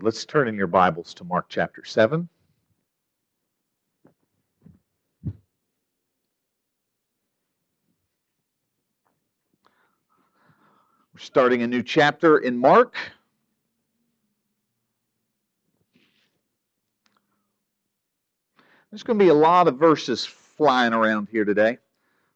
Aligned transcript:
Let's 0.00 0.24
turn 0.24 0.46
in 0.46 0.54
your 0.54 0.68
Bibles 0.68 1.12
to 1.14 1.24
Mark 1.24 1.46
chapter 1.48 1.84
7. 1.84 2.28
We're 5.24 5.32
starting 11.16 11.62
a 11.62 11.66
new 11.66 11.82
chapter 11.82 12.38
in 12.38 12.56
Mark. 12.56 12.94
There's 18.90 19.02
going 19.02 19.18
to 19.18 19.24
be 19.24 19.30
a 19.30 19.34
lot 19.34 19.66
of 19.66 19.78
verses 19.78 20.24
flying 20.24 20.92
around 20.92 21.28
here 21.30 21.44
today. 21.44 21.78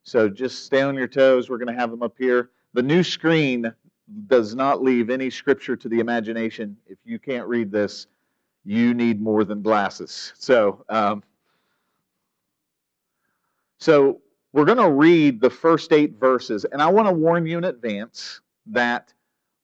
So 0.03 0.29
just 0.29 0.65
stay 0.65 0.83
on 0.83 0.97
your 0.97 1.07
toes. 1.07 1.49
We're 1.49 1.59
going 1.59 1.73
to 1.73 1.81
have 1.81 1.93
them 1.93 2.03
up 2.03 2.15
here. 2.19 2.51
The 2.75 2.83
new 2.83 3.05
screen 3.05 3.73
does 4.27 4.55
not 4.55 4.83
leave 4.83 5.11
any 5.11 5.31
scripture 5.31 5.77
to 5.77 5.89
the 5.89 6.01
imagination. 6.01 6.77
If 6.87 6.99
you 7.05 7.19
can't 7.19 7.47
read 7.47 7.71
this, 7.71 8.07
you 8.65 8.95
need 8.95 9.21
more 9.21 9.45
than 9.45 9.63
glasses. 9.63 10.33
So, 10.37 10.85
um, 10.89 11.23
so 13.79 14.21
we're 14.53 14.65
going 14.65 14.79
to 14.79 14.91
read 14.91 15.41
the 15.41 15.51
first 15.51 15.93
eight 15.93 16.19
verses, 16.19 16.65
and 16.65 16.81
I 16.81 16.89
want 16.89 17.09
to 17.09 17.13
warn 17.13 17.47
you 17.47 17.59
in 17.59 17.65
advance 17.65 18.41
that 18.67 19.13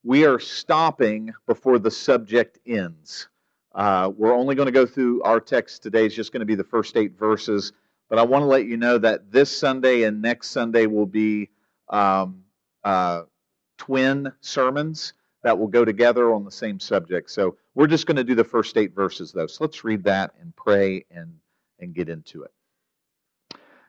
we 0.03 0.25
are 0.25 0.39
stopping 0.39 1.33
before 1.45 1.79
the 1.79 1.91
subject 1.91 2.59
ends. 2.65 3.27
Uh, 3.73 4.11
we're 4.17 4.33
only 4.33 4.55
going 4.55 4.65
to 4.65 4.71
go 4.71 4.85
through 4.85 5.21
our 5.23 5.39
text 5.39 5.83
today. 5.83 6.05
It's 6.05 6.15
just 6.15 6.33
going 6.33 6.39
to 6.39 6.45
be 6.45 6.55
the 6.55 6.63
first 6.63 6.97
eight 6.97 7.17
verses, 7.17 7.71
but 8.09 8.17
I 8.17 8.23
want 8.23 8.41
to 8.41 8.47
let 8.47 8.65
you 8.65 8.77
know 8.77 8.97
that 8.97 9.31
this 9.31 9.55
Sunday 9.55 10.03
and 10.03 10.21
next 10.21 10.49
Sunday 10.49 10.87
will 10.87 11.05
be 11.05 11.49
um, 11.89 12.43
uh, 12.83 13.23
twin 13.79 14.31
sermons 14.41 15.13
that 15.41 15.57
will 15.57 15.67
go 15.67 15.83
together 15.83 16.33
on 16.33 16.43
the 16.43 16.51
same 16.51 16.79
subject. 16.79 17.31
So 17.31 17.55
we're 17.73 17.87
just 17.87 18.05
going 18.05 18.17
to 18.17 18.23
do 18.23 18.35
the 18.35 18.43
first 18.43 18.77
eight 18.77 18.93
verses, 18.93 19.31
though. 19.31 19.47
So 19.47 19.63
let's 19.63 19.83
read 19.83 20.03
that 20.03 20.33
and 20.39 20.55
pray 20.55 21.05
and, 21.09 21.33
and 21.79 21.95
get 21.95 22.09
into 22.09 22.43
it. 22.43 22.51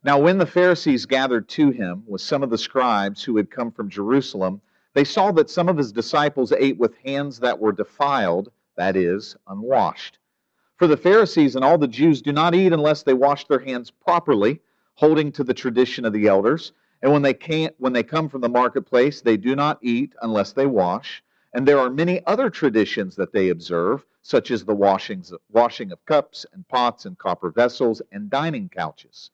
Now, 0.03 0.19
when 0.19 0.39
the 0.39 0.47
Pharisees 0.47 1.05
gathered 1.05 1.49
to 1.51 1.71
him 1.71 2.05
with 2.07 2.23
some 2.23 2.43
of 2.43 2.49
the 2.49 2.57
scribes 2.57 3.23
who 3.23 3.37
had 3.37 3.51
come 3.51 3.71
from 3.71 3.91
Jerusalem, 3.91 4.63
they 4.95 5.05
saw 5.05 5.31
that 5.33 5.51
some 5.51 5.69
of 5.69 5.77
his 5.77 5.93
disciples 5.93 6.53
ate 6.53 6.79
with 6.79 6.97
hands 7.05 7.41
that 7.41 7.59
were 7.59 7.73
defiled, 7.73 8.51
that 8.77 8.97
is, 8.97 9.37
unwashed. 9.47 10.19
For 10.77 10.87
the 10.87 10.97
Pharisees 10.97 11.57
and 11.57 11.65
all 11.65 11.77
the 11.77 11.87
Jews 11.87 12.23
do 12.23 12.33
not 12.33 12.55
eat 12.55 12.73
unless 12.73 13.03
they 13.03 13.13
wash 13.13 13.47
their 13.47 13.59
hands 13.59 13.91
properly, 13.91 14.61
holding 14.95 15.33
to 15.33 15.45
the 15.45 15.53
tradition 15.53 16.07
of 16.07 16.13
the 16.13 16.27
elders. 16.27 16.73
And 17.03 17.13
when 17.13 17.23
they 17.23 17.35
can't, 17.35 17.75
when 17.79 17.93
they 17.95 18.03
come 18.03 18.29
from 18.29 18.43
the 18.43 18.49
marketplace, 18.49 19.21
they 19.23 19.37
do 19.37 19.57
not 19.57 19.79
eat 19.83 20.15
unless 20.21 20.53
they 20.53 20.67
wash. 20.67 21.23
And 21.55 21.67
there 21.67 21.79
are 21.79 21.91
many 21.91 22.25
other 22.27 22.51
traditions 22.51 23.17
that 23.17 23.33
they 23.33 23.49
observe, 23.49 24.05
such 24.23 24.51
as 24.51 24.65
the 24.65 24.75
washings, 24.75 25.33
washing 25.51 25.93
of 25.93 26.05
cups 26.05 26.45
and 26.53 26.67
pots 26.69 27.07
and 27.07 27.19
copper 27.19 27.51
vessels 27.51 28.03
and 28.13 28.29
dining 28.29 28.69
couches. 28.69 29.31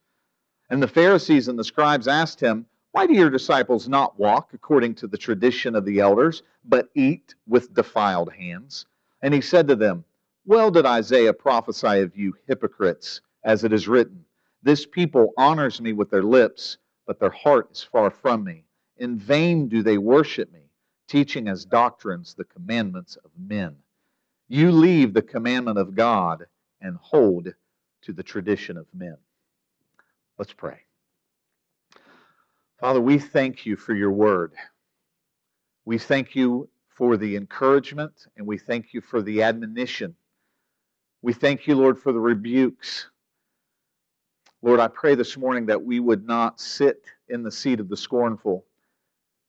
And 0.70 0.82
the 0.82 0.88
Pharisees 0.88 1.48
and 1.48 1.58
the 1.58 1.64
scribes 1.64 2.08
asked 2.08 2.40
him, 2.40 2.66
Why 2.92 3.06
do 3.06 3.14
your 3.14 3.30
disciples 3.30 3.88
not 3.88 4.18
walk 4.18 4.54
according 4.54 4.94
to 4.96 5.06
the 5.08 5.18
tradition 5.18 5.74
of 5.74 5.84
the 5.84 5.98
elders, 5.98 6.42
but 6.64 6.88
eat 6.94 7.34
with 7.46 7.74
defiled 7.74 8.32
hands? 8.32 8.86
And 9.22 9.34
he 9.34 9.40
said 9.40 9.66
to 9.68 9.76
them, 9.76 10.04
Well 10.44 10.70
did 10.70 10.86
Isaiah 10.86 11.32
prophesy 11.32 12.00
of 12.00 12.16
you 12.16 12.34
hypocrites, 12.46 13.20
as 13.44 13.64
it 13.64 13.72
is 13.72 13.88
written, 13.88 14.24
This 14.62 14.86
people 14.86 15.32
honors 15.36 15.80
me 15.80 15.92
with 15.92 16.10
their 16.10 16.22
lips 16.22 16.78
but 17.06 17.20
their 17.20 17.30
heart 17.30 17.70
is 17.72 17.82
far 17.82 18.10
from 18.10 18.44
me. 18.44 18.64
In 18.98 19.18
vain 19.18 19.68
do 19.68 19.82
they 19.82 19.98
worship 19.98 20.52
me, 20.52 20.70
teaching 21.08 21.48
as 21.48 21.64
doctrines 21.64 22.34
the 22.34 22.44
commandments 22.44 23.16
of 23.24 23.30
men. 23.38 23.76
You 24.48 24.70
leave 24.72 25.12
the 25.12 25.22
commandment 25.22 25.78
of 25.78 25.94
God 25.94 26.46
and 26.80 26.96
hold 26.96 27.52
to 28.02 28.12
the 28.12 28.22
tradition 28.22 28.76
of 28.76 28.86
men. 28.94 29.16
Let's 30.38 30.52
pray. 30.52 30.80
Father, 32.78 33.00
we 33.00 33.18
thank 33.18 33.64
you 33.64 33.76
for 33.76 33.94
your 33.94 34.12
word. 34.12 34.52
We 35.84 35.98
thank 35.98 36.34
you 36.34 36.68
for 36.88 37.16
the 37.16 37.36
encouragement 37.36 38.26
and 38.36 38.46
we 38.46 38.58
thank 38.58 38.92
you 38.92 39.00
for 39.00 39.22
the 39.22 39.42
admonition. 39.42 40.14
We 41.22 41.32
thank 41.32 41.66
you, 41.66 41.74
Lord, 41.74 41.98
for 41.98 42.12
the 42.12 42.20
rebukes. 42.20 43.08
Lord, 44.62 44.80
I 44.80 44.88
pray 44.88 45.14
this 45.14 45.36
morning 45.36 45.66
that 45.66 45.82
we 45.82 46.00
would 46.00 46.26
not 46.26 46.60
sit 46.60 47.04
in 47.28 47.42
the 47.42 47.50
seat 47.50 47.78
of 47.78 47.88
the 47.88 47.96
scornful 47.96 48.64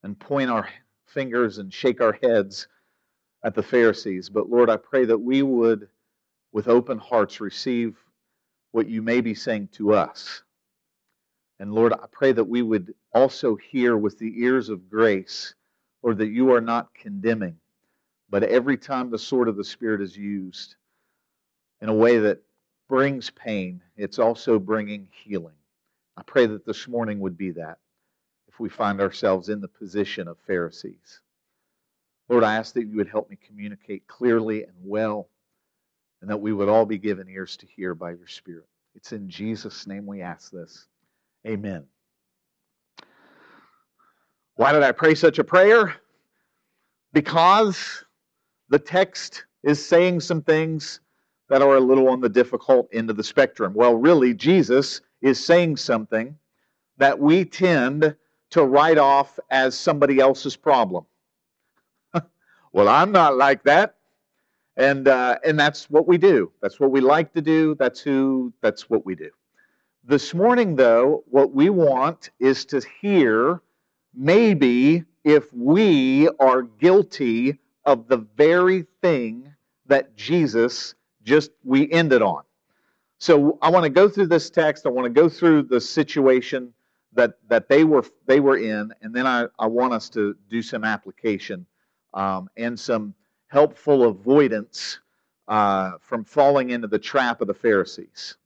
and 0.02 0.18
point 0.18 0.50
our 0.50 0.68
fingers 1.06 1.58
and 1.58 1.72
shake 1.72 2.00
our 2.00 2.18
heads 2.22 2.68
at 3.42 3.54
the 3.54 3.62
Pharisees, 3.62 4.28
but 4.28 4.50
Lord, 4.50 4.68
I 4.68 4.76
pray 4.76 5.04
that 5.06 5.18
we 5.18 5.42
would, 5.42 5.88
with 6.52 6.68
open 6.68 6.98
hearts, 6.98 7.40
receive 7.40 7.96
what 8.72 8.88
you 8.88 9.00
may 9.00 9.20
be 9.20 9.34
saying 9.34 9.68
to 9.72 9.94
us. 9.94 10.42
And 11.58 11.72
Lord, 11.72 11.92
I 11.92 12.06
pray 12.10 12.32
that 12.32 12.44
we 12.44 12.62
would 12.62 12.94
also 13.14 13.56
hear 13.56 13.96
with 13.96 14.18
the 14.18 14.42
ears 14.42 14.68
of 14.68 14.90
grace, 14.90 15.54
Lord, 16.02 16.18
that 16.18 16.28
you 16.28 16.52
are 16.52 16.60
not 16.60 16.94
condemning, 16.94 17.56
but 18.28 18.42
every 18.42 18.76
time 18.76 19.10
the 19.10 19.18
sword 19.18 19.48
of 19.48 19.56
the 19.56 19.64
Spirit 19.64 20.00
is 20.02 20.16
used 20.16 20.76
in 21.80 21.88
a 21.88 21.94
way 21.94 22.18
that 22.18 22.42
brings 22.88 23.30
pain, 23.30 23.82
it's 23.96 24.18
also 24.18 24.58
bringing 24.58 25.08
healing. 25.12 25.54
I 26.16 26.22
pray 26.22 26.46
that 26.46 26.64
this 26.64 26.88
morning 26.88 27.20
would 27.20 27.36
be 27.36 27.52
that 27.52 27.78
if 28.48 28.58
we 28.58 28.68
find 28.68 29.00
ourselves 29.00 29.50
in 29.50 29.60
the 29.60 29.68
position 29.68 30.26
of 30.26 30.38
Pharisees. 30.46 31.20
Lord, 32.28 32.44
I 32.44 32.56
ask 32.56 32.74
that 32.74 32.86
you 32.86 32.96
would 32.96 33.08
help 33.08 33.30
me 33.30 33.38
communicate 33.46 34.06
clearly 34.06 34.64
and 34.64 34.74
well, 34.82 35.28
and 36.20 36.30
that 36.30 36.40
we 36.40 36.52
would 36.52 36.68
all 36.68 36.84
be 36.84 36.98
given 36.98 37.28
ears 37.28 37.56
to 37.58 37.66
hear 37.66 37.94
by 37.94 38.10
your 38.10 38.26
Spirit. 38.26 38.66
It's 38.94 39.12
in 39.12 39.28
Jesus' 39.28 39.86
name 39.86 40.06
we 40.06 40.22
ask 40.22 40.50
this. 40.50 40.86
Amen. 41.46 41.84
Why 44.56 44.72
did 44.72 44.82
I 44.82 44.92
pray 44.92 45.14
such 45.14 45.38
a 45.38 45.44
prayer? 45.44 45.94
Because 47.12 48.04
the 48.68 48.78
text 48.78 49.44
is 49.62 49.84
saying 49.84 50.20
some 50.20 50.42
things 50.42 51.00
that 51.48 51.62
are 51.62 51.76
a 51.76 51.80
little 51.80 52.08
on 52.08 52.20
the 52.20 52.28
difficult 52.28 52.88
end 52.92 53.10
of 53.10 53.16
the 53.16 53.24
spectrum. 53.24 53.72
Well, 53.74 53.94
really, 53.94 54.34
Jesus 54.34 55.00
is 55.22 55.42
saying 55.44 55.76
something 55.76 56.36
that 56.98 57.18
we 57.18 57.44
tend 57.44 58.14
to 58.50 58.64
write 58.64 58.98
off 58.98 59.38
as 59.50 59.78
somebody 59.78 60.20
else's 60.20 60.56
problem. 60.56 61.04
well, 62.72 62.88
I'm 62.88 63.12
not 63.12 63.36
like 63.36 63.62
that. 63.64 63.96
And, 64.76 65.08
uh, 65.08 65.38
and 65.44 65.58
that's 65.58 65.90
what 65.90 66.06
we 66.06 66.18
do. 66.18 66.52
That's 66.62 66.78
what 66.78 66.90
we 66.90 67.00
like 67.00 67.32
to 67.34 67.42
do. 67.42 67.74
That's 67.78 68.00
who, 68.00 68.52
that's 68.62 68.88
what 68.88 69.04
we 69.04 69.14
do. 69.14 69.30
This 70.04 70.32
morning, 70.32 70.76
though, 70.76 71.24
what 71.26 71.52
we 71.52 71.68
want 71.68 72.30
is 72.38 72.64
to 72.66 72.80
hear 73.00 73.60
maybe 74.14 75.04
if 75.24 75.52
we 75.52 76.28
are 76.40 76.62
guilty 76.62 77.58
of 77.84 78.08
the 78.08 78.18
very 78.36 78.86
thing 79.02 79.52
that 79.86 80.16
Jesus 80.16 80.94
just 81.28 81.50
we 81.62 81.90
ended 81.92 82.22
on. 82.22 82.42
So 83.18 83.58
I 83.60 83.70
want 83.70 83.84
to 83.84 83.90
go 83.90 84.08
through 84.08 84.28
this 84.28 84.48
text. 84.50 84.86
I 84.86 84.88
want 84.88 85.04
to 85.04 85.20
go 85.22 85.28
through 85.28 85.64
the 85.64 85.80
situation 85.80 86.72
that 87.12 87.34
that 87.48 87.68
they 87.68 87.84
were 87.84 88.04
they 88.26 88.40
were 88.40 88.56
in, 88.56 88.92
and 89.02 89.14
then 89.14 89.26
I, 89.26 89.46
I 89.58 89.66
want 89.66 89.92
us 89.92 90.08
to 90.10 90.34
do 90.48 90.62
some 90.62 90.84
application 90.84 91.66
um, 92.14 92.48
and 92.56 92.78
some 92.78 93.14
helpful 93.48 94.04
avoidance 94.04 95.00
uh, 95.48 95.92
from 96.00 96.24
falling 96.24 96.70
into 96.70 96.88
the 96.88 96.98
trap 96.98 97.40
of 97.40 97.48
the 97.48 97.54
Pharisees. 97.54 98.36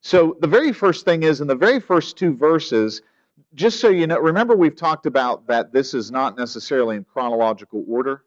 So 0.00 0.36
the 0.40 0.46
very 0.46 0.72
first 0.72 1.04
thing 1.04 1.24
is 1.24 1.40
in 1.40 1.48
the 1.48 1.56
very 1.56 1.80
first 1.80 2.16
two 2.16 2.36
verses, 2.36 3.02
just 3.54 3.80
so 3.80 3.88
you 3.88 4.06
know, 4.06 4.18
remember 4.18 4.54
we've 4.54 4.76
talked 4.76 5.06
about 5.06 5.46
that 5.48 5.72
this 5.72 5.94
is 5.94 6.10
not 6.10 6.38
necessarily 6.38 6.96
in 6.96 7.04
chronological 7.04 7.84
order 7.88 8.22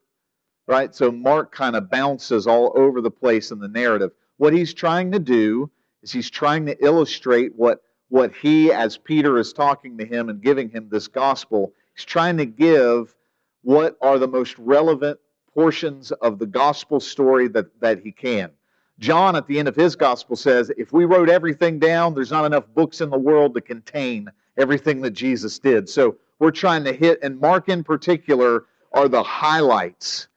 right? 0.70 0.94
So 0.94 1.12
Mark 1.12 1.52
kind 1.52 1.76
of 1.76 1.90
bounces 1.90 2.46
all 2.46 2.72
over 2.76 3.02
the 3.02 3.10
place 3.10 3.50
in 3.50 3.58
the 3.58 3.68
narrative. 3.68 4.12
What 4.38 4.54
he's 4.54 4.72
trying 4.72 5.12
to 5.14 5.20
do 5.20 5.72
is 6.04 6.12
he's 6.12 6.30
trying 6.30 6.68
to 6.68 6.86
illustrate 6.86 7.56
what, 7.56 7.82
what 8.10 8.36
he, 8.36 8.72
as 8.72 8.96
Peter 8.96 9.40
is 9.40 9.52
talking 9.52 9.98
to 9.98 10.06
him 10.06 10.30
and 10.30 10.44
giving 10.44 10.70
him 10.70 10.88
this 10.88 11.08
gospel, 11.08 11.74
he's 11.96 12.06
trying 12.06 12.38
to 12.38 12.46
give 12.46 13.16
what 13.64 13.98
are 14.00 14.20
the 14.20 14.28
most 14.28 14.60
relevant 14.60 15.20
portions 15.56 16.12
of 16.12 16.38
the 16.38 16.46
gospel 16.46 17.00
story 17.00 17.48
that, 17.48 17.68
that 17.82 18.04
he 18.04 18.12
can. 18.12 18.52
John, 19.00 19.36
at 19.36 19.48
the 19.48 19.58
end 19.58 19.68
of 19.68 19.76
his 19.76 19.96
gospel, 19.96 20.36
says 20.36 20.72
if 20.78 20.94
we 20.94 21.06
wrote 21.06 21.30
everything 21.30 21.80
down, 21.80 22.14
there's 22.14 22.32
not 22.32 22.46
enough 22.46 22.66
books 22.76 23.02
in 23.02 23.10
the 23.10 23.18
world 23.18 23.56
to 23.56 23.62
contain 23.62 24.30
everything 24.56 25.02
that 25.02 25.12
Jesus 25.12 25.58
did. 25.58 25.90
So 25.90 26.18
we're 26.38 26.52
trying 26.52 26.84
to 26.84 26.94
hit, 26.94 27.18
and 27.24 27.40
Mark 27.40 27.70
in 27.70 27.84
particular, 27.84 28.66
are 28.92 29.08
the 29.08 29.24
highlights 29.24 30.29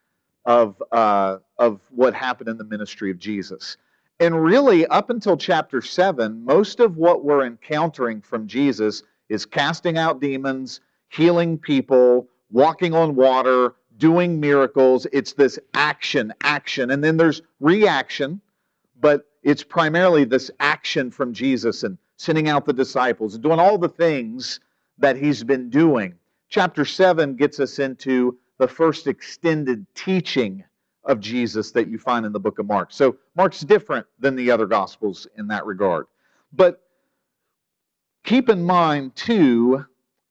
of, 0.45 0.83
uh, 0.93 1.39
of 1.59 1.81
what 1.91 2.15
happened 2.15 2.49
in 2.49 2.59
the 2.59 2.65
ministry 2.65 3.11
of 3.11 3.19
Jesus. 3.19 3.77
And 4.21 4.43
really, 4.43 4.87
up 4.87 5.11
until 5.11 5.37
chapter 5.37 5.81
7, 5.81 6.45
most 6.45 6.81
of 6.81 6.97
what 6.97 7.25
we're 7.25 7.45
encountering 7.45 8.21
from 8.21 8.47
Jesus 8.47 9.03
is 9.29 9.47
casting 9.47 9.99
out 9.99 10.21
demons, 10.21 10.81
healing 11.09 11.59
people, 11.59 12.29
walking 12.51 12.95
on 12.95 13.15
water, 13.15 13.75
doing 13.97 14.39
miracles. 14.39 15.07
It's 15.13 15.33
this 15.33 15.59
action, 15.75 16.33
action. 16.43 16.91
And 16.91 17.03
then 17.03 17.17
there's 17.17 17.43
reaction, 17.61 18.41
but 19.01 19.27
it's 19.43 19.65
primarily 19.65 20.25
this 20.25 20.51
action 20.61 21.11
from 21.11 21.33
Jesus 21.33 21.83
and 21.83 21.99
sending 22.17 22.49
out 22.49 22.65
the 22.65 22.73
disciples 22.73 23.35
and 23.35 23.43
doing 23.43 23.59
all 23.59 23.79
the 23.79 23.89
things 23.89 24.61
that 24.99 25.17
he's 25.17 25.43
been 25.43 25.71
doing. 25.71 26.15
Chapter 26.49 26.85
7 26.85 27.35
gets 27.35 27.59
us 27.59 27.79
into 27.79 28.39
the 28.63 28.69
first 28.69 29.09
extended 29.09 29.85
teaching 29.93 30.63
of 31.03 31.19
Jesus 31.19 31.73
that 31.73 31.89
you 31.89 31.99
find 31.99 32.25
in 32.25 32.31
the 32.31 32.39
book 32.39 32.61
of 32.61 32.67
Mark. 32.67 32.93
So 32.93 33.17
Mark's 33.35 33.63
different 33.63 34.07
than 34.21 34.37
the 34.37 34.53
other 34.53 34.67
gospels 34.67 35.27
in 35.37 35.49
that 35.49 35.67
regard. 35.67 36.07
But 36.53 36.81
keep 38.23 38.49
in 38.49 38.63
mind, 38.63 39.17
too, 39.17 39.85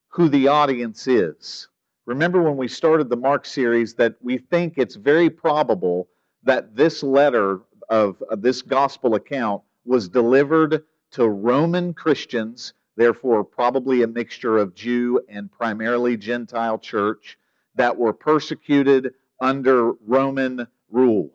who 0.08 0.30
the 0.30 0.48
audience 0.48 1.10
is. 1.10 1.68
Remember 2.06 2.42
when 2.42 2.56
we 2.56 2.70
started 2.70 3.10
the 3.10 3.18
Mark 3.18 3.46
series 3.46 3.96
that 3.96 4.16
we 4.22 4.38
think 4.38 4.76
it's 4.78 4.96
very 4.96 5.30
probable 5.30 6.08
that 6.44 6.74
this 6.74 7.04
letter 7.04 7.60
of, 7.90 8.24
of 8.30 8.42
this 8.42 8.62
gospel 8.62 9.16
account 9.16 9.62
was 9.84 10.08
delivered 10.08 10.86
to 11.12 11.28
Roman 11.28 11.94
Christians, 11.94 12.76
therefore, 12.96 13.44
probably 13.44 14.04
a 14.04 14.08
mixture 14.08 14.58
of 14.58 14.74
Jew 14.74 15.20
and 15.28 15.52
primarily 15.52 16.16
Gentile 16.16 16.80
church 16.80 17.38
that 17.76 17.96
were 17.96 18.14
persecuted 18.14 19.14
under 19.40 19.94
Roman 20.06 20.68
rule. 20.90 21.32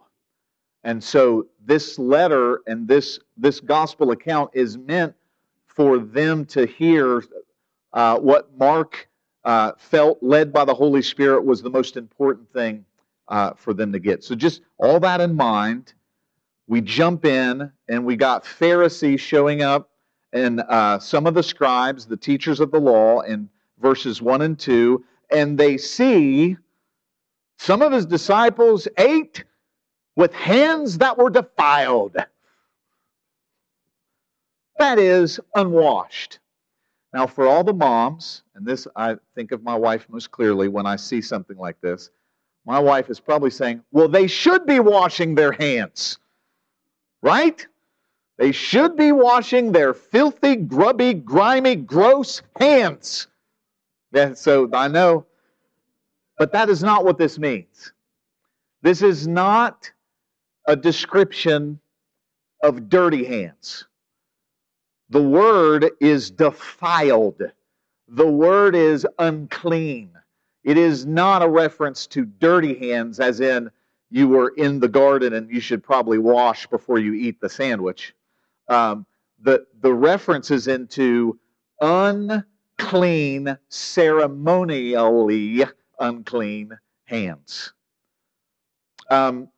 And 0.84 1.02
so 1.02 1.46
this 1.64 1.98
letter 1.98 2.60
and 2.66 2.86
this, 2.86 3.18
this 3.36 3.58
gospel 3.60 4.12
account 4.12 4.50
is 4.54 4.78
meant 4.78 5.14
for 5.66 5.98
them 5.98 6.44
to 6.46 6.66
hear 6.66 7.24
uh, 7.92 8.18
what 8.18 8.56
Mark 8.56 9.08
uh, 9.44 9.72
felt 9.78 10.18
led 10.22 10.52
by 10.52 10.64
the 10.64 10.74
Holy 10.74 11.02
Spirit 11.02 11.44
was 11.44 11.62
the 11.62 11.70
most 11.70 11.96
important 11.96 12.52
thing 12.52 12.84
uh, 13.28 13.52
for 13.54 13.74
them 13.74 13.92
to 13.92 13.98
get. 13.98 14.22
So, 14.22 14.34
just 14.34 14.62
all 14.78 15.00
that 15.00 15.20
in 15.20 15.34
mind, 15.34 15.94
we 16.66 16.80
jump 16.80 17.24
in 17.24 17.70
and 17.88 18.04
we 18.04 18.16
got 18.16 18.46
Pharisees 18.46 19.20
showing 19.20 19.62
up 19.62 19.90
and 20.32 20.60
uh, 20.68 20.98
some 20.98 21.26
of 21.26 21.34
the 21.34 21.42
scribes, 21.42 22.06
the 22.06 22.16
teachers 22.16 22.60
of 22.60 22.70
the 22.70 22.80
law, 22.80 23.20
in 23.20 23.48
verses 23.78 24.20
1 24.20 24.42
and 24.42 24.58
2, 24.58 25.04
and 25.30 25.58
they 25.58 25.76
see 25.76 26.56
some 27.58 27.82
of 27.82 27.92
his 27.92 28.06
disciples 28.06 28.86
ate 28.98 29.44
with 30.14 30.32
hands 30.32 30.98
that 30.98 31.18
were 31.18 31.30
defiled. 31.30 32.16
That 34.78 34.98
is, 34.98 35.40
unwashed. 35.54 36.38
Now, 37.12 37.26
for 37.26 37.46
all 37.46 37.64
the 37.64 37.72
moms, 37.72 38.42
and 38.54 38.66
this 38.66 38.86
I 38.94 39.16
think 39.34 39.52
of 39.52 39.62
my 39.62 39.74
wife 39.74 40.06
most 40.10 40.30
clearly 40.30 40.68
when 40.68 40.86
I 40.86 40.96
see 40.96 41.22
something 41.22 41.56
like 41.56 41.80
this, 41.80 42.10
my 42.66 42.78
wife 42.78 43.08
is 43.08 43.20
probably 43.20 43.50
saying, 43.50 43.82
well, 43.92 44.08
they 44.08 44.26
should 44.26 44.66
be 44.66 44.80
washing 44.80 45.34
their 45.34 45.52
hands, 45.52 46.18
right? 47.22 47.66
They 48.38 48.52
should 48.52 48.96
be 48.96 49.12
washing 49.12 49.72
their 49.72 49.94
filthy, 49.94 50.56
grubby, 50.56 51.14
grimy, 51.14 51.76
gross 51.76 52.42
hands. 52.58 53.28
Yeah, 54.16 54.32
so 54.32 54.70
I 54.72 54.88
know, 54.88 55.26
but 56.38 56.50
that 56.52 56.70
is 56.70 56.82
not 56.82 57.04
what 57.04 57.18
this 57.18 57.38
means. 57.38 57.92
This 58.80 59.02
is 59.02 59.28
not 59.28 59.92
a 60.66 60.74
description 60.74 61.78
of 62.62 62.88
dirty 62.88 63.26
hands. 63.26 63.86
The 65.10 65.22
word 65.22 65.90
is 66.00 66.30
defiled. 66.30 67.42
The 68.08 68.26
word 68.26 68.74
is 68.74 69.06
unclean. 69.18 70.12
It 70.64 70.78
is 70.78 71.04
not 71.04 71.42
a 71.42 71.48
reference 71.48 72.06
to 72.08 72.24
dirty 72.24 72.74
hands, 72.88 73.20
as 73.20 73.40
in 73.40 73.70
you 74.10 74.28
were 74.28 74.54
in 74.56 74.80
the 74.80 74.88
garden 74.88 75.34
and 75.34 75.50
you 75.50 75.60
should 75.60 75.84
probably 75.84 76.16
wash 76.16 76.66
before 76.68 76.98
you 76.98 77.12
eat 77.12 77.38
the 77.38 77.50
sandwich. 77.50 78.14
Um, 78.68 79.04
the, 79.42 79.66
the 79.82 79.92
reference 79.92 80.50
is 80.50 80.68
into 80.68 81.38
unclean, 81.82 82.44
ceremonially 83.68 85.64
unclean 85.98 86.78
hands. 87.04 87.72
Um, 89.10 89.48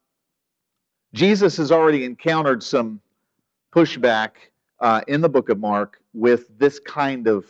Jesus 1.14 1.56
has 1.56 1.72
already 1.72 2.04
encountered 2.04 2.62
some 2.62 3.00
pushback 3.74 4.30
uh, 4.80 5.00
in 5.08 5.20
the 5.20 5.28
book 5.28 5.48
of 5.48 5.58
Mark 5.58 6.00
with 6.12 6.46
this 6.58 6.78
kind 6.78 7.26
of 7.26 7.46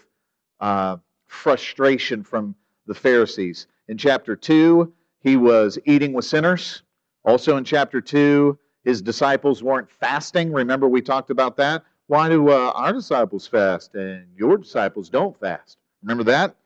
uh, 0.60 0.96
frustration 1.26 2.22
from 2.22 2.54
the 2.86 2.94
Pharisees. 2.94 3.66
In 3.88 3.98
chapter 3.98 4.36
2, 4.36 4.92
he 5.20 5.36
was 5.36 5.78
eating 5.84 6.12
with 6.12 6.24
sinners. 6.24 6.82
Also 7.24 7.56
in 7.56 7.64
chapter 7.64 8.00
2, 8.00 8.58
his 8.84 9.02
disciples 9.02 9.62
weren't 9.62 9.90
fasting. 9.90 10.52
Remember, 10.52 10.88
we 10.88 11.02
talked 11.02 11.30
about 11.30 11.56
that? 11.56 11.84
Why 12.08 12.28
do 12.30 12.50
uh, 12.50 12.72
our 12.74 12.92
disciples 12.92 13.46
fast 13.46 13.94
and 13.94 14.26
your 14.36 14.56
disciples 14.56 15.10
don't 15.10 15.38
fast? 15.38 15.78
Remember 16.02 16.24
that? 16.24 16.56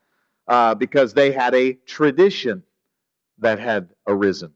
Uh, 0.49 0.75
because 0.75 1.13
they 1.13 1.33
had 1.33 1.55
a 1.55 1.75
tradition 1.87 2.63
that 3.39 3.59
had 3.59 3.91
arisen 4.07 4.53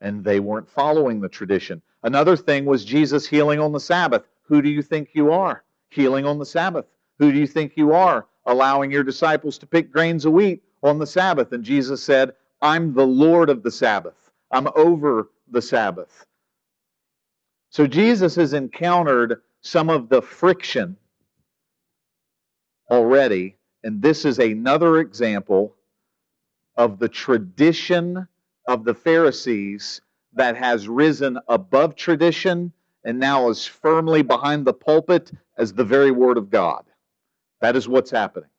and 0.00 0.24
they 0.24 0.40
weren't 0.40 0.68
following 0.68 1.20
the 1.20 1.28
tradition. 1.28 1.82
Another 2.04 2.36
thing 2.36 2.64
was 2.64 2.84
Jesus 2.84 3.26
healing 3.26 3.58
on 3.58 3.72
the 3.72 3.80
Sabbath. 3.80 4.22
Who 4.42 4.62
do 4.62 4.68
you 4.68 4.82
think 4.82 5.10
you 5.12 5.32
are? 5.32 5.64
Healing 5.90 6.24
on 6.26 6.38
the 6.38 6.46
Sabbath. 6.46 6.86
Who 7.18 7.32
do 7.32 7.38
you 7.38 7.46
think 7.46 7.72
you 7.76 7.92
are? 7.92 8.26
Allowing 8.46 8.92
your 8.92 9.02
disciples 9.02 9.58
to 9.58 9.66
pick 9.66 9.90
grains 9.90 10.24
of 10.24 10.32
wheat 10.34 10.62
on 10.82 10.98
the 10.98 11.06
Sabbath. 11.06 11.52
And 11.52 11.64
Jesus 11.64 12.02
said, 12.02 12.32
I'm 12.62 12.94
the 12.94 13.06
Lord 13.06 13.50
of 13.50 13.62
the 13.62 13.70
Sabbath. 13.70 14.30
I'm 14.50 14.68
over 14.76 15.30
the 15.50 15.62
Sabbath. 15.62 16.24
So 17.70 17.86
Jesus 17.86 18.36
has 18.36 18.52
encountered 18.52 19.40
some 19.64 19.88
of 19.88 20.08
the 20.10 20.22
friction 20.22 20.96
already. 22.90 23.56
And 23.82 24.00
this 24.00 24.24
is 24.24 24.38
another 24.38 24.98
example 24.98 25.74
of 26.76 26.98
the 26.98 27.08
tradition 27.08 28.28
of 28.68 28.84
the 28.84 28.94
Pharisees 28.94 30.02
that 30.34 30.56
has 30.56 30.86
risen 30.86 31.38
above 31.48 31.96
tradition 31.96 32.72
and 33.04 33.18
now 33.18 33.48
is 33.48 33.66
firmly 33.66 34.22
behind 34.22 34.66
the 34.66 34.72
pulpit 34.72 35.32
as 35.56 35.72
the 35.72 35.84
very 35.84 36.10
Word 36.10 36.38
of 36.38 36.50
God. 36.50 36.84
That 37.60 37.76
is 37.76 37.88
what's 37.88 38.10
happening. 38.10 38.50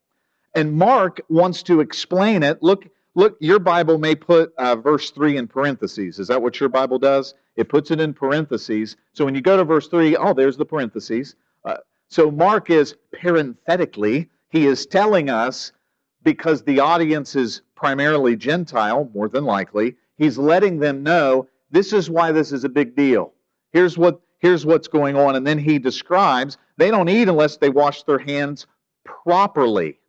And 0.56 0.74
Mark 0.74 1.22
wants 1.30 1.64
to 1.64 1.82
explain 1.82 2.42
it. 2.44 2.64
Look, 2.64 2.88
look. 3.16 3.38
Your 3.40 3.60
Bible 3.60 3.98
may 3.98 4.16
put 4.16 4.54
uh, 4.58 4.76
verse 4.76 5.10
three 5.12 5.38
in 5.38 5.48
parentheses. 5.48 6.20
Is 6.20 6.28
that 6.28 6.42
what 6.42 6.60
your 6.60 6.70
Bible 6.70 7.00
does? 7.00 7.34
It 7.56 7.70
puts 7.70 7.92
it 7.92 8.00
in 8.00 8.14
parentheses. 8.14 8.98
So 9.14 9.26
when 9.26 9.36
you 9.36 9.42
go 9.42 9.58
to 9.58 9.64
verse 9.64 9.88
three, 9.88 10.16
oh, 10.16 10.34
there's 10.34 10.58
the 10.58 10.66
parentheses. 10.66 11.36
Uh, 11.64 11.78
so 12.10 12.30
Mark 12.30 12.70
is 12.70 12.96
parenthetically, 13.12 14.30
he 14.50 14.68
is 14.68 14.86
telling 14.86 15.30
us 15.30 15.72
because 16.24 16.64
the 16.64 16.80
audience 16.80 17.36
is 17.36 17.62
primarily 17.76 18.36
Gentile, 18.36 19.10
more 19.14 19.28
than 19.28 19.44
likely. 19.44 19.96
He's 20.18 20.38
letting 20.38 20.80
them 20.80 21.04
know 21.04 21.48
this 21.72 21.94
is 21.94 22.10
why 22.10 22.32
this 22.32 22.52
is 22.52 22.64
a 22.64 22.70
big 22.70 22.96
deal. 22.96 23.34
Here's 23.74 23.98
what 23.98 24.22
here's 24.40 24.66
what's 24.66 24.88
going 24.88 25.16
on. 25.16 25.36
And 25.36 25.46
then 25.46 25.58
he 25.58 25.80
describes 25.80 26.58
they 26.78 26.92
don't 26.92 27.10
eat 27.10 27.28
unless 27.28 27.58
they 27.58 27.70
wash 27.70 28.04
their 28.04 28.20
hands 28.20 28.68
properly. 29.04 30.00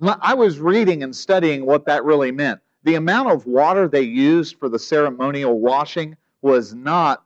I 0.00 0.34
was 0.34 0.58
reading 0.58 1.02
and 1.02 1.14
studying 1.14 1.64
what 1.66 1.86
that 1.86 2.04
really 2.04 2.32
meant. 2.32 2.60
The 2.84 2.96
amount 2.96 3.30
of 3.30 3.46
water 3.46 3.86
they 3.86 4.02
used 4.02 4.58
for 4.58 4.68
the 4.68 4.78
ceremonial 4.78 5.60
washing 5.60 6.16
was 6.40 6.74
not 6.74 7.24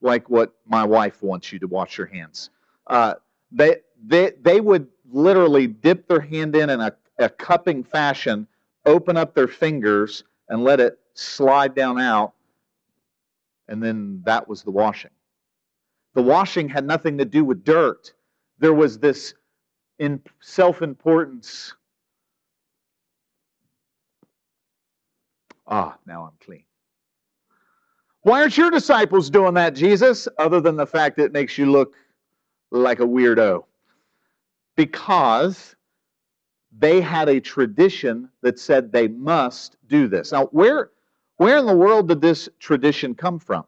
like 0.00 0.30
what 0.30 0.54
my 0.66 0.84
wife 0.84 1.22
wants 1.22 1.52
you 1.52 1.58
to 1.58 1.66
wash 1.66 1.98
your 1.98 2.06
hands. 2.06 2.50
Uh, 2.86 3.14
they, 3.52 3.76
they, 4.06 4.32
they 4.40 4.60
would 4.60 4.88
literally 5.10 5.66
dip 5.66 6.08
their 6.08 6.20
hand 6.20 6.56
in 6.56 6.70
in 6.70 6.80
a, 6.80 6.92
a 7.18 7.28
cupping 7.28 7.82
fashion, 7.84 8.46
open 8.86 9.16
up 9.16 9.34
their 9.34 9.48
fingers, 9.48 10.24
and 10.48 10.64
let 10.64 10.80
it 10.80 10.98
slide 11.14 11.74
down 11.74 12.00
out, 12.00 12.32
and 13.68 13.82
then 13.82 14.22
that 14.24 14.48
was 14.48 14.62
the 14.62 14.70
washing. 14.70 15.10
The 16.14 16.22
washing 16.22 16.68
had 16.68 16.86
nothing 16.86 17.18
to 17.18 17.24
do 17.24 17.44
with 17.44 17.64
dirt. 17.64 18.12
There 18.58 18.72
was 18.72 18.98
this 18.98 19.34
in 19.98 20.20
self-importance. 20.40 21.74
Ah, 25.66 25.96
now 26.06 26.24
I'm 26.24 26.38
clean. 26.44 26.64
Why 28.22 28.40
aren't 28.40 28.58
your 28.58 28.70
disciples 28.70 29.30
doing 29.30 29.54
that, 29.54 29.74
Jesus? 29.74 30.26
Other 30.38 30.60
than 30.60 30.76
the 30.76 30.86
fact 30.86 31.16
that 31.16 31.26
it 31.26 31.32
makes 31.32 31.56
you 31.56 31.70
look 31.70 31.94
like 32.70 33.00
a 33.00 33.06
weirdo. 33.06 33.64
Because 34.76 35.76
they 36.76 37.00
had 37.00 37.28
a 37.28 37.40
tradition 37.40 38.28
that 38.42 38.58
said 38.58 38.92
they 38.92 39.08
must 39.08 39.76
do 39.86 40.08
this. 40.08 40.32
Now, 40.32 40.46
where, 40.46 40.90
where 41.36 41.56
in 41.56 41.66
the 41.66 41.76
world 41.76 42.08
did 42.08 42.20
this 42.20 42.48
tradition 42.58 43.14
come 43.14 43.38
from? 43.38 43.64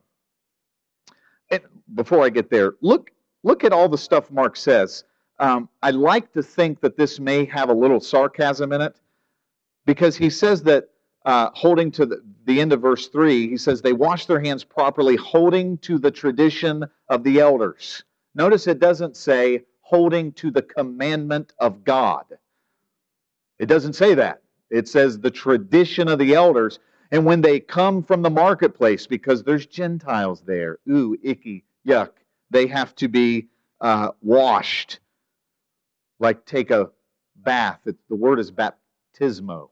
And 1.50 1.62
before 1.94 2.24
I 2.24 2.28
get 2.28 2.50
there, 2.50 2.74
look 2.80 3.10
look 3.44 3.64
at 3.64 3.72
all 3.72 3.88
the 3.88 3.96
stuff 3.96 4.30
Mark 4.30 4.56
says. 4.56 5.04
Um, 5.38 5.68
I 5.82 5.90
like 5.92 6.32
to 6.32 6.42
think 6.42 6.80
that 6.80 6.96
this 6.96 7.20
may 7.20 7.44
have 7.44 7.70
a 7.70 7.74
little 7.74 8.00
sarcasm 8.00 8.72
in 8.72 8.80
it 8.80 8.96
because 9.86 10.16
he 10.16 10.30
says 10.30 10.62
that 10.64 10.88
uh, 11.28 11.50
holding 11.52 11.90
to 11.90 12.06
the, 12.06 12.22
the 12.46 12.58
end 12.58 12.72
of 12.72 12.80
verse 12.80 13.08
3, 13.08 13.50
he 13.50 13.58
says, 13.58 13.82
They 13.82 13.92
wash 13.92 14.24
their 14.24 14.40
hands 14.40 14.64
properly, 14.64 15.14
holding 15.14 15.76
to 15.78 15.98
the 15.98 16.10
tradition 16.10 16.86
of 17.10 17.22
the 17.22 17.38
elders. 17.38 18.02
Notice 18.34 18.66
it 18.66 18.78
doesn't 18.78 19.14
say 19.14 19.64
holding 19.82 20.32
to 20.32 20.50
the 20.50 20.62
commandment 20.62 21.52
of 21.58 21.84
God. 21.84 22.24
It 23.58 23.66
doesn't 23.66 23.92
say 23.92 24.14
that. 24.14 24.40
It 24.70 24.88
says 24.88 25.18
the 25.18 25.30
tradition 25.30 26.08
of 26.08 26.18
the 26.18 26.32
elders. 26.32 26.78
And 27.10 27.26
when 27.26 27.42
they 27.42 27.60
come 27.60 28.02
from 28.02 28.22
the 28.22 28.30
marketplace, 28.30 29.06
because 29.06 29.42
there's 29.42 29.66
Gentiles 29.66 30.42
there, 30.46 30.78
ooh, 30.88 31.14
icky, 31.22 31.64
yuck, 31.86 32.12
they 32.48 32.66
have 32.68 32.94
to 32.96 33.08
be 33.08 33.48
uh, 33.82 34.12
washed, 34.22 35.00
like 36.20 36.46
take 36.46 36.70
a 36.70 36.88
bath. 37.36 37.80
It, 37.84 37.96
the 38.08 38.16
word 38.16 38.40
is 38.40 38.50
baptismo. 38.50 39.68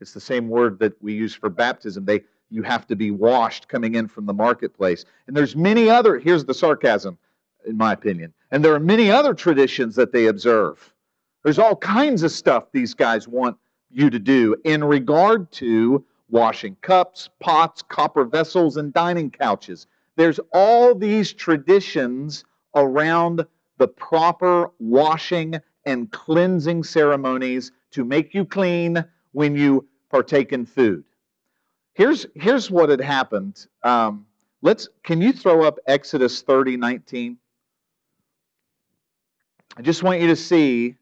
It's 0.00 0.12
the 0.12 0.20
same 0.20 0.48
word 0.48 0.78
that 0.80 1.00
we 1.02 1.14
use 1.14 1.34
for 1.34 1.48
baptism. 1.48 2.04
They 2.04 2.22
you 2.50 2.62
have 2.62 2.86
to 2.86 2.96
be 2.96 3.10
washed 3.10 3.68
coming 3.68 3.94
in 3.94 4.08
from 4.08 4.26
the 4.26 4.32
marketplace. 4.32 5.04
And 5.26 5.36
there's 5.36 5.56
many 5.56 5.90
other, 5.90 6.18
here's 6.18 6.44
the 6.44 6.54
sarcasm, 6.54 7.18
in 7.66 7.76
my 7.76 7.92
opinion. 7.92 8.32
And 8.50 8.64
there 8.64 8.74
are 8.74 8.80
many 8.80 9.10
other 9.10 9.34
traditions 9.34 9.96
that 9.96 10.12
they 10.12 10.26
observe. 10.26 10.92
There's 11.42 11.58
all 11.58 11.76
kinds 11.76 12.22
of 12.22 12.30
stuff 12.30 12.70
these 12.72 12.94
guys 12.94 13.26
want 13.28 13.56
you 13.90 14.10
to 14.10 14.18
do 14.18 14.56
in 14.64 14.84
regard 14.84 15.50
to 15.52 16.04
washing 16.28 16.76
cups, 16.82 17.30
pots, 17.40 17.82
copper 17.82 18.24
vessels, 18.24 18.76
and 18.76 18.92
dining 18.92 19.30
couches. 19.30 19.86
There's 20.16 20.40
all 20.52 20.94
these 20.94 21.32
traditions 21.32 22.44
around 22.74 23.44
the 23.78 23.88
proper 23.88 24.70
washing 24.78 25.56
and 25.84 26.10
cleansing 26.10 26.82
ceremonies 26.82 27.70
to 27.92 28.04
make 28.04 28.34
you 28.34 28.44
clean 28.44 29.04
when 29.36 29.54
you 29.54 29.86
partake 30.10 30.54
in 30.54 30.64
food. 30.64 31.04
Here's, 31.92 32.24
here's 32.34 32.70
what 32.70 32.88
had 32.88 33.02
happened. 33.02 33.66
Um, 33.82 34.24
let's, 34.62 34.88
can 35.02 35.20
you 35.20 35.30
throw 35.30 35.62
up 35.62 35.78
Exodus 35.86 36.40
30 36.40 36.78
19? 36.78 37.36
I 39.76 39.82
just 39.82 40.02
want 40.02 40.22
you 40.22 40.28
to 40.28 40.36
see 40.36 40.94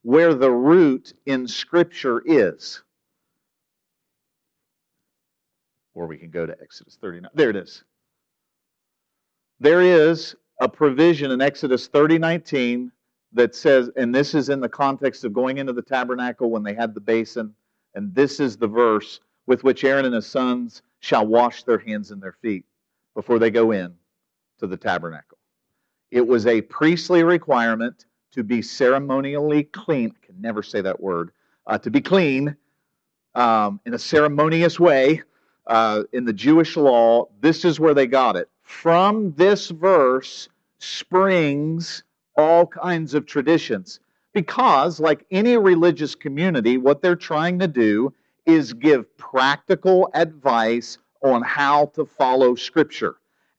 where 0.00 0.32
the 0.32 0.50
root 0.50 1.12
in 1.26 1.46
Scripture 1.46 2.22
is. 2.24 2.82
Or 5.92 6.06
we 6.06 6.16
can 6.16 6.30
go 6.30 6.46
to 6.46 6.56
Exodus 6.62 6.96
39. 6.98 7.30
There 7.34 7.50
it 7.50 7.56
is. 7.56 7.84
There 9.60 9.82
is 9.82 10.34
a 10.58 10.70
provision 10.70 11.32
in 11.32 11.42
Exodus 11.42 11.86
30 11.86 12.16
19 12.16 12.92
that 13.32 13.54
says, 13.54 13.90
and 13.96 14.14
this 14.14 14.34
is 14.34 14.48
in 14.48 14.60
the 14.60 14.68
context 14.68 15.24
of 15.24 15.32
going 15.32 15.58
into 15.58 15.72
the 15.72 15.82
tabernacle 15.82 16.50
when 16.50 16.62
they 16.62 16.74
had 16.74 16.94
the 16.94 17.00
basin, 17.00 17.54
and 17.94 18.14
this 18.14 18.40
is 18.40 18.56
the 18.56 18.66
verse 18.66 19.20
with 19.46 19.64
which 19.64 19.84
Aaron 19.84 20.04
and 20.04 20.14
his 20.14 20.26
sons 20.26 20.82
shall 21.00 21.26
wash 21.26 21.62
their 21.62 21.78
hands 21.78 22.10
and 22.10 22.22
their 22.22 22.32
feet 22.32 22.64
before 23.14 23.38
they 23.38 23.50
go 23.50 23.70
in 23.72 23.94
to 24.58 24.66
the 24.66 24.76
tabernacle. 24.76 25.38
It 26.10 26.26
was 26.26 26.46
a 26.46 26.62
priestly 26.62 27.22
requirement 27.22 28.06
to 28.32 28.42
be 28.42 28.62
ceremonially 28.62 29.64
clean. 29.64 30.14
I 30.22 30.26
can 30.26 30.40
never 30.40 30.62
say 30.62 30.80
that 30.80 31.00
word. 31.00 31.32
Uh, 31.66 31.78
to 31.78 31.90
be 31.90 32.00
clean 32.00 32.56
um, 33.34 33.80
in 33.84 33.94
a 33.94 33.98
ceremonious 33.98 34.80
way 34.80 35.22
uh, 35.66 36.04
in 36.12 36.24
the 36.24 36.32
Jewish 36.32 36.76
law. 36.76 37.26
This 37.40 37.64
is 37.64 37.78
where 37.78 37.94
they 37.94 38.06
got 38.06 38.36
it. 38.36 38.48
From 38.62 39.32
this 39.34 39.68
verse 39.68 40.48
springs 40.78 42.04
all 42.38 42.66
kinds 42.66 43.12
of 43.14 43.26
traditions. 43.26 44.00
Because, 44.32 45.00
like 45.00 45.26
any 45.30 45.56
religious 45.56 46.14
community, 46.14 46.78
what 46.78 47.02
they're 47.02 47.16
trying 47.16 47.58
to 47.58 47.68
do 47.68 48.14
is 48.46 48.72
give 48.72 49.16
practical 49.18 50.08
advice 50.14 50.98
on 51.22 51.42
how 51.42 51.86
to 51.86 52.04
follow 52.04 52.54
Scripture. 52.54 53.16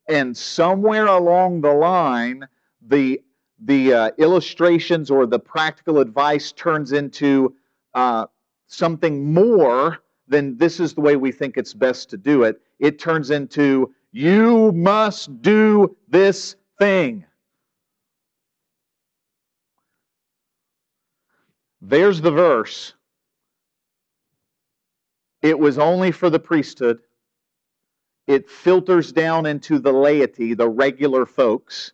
And 0.07 0.35
somewhere 0.35 1.05
along 1.05 1.61
the 1.61 1.73
line, 1.73 2.47
the 2.81 3.21
the 3.65 3.93
uh, 3.93 4.11
illustrations 4.17 5.11
or 5.11 5.25
the 5.25 5.37
practical 5.39 5.99
advice 5.99 6.53
turns 6.53 6.93
into 6.93 7.53
uh, 7.93 8.25
something 8.67 9.33
more 9.33 9.97
than 10.29 10.57
this 10.57 10.79
is 10.79 10.93
the 10.93 11.01
way 11.01 11.17
we 11.17 11.31
think 11.31 11.57
it's 11.57 11.73
best 11.73 12.09
to 12.11 12.17
do 12.17 12.43
it. 12.43 12.61
It 12.79 12.99
turns 12.99 13.31
into 13.31 13.93
you 14.13 14.71
must 14.71 15.41
do 15.41 15.95
this 16.07 16.55
thing. 16.77 17.25
There's 21.81 22.21
the 22.21 22.31
verse. 22.31 22.93
It 25.41 25.57
was 25.57 25.77
only 25.77 26.11
for 26.11 26.29
the 26.29 26.39
priesthood. 26.39 26.99
It 28.27 28.49
filters 28.49 29.11
down 29.11 29.45
into 29.45 29.79
the 29.79 29.93
laity, 29.93 30.53
the 30.53 30.69
regular 30.69 31.25
folks, 31.25 31.93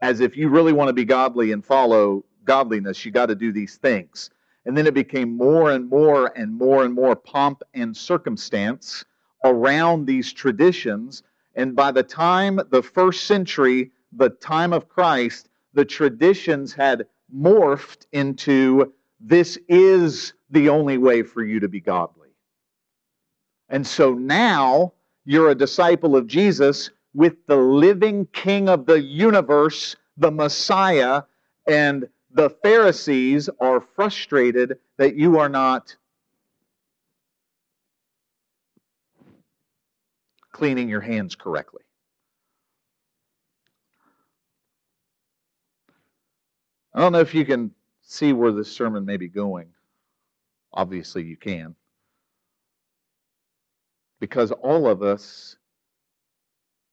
as 0.00 0.20
if 0.20 0.36
you 0.36 0.48
really 0.48 0.72
want 0.72 0.88
to 0.88 0.94
be 0.94 1.04
godly 1.04 1.52
and 1.52 1.64
follow 1.64 2.24
godliness, 2.44 3.04
you 3.04 3.10
got 3.10 3.26
to 3.26 3.34
do 3.34 3.52
these 3.52 3.76
things. 3.76 4.30
And 4.64 4.76
then 4.76 4.86
it 4.86 4.94
became 4.94 5.36
more 5.36 5.72
and 5.72 5.88
more 5.88 6.32
and 6.36 6.54
more 6.54 6.84
and 6.84 6.94
more 6.94 7.16
pomp 7.16 7.62
and 7.74 7.96
circumstance 7.96 9.04
around 9.44 10.06
these 10.06 10.32
traditions. 10.32 11.22
And 11.54 11.76
by 11.76 11.90
the 11.90 12.02
time 12.02 12.60
the 12.70 12.82
first 12.82 13.24
century, 13.24 13.90
the 14.12 14.30
time 14.30 14.72
of 14.72 14.88
Christ, 14.88 15.48
the 15.74 15.84
traditions 15.84 16.72
had 16.72 17.06
morphed 17.34 18.06
into 18.12 18.92
this 19.26 19.58
is 19.68 20.34
the 20.50 20.68
only 20.68 20.98
way 20.98 21.22
for 21.22 21.42
you 21.42 21.58
to 21.60 21.68
be 21.68 21.80
godly. 21.80 22.28
And 23.70 23.86
so 23.86 24.12
now 24.12 24.92
you're 25.24 25.50
a 25.50 25.54
disciple 25.54 26.14
of 26.14 26.26
Jesus 26.26 26.90
with 27.14 27.46
the 27.46 27.56
living 27.56 28.26
King 28.32 28.68
of 28.68 28.84
the 28.84 29.00
universe, 29.00 29.96
the 30.18 30.30
Messiah, 30.30 31.22
and 31.66 32.06
the 32.30 32.50
Pharisees 32.50 33.48
are 33.60 33.80
frustrated 33.80 34.78
that 34.98 35.16
you 35.16 35.38
are 35.38 35.48
not 35.48 35.96
cleaning 40.52 40.90
your 40.90 41.00
hands 41.00 41.34
correctly. 41.34 41.82
I 46.92 47.00
don't 47.00 47.12
know 47.12 47.20
if 47.20 47.34
you 47.34 47.46
can 47.46 47.72
see 48.04 48.32
where 48.32 48.52
this 48.52 48.70
sermon 48.70 49.04
may 49.04 49.16
be 49.16 49.28
going. 49.28 49.68
Obviously, 50.72 51.24
you 51.24 51.36
can. 51.36 51.74
Because 54.20 54.52
all 54.52 54.86
of 54.88 55.02
us 55.02 55.56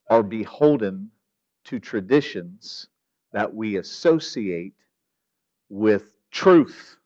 are 0.10 0.24
beholden 0.24 1.10
to 1.66 1.80
traditions 1.80 2.88
that 3.32 3.54
we 3.54 3.78
associate 3.78 4.74
with 5.70 6.16
truth. 6.32 6.98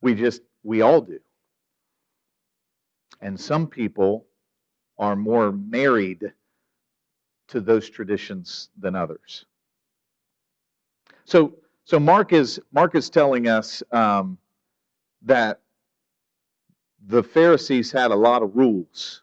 We 0.00 0.14
just, 0.14 0.42
we 0.62 0.82
all 0.82 1.00
do. 1.00 1.20
And 3.20 3.38
some 3.38 3.66
people 3.66 4.26
are 4.98 5.16
more 5.16 5.52
married 5.52 6.32
to 7.48 7.60
those 7.60 7.88
traditions 7.88 8.68
than 8.78 8.94
others. 8.94 9.46
So, 11.24 11.54
so 11.92 12.00
Mark 12.00 12.32
is 12.32 12.58
Mark 12.72 12.94
is 12.94 13.10
telling 13.10 13.48
us 13.48 13.82
um, 13.92 14.38
that 15.20 15.60
the 17.06 17.22
Pharisees 17.22 17.92
had 17.92 18.10
a 18.10 18.14
lot 18.14 18.42
of 18.42 18.56
rules 18.56 19.20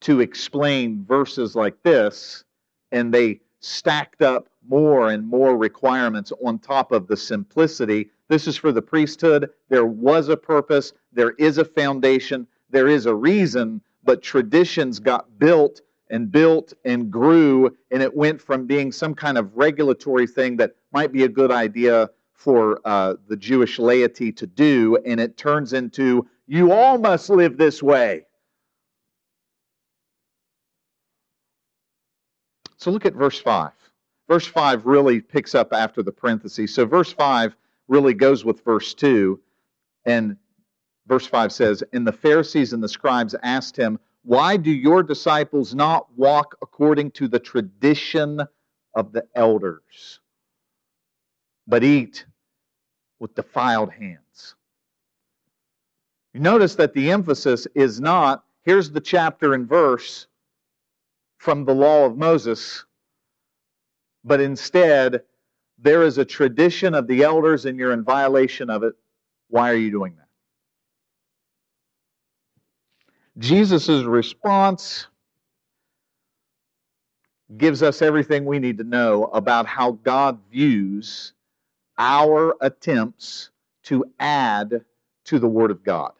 to 0.00 0.18
explain 0.18 1.04
verses 1.04 1.54
like 1.54 1.80
this, 1.84 2.42
and 2.90 3.14
they 3.14 3.40
stacked 3.60 4.20
up 4.20 4.48
more 4.68 5.10
and 5.10 5.24
more 5.24 5.56
requirements 5.56 6.32
on 6.44 6.58
top 6.58 6.90
of 6.90 7.06
the 7.06 7.16
simplicity. 7.16 8.10
This 8.26 8.48
is 8.48 8.56
for 8.56 8.72
the 8.72 8.82
priesthood. 8.82 9.48
There 9.68 9.86
was 9.86 10.30
a 10.30 10.36
purpose, 10.36 10.92
there 11.12 11.34
is 11.38 11.58
a 11.58 11.64
foundation, 11.64 12.48
there 12.68 12.88
is 12.88 13.06
a 13.06 13.14
reason, 13.14 13.80
but 14.02 14.22
traditions 14.22 14.98
got 14.98 15.38
built 15.38 15.82
and 16.10 16.30
built 16.30 16.72
and 16.84 17.10
grew, 17.10 17.76
and 17.90 18.02
it 18.02 18.14
went 18.14 18.40
from 18.40 18.66
being 18.66 18.92
some 18.92 19.14
kind 19.14 19.38
of 19.38 19.56
regulatory 19.56 20.26
thing 20.26 20.56
that 20.56 20.74
might 20.92 21.12
be 21.12 21.24
a 21.24 21.28
good 21.28 21.50
idea 21.50 22.10
for 22.32 22.80
uh, 22.84 23.14
the 23.28 23.36
Jewish 23.36 23.78
laity 23.78 24.32
to 24.32 24.46
do, 24.46 24.98
and 25.04 25.20
it 25.20 25.36
turns 25.36 25.72
into 25.72 26.26
you 26.46 26.72
all 26.72 26.98
must 26.98 27.28
live 27.28 27.58
this 27.58 27.82
way. 27.82 28.24
So 32.78 32.90
look 32.92 33.04
at 33.04 33.14
verse 33.14 33.38
5. 33.40 33.72
Verse 34.28 34.46
5 34.46 34.86
really 34.86 35.20
picks 35.20 35.54
up 35.54 35.72
after 35.72 36.02
the 36.02 36.12
parentheses. 36.12 36.74
So 36.74 36.86
verse 36.86 37.12
5 37.12 37.56
really 37.88 38.14
goes 38.14 38.44
with 38.44 38.64
verse 38.64 38.94
2. 38.94 39.40
And 40.04 40.36
verse 41.06 41.26
5 41.26 41.50
says, 41.50 41.82
And 41.92 42.06
the 42.06 42.12
Pharisees 42.12 42.72
and 42.72 42.82
the 42.82 42.88
scribes 42.88 43.34
asked 43.42 43.76
him, 43.76 43.98
Why 44.28 44.58
do 44.58 44.70
your 44.70 45.02
disciples 45.02 45.74
not 45.74 46.06
walk 46.14 46.58
according 46.60 47.12
to 47.12 47.28
the 47.28 47.38
tradition 47.38 48.42
of 48.94 49.10
the 49.10 49.26
elders, 49.34 50.20
but 51.66 51.82
eat 51.82 52.26
with 53.20 53.34
defiled 53.34 53.90
hands? 53.90 54.54
You 56.34 56.40
notice 56.40 56.74
that 56.74 56.92
the 56.92 57.10
emphasis 57.10 57.66
is 57.74 58.02
not 58.02 58.44
here's 58.64 58.90
the 58.90 59.00
chapter 59.00 59.54
and 59.54 59.66
verse 59.66 60.26
from 61.38 61.64
the 61.64 61.74
law 61.74 62.04
of 62.04 62.18
Moses, 62.18 62.84
but 64.24 64.42
instead, 64.42 65.22
there 65.78 66.02
is 66.02 66.18
a 66.18 66.24
tradition 66.26 66.92
of 66.94 67.06
the 67.06 67.22
elders 67.22 67.64
and 67.64 67.78
you're 67.78 67.92
in 67.94 68.04
violation 68.04 68.68
of 68.68 68.82
it. 68.82 68.92
Why 69.48 69.70
are 69.70 69.76
you 69.76 69.90
doing 69.90 70.16
that? 70.16 70.27
Jesus' 73.38 73.88
response 73.88 75.06
gives 77.56 77.82
us 77.82 78.02
everything 78.02 78.44
we 78.44 78.58
need 78.58 78.78
to 78.78 78.84
know 78.84 79.24
about 79.24 79.66
how 79.66 79.92
God 79.92 80.38
views 80.50 81.32
our 81.96 82.56
attempts 82.60 83.50
to 83.84 84.04
add 84.18 84.84
to 85.24 85.38
the 85.38 85.48
Word 85.48 85.70
of 85.70 85.82
God. 85.82 86.12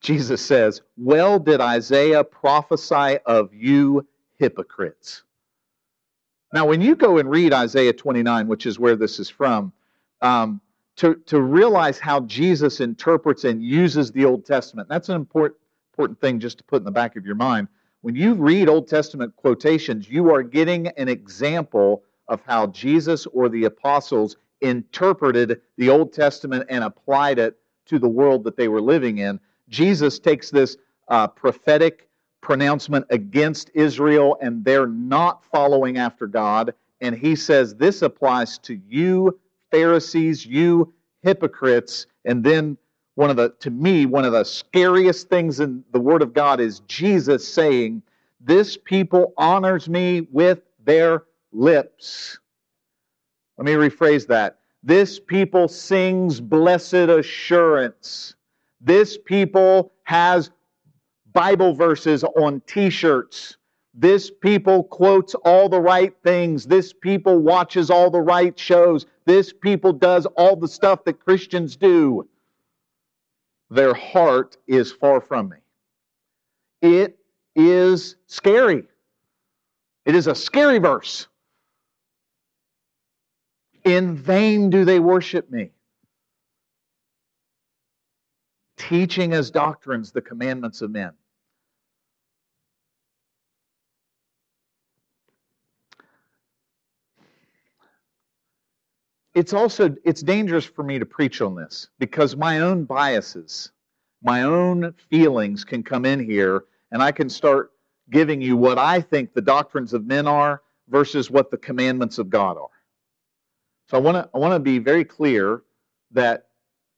Jesus 0.00 0.44
says, 0.44 0.80
Well 0.96 1.38
did 1.38 1.60
Isaiah 1.60 2.24
prophesy 2.24 3.18
of 3.26 3.52
you 3.54 4.06
hypocrites. 4.38 5.22
Now, 6.52 6.66
when 6.66 6.80
you 6.80 6.96
go 6.96 7.18
and 7.18 7.30
read 7.30 7.52
Isaiah 7.52 7.92
29, 7.92 8.48
which 8.48 8.66
is 8.66 8.78
where 8.78 8.96
this 8.96 9.20
is 9.20 9.28
from, 9.28 9.72
um, 10.20 10.60
to, 10.96 11.14
to 11.26 11.40
realize 11.40 11.98
how 11.98 12.20
Jesus 12.20 12.80
interprets 12.80 13.44
and 13.44 13.62
uses 13.62 14.12
the 14.12 14.24
Old 14.24 14.44
Testament, 14.44 14.88
that's 14.88 15.08
an 15.08 15.16
important, 15.16 15.58
important 15.92 16.20
thing 16.20 16.40
just 16.40 16.58
to 16.58 16.64
put 16.64 16.78
in 16.78 16.84
the 16.84 16.90
back 16.90 17.16
of 17.16 17.24
your 17.24 17.34
mind. 17.34 17.68
When 18.02 18.14
you 18.14 18.34
read 18.34 18.68
Old 18.68 18.88
Testament 18.88 19.34
quotations, 19.36 20.08
you 20.08 20.32
are 20.32 20.42
getting 20.42 20.88
an 20.88 21.08
example 21.08 22.02
of 22.28 22.40
how 22.46 22.68
Jesus 22.68 23.26
or 23.26 23.48
the 23.48 23.64
apostles 23.64 24.36
interpreted 24.60 25.60
the 25.76 25.90
Old 25.90 26.12
Testament 26.12 26.66
and 26.68 26.84
applied 26.84 27.38
it 27.38 27.58
to 27.86 27.98
the 27.98 28.08
world 28.08 28.44
that 28.44 28.56
they 28.56 28.68
were 28.68 28.80
living 28.80 29.18
in. 29.18 29.40
Jesus 29.68 30.18
takes 30.18 30.50
this 30.50 30.76
uh, 31.08 31.26
prophetic 31.26 32.08
pronouncement 32.40 33.04
against 33.10 33.70
Israel 33.74 34.38
and 34.40 34.64
they're 34.64 34.86
not 34.86 35.44
following 35.44 35.98
after 35.98 36.26
God. 36.26 36.74
And 37.00 37.14
he 37.14 37.36
says, 37.36 37.74
This 37.74 38.02
applies 38.02 38.58
to 38.58 38.80
you, 38.88 39.38
Pharisees, 39.70 40.44
you 40.46 40.92
hypocrites. 41.22 42.06
And 42.24 42.42
then 42.44 42.76
one 43.14 43.30
of 43.30 43.36
the, 43.36 43.50
to 43.60 43.70
me, 43.70 44.06
one 44.06 44.24
of 44.24 44.32
the 44.32 44.44
scariest 44.44 45.28
things 45.28 45.60
in 45.60 45.84
the 45.92 46.00
Word 46.00 46.22
of 46.22 46.32
God 46.32 46.60
is 46.60 46.80
Jesus 46.80 47.46
saying, 47.46 48.02
This 48.40 48.76
people 48.76 49.34
honors 49.36 49.88
me 49.88 50.22
with 50.30 50.60
their 50.84 51.24
lips. 51.52 52.38
Let 53.58 53.66
me 53.66 53.72
rephrase 53.72 54.26
that. 54.28 54.58
This 54.82 55.20
people 55.20 55.68
sings 55.68 56.40
blessed 56.40 56.94
assurance. 56.94 58.34
This 58.80 59.18
people 59.18 59.92
has 60.04 60.50
Bible 61.32 61.74
verses 61.74 62.24
on 62.24 62.62
t 62.66 62.88
shirts. 62.88 63.56
This 63.92 64.30
people 64.30 64.84
quotes 64.84 65.34
all 65.34 65.68
the 65.68 65.80
right 65.80 66.14
things. 66.22 66.64
This 66.64 66.92
people 66.92 67.38
watches 67.38 67.90
all 67.90 68.10
the 68.10 68.20
right 68.20 68.56
shows. 68.58 69.06
This 69.24 69.52
people 69.52 69.92
does 69.92 70.26
all 70.36 70.56
the 70.56 70.68
stuff 70.68 71.04
that 71.04 71.24
Christians 71.24 71.76
do. 71.76 72.28
Their 73.68 73.94
heart 73.94 74.56
is 74.66 74.92
far 74.92 75.20
from 75.20 75.48
me. 75.50 75.56
It 76.82 77.18
is 77.56 78.16
scary. 78.26 78.84
It 80.04 80.14
is 80.14 80.26
a 80.26 80.34
scary 80.34 80.78
verse. 80.78 81.26
In 83.84 84.14
vain 84.14 84.70
do 84.70 84.84
they 84.84 85.00
worship 85.00 85.50
me 85.50 85.70
teaching 88.80 89.34
as 89.34 89.50
doctrines 89.50 90.10
the 90.10 90.22
commandments 90.22 90.80
of 90.80 90.90
men. 90.90 91.12
It's 99.34 99.52
also 99.52 99.94
it's 100.04 100.22
dangerous 100.22 100.64
for 100.64 100.82
me 100.82 100.98
to 100.98 101.06
preach 101.06 101.40
on 101.40 101.54
this 101.54 101.88
because 101.98 102.36
my 102.36 102.60
own 102.60 102.84
biases, 102.84 103.70
my 104.22 104.42
own 104.42 104.92
feelings 105.08 105.64
can 105.64 105.82
come 105.82 106.04
in 106.04 106.18
here 106.18 106.64
and 106.90 107.02
I 107.02 107.12
can 107.12 107.28
start 107.28 107.72
giving 108.10 108.42
you 108.42 108.56
what 108.56 108.78
I 108.78 109.00
think 109.00 109.32
the 109.32 109.40
doctrines 109.40 109.92
of 109.92 110.04
men 110.04 110.26
are 110.26 110.62
versus 110.88 111.30
what 111.30 111.50
the 111.50 111.56
commandments 111.56 112.18
of 112.18 112.28
God 112.28 112.56
are. 112.56 112.68
So 113.88 113.96
I 113.96 114.00
want 114.00 114.16
to 114.16 114.28
I 114.34 114.38
want 114.38 114.54
to 114.54 114.60
be 114.60 114.78
very 114.78 115.04
clear 115.04 115.62
that 116.10 116.46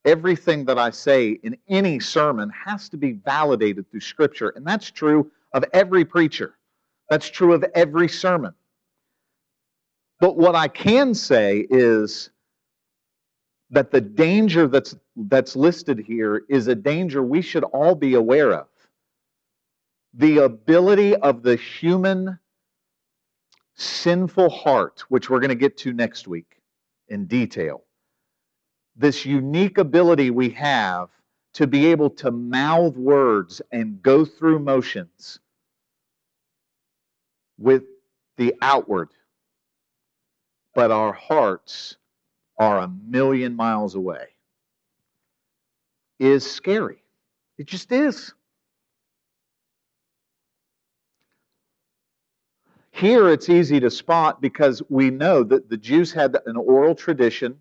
everything 0.05 0.64
that 0.64 0.79
I 0.79 0.90
say 0.90 1.38
in 1.42 1.57
any 1.68 2.01
sermon 2.01 2.51
has 2.51 2.88
to 2.88 2.97
be 2.97 3.12
validated 3.12 3.90
through 3.90 4.01
Scripture. 4.01 4.51
And 4.57 4.66
that's 4.66 4.90
true 4.90 5.31
of 5.53 5.64
every 5.75 6.05
preacher, 6.05 6.55
that's 7.11 7.29
true 7.29 7.53
of 7.53 7.62
every 7.75 8.09
sermon. 8.09 8.55
But 10.23 10.37
what 10.37 10.55
I 10.55 10.69
can 10.69 11.15
say 11.15 11.67
is 11.69 12.31
that 13.71 13.91
the 13.91 14.01
danger 14.01 14.69
that's, 14.69 14.95
that's 15.17 15.57
listed 15.57 15.99
here 15.99 16.45
is 16.49 16.69
a 16.69 16.77
danger 16.77 17.25
we 17.25 17.43
should 17.43 17.65
all 17.65 17.97
be 17.97 18.15
aware 18.15 18.53
of. 18.53 18.69
The 20.15 20.45
ability 20.45 21.17
of 21.17 21.43
the 21.43 21.57
human 21.57 22.39
sinful 23.75 24.49
heart, 24.51 25.03
which 25.09 25.29
we're 25.29 25.41
going 25.41 25.49
to 25.49 25.57
get 25.57 25.77
to 25.79 25.93
next 25.93 26.29
week 26.29 26.61
in 27.09 27.27
detail, 27.27 27.83
this 28.95 29.27
unique 29.27 29.79
ability 29.79 30.31
we 30.31 30.51
have 30.51 31.09
to 31.55 31.67
be 31.67 31.87
able 31.87 32.11
to 32.11 32.31
mouth 32.31 32.97
words 32.97 33.61
and 33.73 34.01
go 34.01 34.25
through 34.25 34.61
motions 34.61 35.41
with 37.59 37.83
the 38.37 38.55
outward, 38.63 39.09
but 40.75 40.91
our 40.91 41.13
hearts 41.13 41.97
are 42.59 42.81
a 42.81 42.89
million 42.89 43.57
miles 43.57 43.95
away 43.95 44.27
is 46.19 46.49
scary. 46.51 47.03
It 47.59 47.67
just 47.67 47.91
is. 47.93 48.33
Here 52.93 53.29
it's 53.31 53.49
easy 53.49 53.81
to 53.81 53.91
spot 53.91 54.41
because 54.41 54.83
we 54.89 55.11
know 55.11 55.43
that 55.45 55.69
the 55.71 55.77
Jews 55.77 56.13
had 56.13 56.37
an 56.47 56.57
oral 56.57 56.95
tradition 56.95 57.59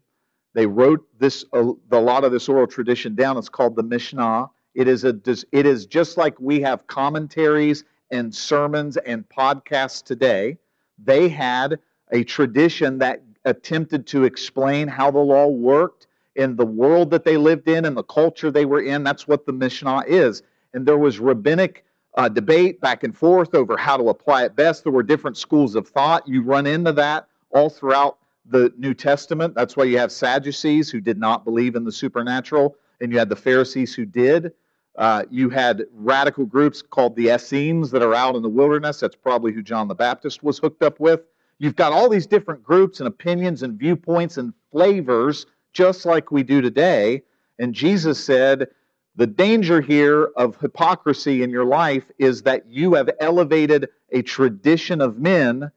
they 0.53 0.65
wrote 0.65 1.05
this 1.19 1.45
uh, 1.53 1.73
a, 1.91 1.97
a 1.97 2.01
lot 2.01 2.23
of 2.23 2.31
this 2.31 2.49
oral 2.49 2.67
tradition 2.67 3.15
down. 3.15 3.37
It's 3.37 3.49
called 3.49 3.75
the 3.75 3.83
Mishnah. 3.83 4.49
It 4.75 4.87
is 4.87 5.03
a 5.05 5.17
it 5.51 5.65
is 5.65 5.85
just 5.85 6.17
like 6.17 6.39
we 6.39 6.61
have 6.61 6.87
commentaries 6.87 7.83
and 8.11 8.33
sermons 8.33 8.97
and 8.97 9.27
podcasts 9.29 10.03
today. 10.03 10.57
They 11.03 11.29
had 11.29 11.79
a 12.11 12.23
tradition 12.23 12.97
that 12.99 13.21
attempted 13.45 14.05
to 14.07 14.23
explain 14.23 14.87
how 14.87 15.09
the 15.11 15.19
law 15.19 15.47
worked 15.47 16.07
in 16.35 16.55
the 16.55 16.65
world 16.65 17.09
that 17.11 17.25
they 17.25 17.37
lived 17.37 17.67
in 17.67 17.85
and 17.85 17.97
the 17.97 18.03
culture 18.03 18.51
they 18.51 18.65
were 18.65 18.81
in. 18.81 19.03
That's 19.03 19.27
what 19.27 19.45
the 19.45 19.53
Mishnah 19.53 20.03
is. 20.07 20.43
And 20.73 20.85
there 20.85 20.97
was 20.97 21.19
rabbinic 21.19 21.83
uh, 22.15 22.29
debate 22.29 22.79
back 22.81 23.03
and 23.03 23.17
forth 23.17 23.55
over 23.55 23.77
how 23.77 23.97
to 23.97 24.09
apply 24.09 24.45
it 24.45 24.55
best. 24.55 24.83
There 24.83 24.91
were 24.91 25.03
different 25.03 25.37
schools 25.37 25.75
of 25.75 25.87
thought. 25.87 26.27
You 26.27 26.41
run 26.43 26.67
into 26.67 26.91
that 26.93 27.27
all 27.49 27.69
throughout 27.69 28.17
the 28.45 28.73
New 28.77 28.93
Testament. 28.93 29.55
That's 29.55 29.75
why 29.77 29.85
you 29.85 29.97
have 29.97 30.11
Sadducees 30.11 30.89
who 30.89 30.99
did 30.99 31.17
not 31.17 31.45
believe 31.45 31.75
in 31.75 31.83
the 31.83 31.91
supernatural, 31.91 32.75
and 32.99 33.11
you 33.11 33.19
had 33.19 33.29
the 33.29 33.35
Pharisees 33.35 33.93
who 33.93 34.05
did. 34.05 34.53
Uh, 34.97 35.23
you 35.29 35.49
had 35.49 35.83
radical 35.93 36.45
groups 36.45 36.81
called 36.81 37.15
the 37.15 37.29
Essenes 37.29 37.91
that 37.91 38.01
are 38.01 38.13
out 38.13 38.35
in 38.35 38.41
the 38.41 38.49
wilderness. 38.49 38.99
That's 38.99 39.15
probably 39.15 39.53
who 39.53 39.61
John 39.61 39.87
the 39.87 39.95
Baptist 39.95 40.43
was 40.43 40.59
hooked 40.59 40.83
up 40.83 40.99
with. 40.99 41.21
You've 41.61 41.75
got 41.75 41.93
all 41.93 42.09
these 42.09 42.25
different 42.25 42.63
groups 42.63 43.01
and 43.01 43.07
opinions 43.07 43.61
and 43.61 43.77
viewpoints 43.77 44.37
and 44.37 44.51
flavors, 44.71 45.45
just 45.73 46.07
like 46.07 46.31
we 46.31 46.41
do 46.41 46.59
today. 46.59 47.21
And 47.59 47.71
Jesus 47.71 48.19
said, 48.19 48.69
the 49.15 49.27
danger 49.27 49.79
here 49.79 50.31
of 50.37 50.57
hypocrisy 50.57 51.43
in 51.43 51.51
your 51.51 51.65
life 51.65 52.05
is 52.17 52.41
that 52.41 52.65
you 52.65 52.95
have 52.95 53.11
elevated 53.19 53.89
a 54.11 54.23
tradition 54.23 55.01
of 55.01 55.19
men 55.19 55.71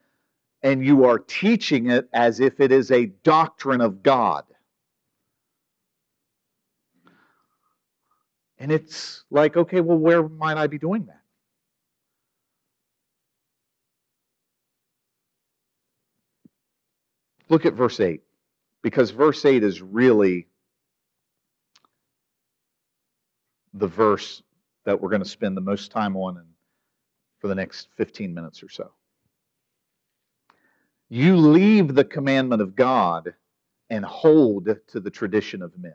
and 0.62 0.82
you 0.82 1.04
are 1.04 1.18
teaching 1.18 1.90
it 1.90 2.08
as 2.14 2.40
if 2.40 2.60
it 2.60 2.72
is 2.72 2.90
a 2.90 3.04
doctrine 3.22 3.82
of 3.82 4.02
God. 4.02 4.44
And 8.56 8.72
it's 8.72 9.24
like, 9.30 9.58
okay, 9.58 9.82
well, 9.82 9.98
where 9.98 10.26
might 10.26 10.56
I 10.56 10.66
be 10.66 10.78
doing 10.78 11.04
that? 11.04 11.23
Look 17.48 17.66
at 17.66 17.74
verse 17.74 18.00
8, 18.00 18.22
because 18.82 19.10
verse 19.10 19.44
8 19.44 19.62
is 19.62 19.82
really 19.82 20.46
the 23.74 23.86
verse 23.86 24.42
that 24.84 25.00
we're 25.00 25.10
going 25.10 25.22
to 25.22 25.28
spend 25.28 25.56
the 25.56 25.60
most 25.60 25.90
time 25.90 26.16
on 26.16 26.42
for 27.40 27.48
the 27.48 27.54
next 27.54 27.88
15 27.96 28.32
minutes 28.32 28.62
or 28.62 28.68
so. 28.68 28.90
You 31.08 31.36
leave 31.36 31.94
the 31.94 32.04
commandment 32.04 32.62
of 32.62 32.74
God 32.74 33.34
and 33.90 34.04
hold 34.04 34.68
to 34.88 35.00
the 35.00 35.10
tradition 35.10 35.62
of 35.62 35.78
men. 35.78 35.94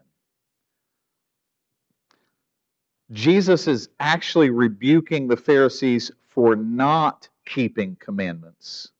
Jesus 3.11 3.67
is 3.67 3.89
actually 3.99 4.51
rebuking 4.51 5.27
the 5.27 5.37
Pharisees 5.37 6.11
for 6.27 6.55
not 6.55 7.27
keeping 7.45 7.97
commandments. 7.99 8.91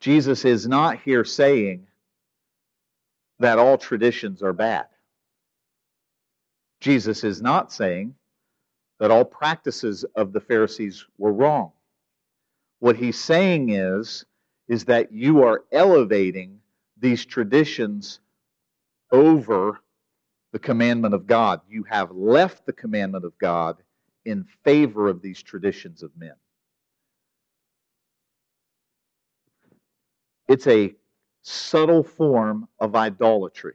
Jesus 0.00 0.44
is 0.44 0.66
not 0.66 1.00
here 1.00 1.24
saying 1.24 1.86
that 3.40 3.58
all 3.58 3.78
traditions 3.78 4.42
are 4.42 4.52
bad. 4.52 4.86
Jesus 6.80 7.24
is 7.24 7.42
not 7.42 7.72
saying 7.72 8.14
that 9.00 9.10
all 9.10 9.24
practices 9.24 10.04
of 10.14 10.32
the 10.32 10.40
Pharisees 10.40 11.04
were 11.18 11.32
wrong. 11.32 11.72
What 12.80 12.96
he's 12.96 13.18
saying 13.18 13.70
is, 13.70 14.24
is 14.68 14.84
that 14.84 15.12
you 15.12 15.42
are 15.42 15.64
elevating 15.72 16.60
these 17.00 17.24
traditions 17.24 18.20
over 19.10 19.80
the 20.52 20.58
commandment 20.58 21.14
of 21.14 21.26
God. 21.26 21.60
You 21.68 21.84
have 21.84 22.10
left 22.10 22.66
the 22.66 22.72
commandment 22.72 23.24
of 23.24 23.36
God 23.38 23.78
in 24.24 24.44
favor 24.64 25.08
of 25.08 25.22
these 25.22 25.42
traditions 25.42 26.02
of 26.02 26.10
men. 26.16 26.34
It's 30.48 30.66
a 30.66 30.94
subtle 31.42 32.02
form 32.02 32.68
of 32.80 32.96
idolatry. 32.96 33.74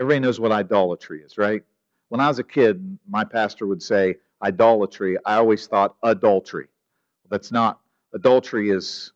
Everybody 0.00 0.20
knows 0.20 0.40
what 0.40 0.52
idolatry 0.52 1.22
is, 1.22 1.38
right? 1.38 1.62
When 2.08 2.20
I 2.20 2.28
was 2.28 2.38
a 2.38 2.44
kid, 2.44 2.98
my 3.08 3.24
pastor 3.24 3.66
would 3.66 3.82
say 3.82 4.16
idolatry. 4.42 5.16
I 5.24 5.36
always 5.36 5.66
thought 5.66 5.96
adultery. 6.02 6.68
That's 7.30 7.50
not. 7.50 7.80
Adultery 8.14 8.70
is, 8.70 9.12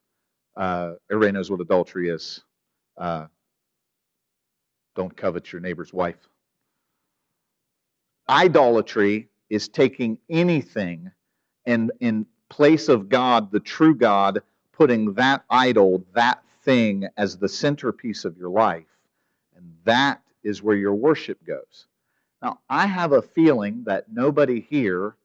uh, 0.57 0.95
everybody 1.11 1.33
knows 1.33 1.51
what 1.51 1.61
adultery 1.61 2.09
is. 2.09 2.43
Uh, 2.97 3.27
don't 4.97 5.17
covet 5.17 5.53
your 5.53 5.61
neighbor's 5.61 5.93
wife. 5.93 6.29
Idolatry 8.29 9.29
is 9.51 9.69
taking 9.69 10.19
anything 10.29 11.11
and 11.67 11.93
in 12.01 12.27
place 12.49 12.89
of 12.89 13.09
God, 13.09 13.53
the 13.53 13.61
true 13.61 13.95
God, 13.95 14.43
putting 14.81 15.13
that 15.13 15.45
idol, 15.51 16.03
that 16.15 16.43
thing 16.63 17.07
as 17.19 17.37
the 17.37 17.51
centerpiece 17.51 18.25
of 18.25 18.39
your 18.39 18.49
life. 18.49 18.87
And 19.55 19.75
that 19.85 20.23
is 20.43 20.63
where 20.63 20.75
your 20.75 20.95
worship 20.95 21.37
goes. 21.45 21.87
Now, 22.41 22.61
I 22.71 22.87
have 22.87 23.13
a 23.13 23.21
feeling 23.21 23.85
that 23.85 24.11
nobody 24.11 24.59
here 24.59 25.17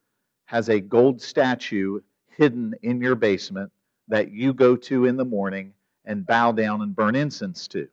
has 0.43 0.67
a 0.67 0.81
gold 0.81 1.21
statue 1.21 2.01
hidden 2.35 2.75
in 2.81 2.99
your 2.99 3.15
basement 3.15 3.71
that 4.09 4.29
you 4.29 4.53
go 4.53 4.75
to 4.75 5.05
in 5.05 5.15
the 5.15 5.23
morning 5.23 5.71
and 6.03 6.27
bow 6.27 6.51
down 6.51 6.81
and 6.81 6.93
burn 6.93 7.15
incense 7.15 7.65
to. 7.69 7.87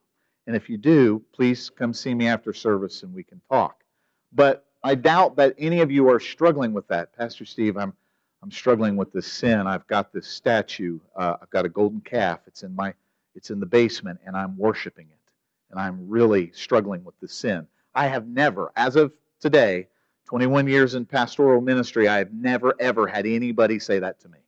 And 0.49 0.57
if 0.57 0.69
you 0.69 0.77
do, 0.77 1.23
please 1.33 1.71
come 1.71 1.95
see 1.95 2.13
me 2.13 2.27
after 2.27 2.53
service 2.53 3.05
and 3.05 3.15
we 3.15 3.23
can 3.23 3.41
talk. 3.49 3.85
But 4.33 4.67
I 4.83 4.97
doubt 4.97 5.37
that 5.37 5.55
any 5.59 5.81
of 5.81 5.93
you 5.93 6.11
are 6.11 6.19
struggling 6.19 6.73
with 6.73 6.89
that. 6.89 7.17
Pastor 7.17 7.45
Steve, 7.45 7.77
I'm, 7.77 7.93
I'm 8.43 8.51
struggling 8.51 8.97
with 8.97 9.13
this 9.13 9.27
sin. 9.27 9.67
I've 9.67 9.87
got 9.87 10.13
this 10.13 10.27
statue. 10.27 10.99
Uh, 11.15 11.37
I've 11.41 11.51
got 11.51 11.65
a 11.65 11.69
golden 11.69 12.01
calf. 12.01 12.41
It's 12.47 12.65
in 12.65 12.75
my 12.75 12.95
it's 13.35 13.51
in 13.51 13.61
the 13.61 13.67
basement 13.67 14.21
and 14.27 14.37
I'm 14.37 14.57
worshiping 14.59 15.07
it. 15.11 15.19
And 15.71 15.81
I'm 15.81 16.07
really 16.09 16.51
struggling 16.53 17.03
with 17.03 17.19
this 17.21 17.33
sin. 17.33 17.67
I 17.95 18.07
have 18.07 18.27
never, 18.27 18.73
as 18.77 18.97
of 18.97 19.13
today, 19.41 19.89
21 20.27 20.67
years 20.67 20.95
in 20.95 21.07
pastoral 21.07 21.61
ministry, 21.61 22.09
I 22.09 22.19
have 22.19 22.33
never, 22.33 22.75
ever 22.79 23.07
had 23.07 23.27
anybody 23.27 23.79
say 23.79 23.99
that 23.99 24.21
to 24.21 24.29
me. 24.29 24.39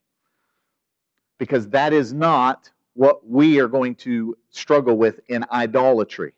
Because 1.39 1.67
that 1.69 1.93
is 1.93 2.13
not 2.13 2.69
what 2.93 3.27
we 3.27 3.59
are 3.59 3.67
going 3.67 3.95
to 3.95 4.37
struggle 4.51 4.97
with 4.97 5.19
in 5.27 5.45
idolatry. 5.51 6.33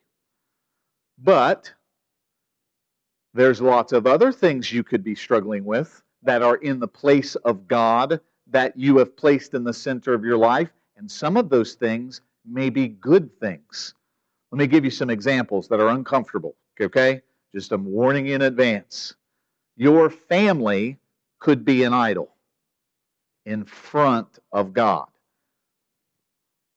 But 1.22 1.74
there's 3.34 3.62
lots 3.62 3.92
of 3.92 4.08
other 4.08 4.32
things 4.32 4.72
you 4.72 4.84
could 4.84 5.04
be 5.04 5.16
struggling 5.16 5.66
with 5.66 6.02
that 6.24 6.42
are 6.42 6.56
in 6.58 6.80
the 6.80 6.88
place 6.88 7.36
of 7.36 7.68
God 7.68 8.20
that 8.48 8.78
you 8.78 8.98
have 8.98 9.16
placed 9.16 9.54
in 9.54 9.64
the 9.64 9.74
center 9.74 10.14
of 10.14 10.24
your 10.24 10.38
life. 10.38 10.70
And 10.98 11.10
some 11.10 11.38
of 11.38 11.50
those 11.50 11.76
things 11.76 12.22
may 12.46 12.70
be 12.70 12.88
good 12.88 13.30
things. 13.40 13.94
Let 14.52 14.60
me 14.60 14.68
give 14.68 14.86
you 14.86 14.92
some 14.92 15.10
examples 15.10 15.68
that 15.68 15.80
are 15.80 15.90
uncomfortable, 15.90 16.56
okay? 16.80 17.22
Just 17.54 17.72
a 17.72 17.78
warning 17.78 18.28
in 18.28 18.42
advance. 18.42 19.16
Your 19.76 20.10
family 20.10 20.98
could 21.40 21.66
be 21.66 21.84
an 21.84 21.94
idol 21.94 22.30
in 23.46 23.66
front 23.66 24.40
of 24.52 24.74
God. 24.74 25.08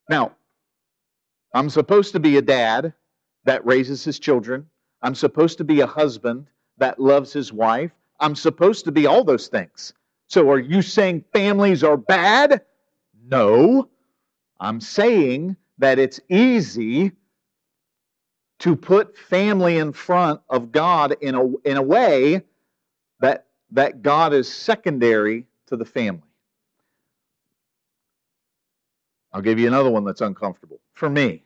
Now, 0.08 0.32
I'm 1.54 1.70
supposed 1.70 2.12
to 2.12 2.20
be 2.20 2.36
a 2.36 2.42
dad 2.42 2.92
that 3.44 3.64
raises 3.64 4.04
his 4.04 4.18
children. 4.18 4.68
I'm 5.02 5.14
supposed 5.14 5.58
to 5.58 5.64
be 5.64 5.80
a 5.80 5.86
husband 5.86 6.46
that 6.78 7.00
loves 7.00 7.32
his 7.32 7.52
wife. 7.52 7.92
I'm 8.20 8.36
supposed 8.36 8.84
to 8.84 8.92
be 8.92 9.06
all 9.06 9.24
those 9.24 9.48
things. 9.48 9.92
So 10.26 10.50
are 10.50 10.58
you 10.58 10.82
saying 10.82 11.24
families 11.32 11.82
are 11.82 11.96
bad? 11.96 12.62
No. 13.26 13.88
I'm 14.60 14.80
saying 14.80 15.56
that 15.78 15.98
it's 15.98 16.20
easy 16.28 17.12
to 18.60 18.76
put 18.76 19.16
family 19.16 19.78
in 19.78 19.92
front 19.92 20.40
of 20.50 20.70
God 20.70 21.16
in 21.22 21.34
a, 21.34 21.56
in 21.64 21.78
a 21.78 21.82
way 21.82 22.42
that, 23.20 23.46
that 23.70 24.02
God 24.02 24.34
is 24.34 24.52
secondary 24.52 25.46
to 25.66 25.76
the 25.76 25.84
family. 25.84 26.22
I'll 29.32 29.40
give 29.40 29.58
you 29.58 29.66
another 29.66 29.90
one 29.90 30.04
that's 30.04 30.20
uncomfortable. 30.20 30.80
For 30.92 31.08
me, 31.08 31.44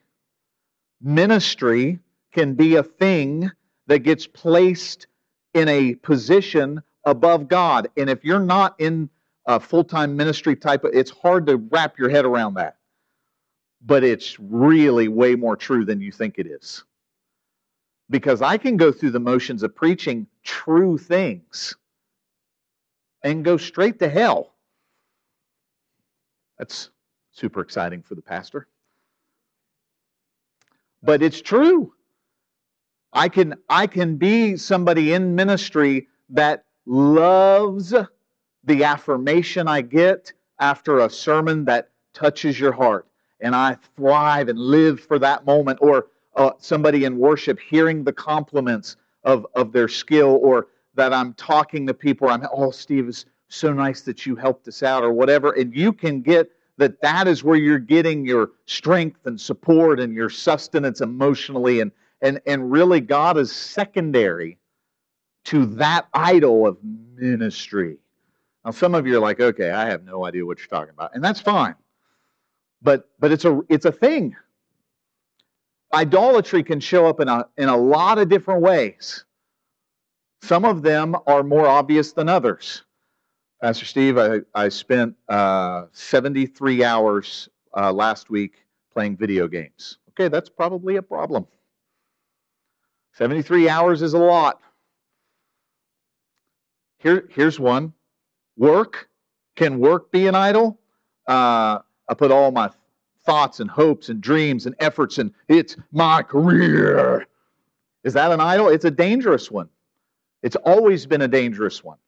ministry 1.01 2.01
can 2.33 2.55
be 2.55 2.77
a 2.77 2.83
thing 2.83 3.51
that 3.87 4.01
gets 4.01 4.27
placed 4.27 5.07
in 5.55 5.69
a 5.69 5.95
position 5.97 6.83
above 7.05 7.49
God. 7.49 7.89
And 7.97 8.11
if 8.11 8.25
you're 8.25 8.41
not 8.41 8.75
in 8.79 9.09
a 9.47 9.61
full 9.61 9.85
time 9.85 10.17
ministry 10.17 10.57
type, 10.57 10.85
of, 10.85 10.93
it's 10.95 11.11
hard 11.11 11.47
to 11.47 11.57
wrap 11.57 11.99
your 11.99 12.09
head 12.11 12.25
around 12.25 12.55
that 12.55 12.77
but 13.85 14.03
it's 14.03 14.39
really 14.41 15.09
way 15.09 15.35
more 15.35 15.57
true 15.57 15.85
than 15.85 16.01
you 16.01 16.11
think 16.11 16.39
it 16.39 16.47
is. 16.47 16.85
Because 18.11 18.43
I 18.43 18.57
can 18.57 18.77
go 18.77 18.93
through 18.93 19.11
the 19.11 19.21
motions 19.21 19.63
of 19.63 19.75
preaching 19.75 20.27
true 20.43 20.99
things 20.99 21.77
and 23.23 23.45
go 23.45 23.57
straight 23.57 23.99
to 23.99 24.09
hell. 24.09 24.55
That's 26.59 26.91
super 27.33 27.61
exciting 27.61 28.03
for 28.03 28.15
the 28.15 28.23
pastor. 28.23 28.69
But 31.03 31.23
it's 31.23 31.41
true. 31.41 31.93
I 33.15 33.29
can 33.29 33.55
I 33.69 33.87
can 33.87 34.17
be 34.17 34.57
somebody 34.57 35.13
in 35.13 35.35
ministry 35.35 36.09
that 36.31 36.65
loves 36.87 37.95
the 38.65 38.85
affirmation 38.85 39.69
I 39.69 39.83
get 39.83 40.33
after 40.59 40.99
a 40.99 41.11
sermon 41.11 41.65
that 41.67 41.91
touches 42.13 42.59
your 42.59 42.73
heart 42.73 43.07
and 43.41 43.55
I 43.55 43.77
thrive 43.97 44.49
and 44.49 44.59
live 44.59 45.01
for 45.01 45.19
that 45.19 45.45
moment, 45.45 45.79
or 45.83 46.07
uh, 46.37 46.53
somebody 46.59 47.05
in 47.05 47.19
worship 47.19 47.59
hearing 47.61 48.03
the 48.05 48.13
compliments 48.13 48.97
of, 49.23 49.47
of 49.55 49.73
their 49.73 49.89
skill, 49.89 50.39
or 50.43 50.69
that 50.95 51.13
I'm 51.13 51.35
talking 51.35 51.87
to 51.87 51.95
people, 51.95 52.29
I'm, 52.29 52.45
oh, 52.53 52.71
Steve, 52.71 53.09
it's 53.09 53.27
so 53.49 53.73
nice 53.73 54.03
that 54.03 54.25
you 54.25 54.35
helped 54.37 54.67
us 54.69 54.83
out, 54.83 55.03
or 55.03 55.13
whatever. 55.13 55.53
And 55.53 55.75
you 55.75 55.93
can 55.93 56.23
get 56.23 56.51
that 56.79 57.01
that 57.03 57.29
is 57.29 57.45
where 57.45 57.57
you're 57.57 57.79
getting 57.79 58.25
your 58.25 58.53
strength 58.67 59.27
and 59.27 59.41
support 59.41 60.01
and 60.01 60.15
your 60.15 60.31
sustenance 60.31 61.01
emotionally. 61.01 61.81
And, 61.81 61.93
and, 62.21 62.41
and 62.47 62.71
really, 62.71 63.01
God 63.01 63.37
is 63.37 63.53
secondary 63.53 64.59
to 65.45 65.67
that 65.67 66.09
idol 66.15 66.67
of 66.67 66.79
ministry. 67.17 67.99
Now, 68.65 68.71
some 68.71 68.95
of 68.95 69.07
you 69.07 69.17
are 69.17 69.21
like, 69.21 69.41
okay, 69.41 69.71
I 69.71 69.87
have 69.87 70.05
no 70.05 70.25
idea 70.25 70.47
what 70.47 70.59
you're 70.59 70.69
talking 70.69 70.95
about. 70.95 71.15
And 71.15 71.23
that's 71.23 71.41
fine 71.41 71.75
but 72.85 73.09
but 73.19 73.33
it's 73.33 73.45
a 73.45 73.61
it's 73.69 73.87
a 73.87 73.91
thing. 73.93 74.37
Idolatry 75.93 76.63
can 76.63 76.79
show 76.79 77.07
up 77.07 77.19
in 77.19 77.29
a 77.29 77.49
in 77.57 77.69
a 77.69 77.77
lot 77.77 78.19
of 78.19 78.29
different 78.29 78.61
ways. 78.61 79.25
Some 80.43 80.65
of 80.65 80.83
them 80.83 81.17
are 81.27 81.43
more 81.43 81.67
obvious 81.67 82.13
than 82.13 82.29
others. 82.29 82.85
Pastor 83.63 83.87
Steve, 83.87 84.19
I, 84.19 84.41
I 84.55 84.69
spent 84.69 85.15
uh, 85.31 85.87
73 85.93 86.85
hours 86.85 87.49
uh, 87.75 87.91
last 87.91 88.29
week 88.29 88.67
playing 88.93 89.17
video 89.17 89.49
games. 89.49 89.97
Okay, 90.11 90.29
that's 90.29 90.51
probably 90.51 90.97
a 90.97 91.03
problem. 91.03 91.47
73 93.15 93.69
hours 93.69 94.03
is 94.03 94.13
a 94.15 94.19
lot. 94.19 94.61
Here, 96.99 97.29
here's 97.31 97.61
one 97.61 97.93
work. 98.57 99.09
Can 99.57 99.79
work 99.79 100.11
be 100.11 100.27
an 100.27 100.35
idol? 100.35 100.81
Uh, 101.27 101.79
I 102.09 102.15
put 102.17 102.33
all 102.33 102.51
my 102.51 102.71
thoughts 103.25 103.61
and 103.61 103.71
hopes 103.71 104.09
and 104.09 104.21
dreams 104.21 104.67
and 104.67 104.75
efforts 104.81 105.19
and 105.19 105.33
it's 105.49 105.77
my 105.93 106.23
career. 106.23 107.27
Is 108.03 108.13
that 108.15 108.33
an 108.33 108.41
idol? 108.41 108.69
It's 108.69 108.85
a 108.85 108.91
dangerous 108.91 109.51
one. 109.51 109.69
It's 110.43 110.57
always 110.57 111.07
been 111.07 111.23
a 111.23 111.29
dangerous 111.29 111.83
one. 111.83 111.99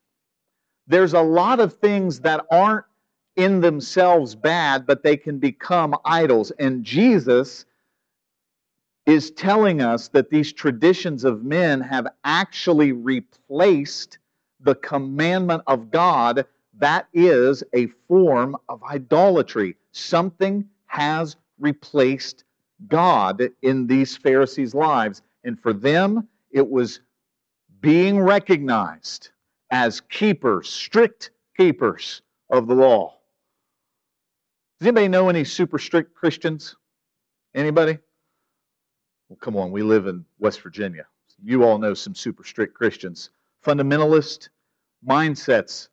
There's 0.88 1.14
a 1.14 1.23
lot 1.23 1.61
of 1.61 1.75
things 1.75 2.21
that 2.21 2.45
aren't 2.51 2.85
in 3.37 3.61
themselves 3.61 4.35
bad, 4.35 4.87
but 4.87 5.03
they 5.03 5.16
can 5.16 5.38
become 5.38 5.95
idols. 6.05 6.51
And 6.59 6.85
Jesus 6.85 7.64
is 9.07 9.31
telling 9.31 9.81
us 9.81 10.09
that 10.09 10.31
these 10.31 10.53
traditions 10.53 11.25
of 11.25 11.45
men 11.45 11.81
have 11.81 12.09
actually 12.25 12.92
replaced 12.92 14.19
the 14.61 14.75
commandment 14.75 15.62
of 15.69 15.90
God. 15.90 16.45
That 16.75 17.07
is 17.14 17.62
a 17.73 17.87
form 18.09 18.57
of 18.69 18.83
idolatry. 18.83 19.77
Something 19.92 20.69
has 20.87 21.37
replaced 21.59 22.45
God 22.88 23.51
in 23.62 23.87
these 23.87 24.16
Pharisees' 24.16 24.75
lives. 24.75 25.23
And 25.45 25.59
for 25.61 25.73
them, 25.73 26.29
it 26.51 26.69
was 26.69 27.01
being 27.81 28.19
recognized 28.19 29.31
as 29.71 30.01
keepers, 30.01 30.69
strict 30.69 31.31
keepers 31.57 32.23
of 32.51 32.66
the 32.66 32.75
law. 32.75 33.16
Does 34.79 34.88
anybody 34.88 35.09
know 35.09 35.29
any 35.29 35.45
super 35.45 35.79
strict 35.79 36.14
Christians? 36.14 36.77
Anybody? 37.55 37.99
Well, 39.29 39.39
come 39.41 39.57
on, 39.57 39.73
we 39.73 39.83
live 39.83 40.07
in 40.07 40.25
West 40.39 40.61
Virginia. 40.61 41.07
You 41.43 41.65
all 41.65 41.79
know 41.79 41.95
some 41.95 42.15
super 42.15 42.45
strict 42.45 42.75
Christians. 42.75 43.31
Fundamentalist 43.65 44.49
mindsets. 45.07 45.89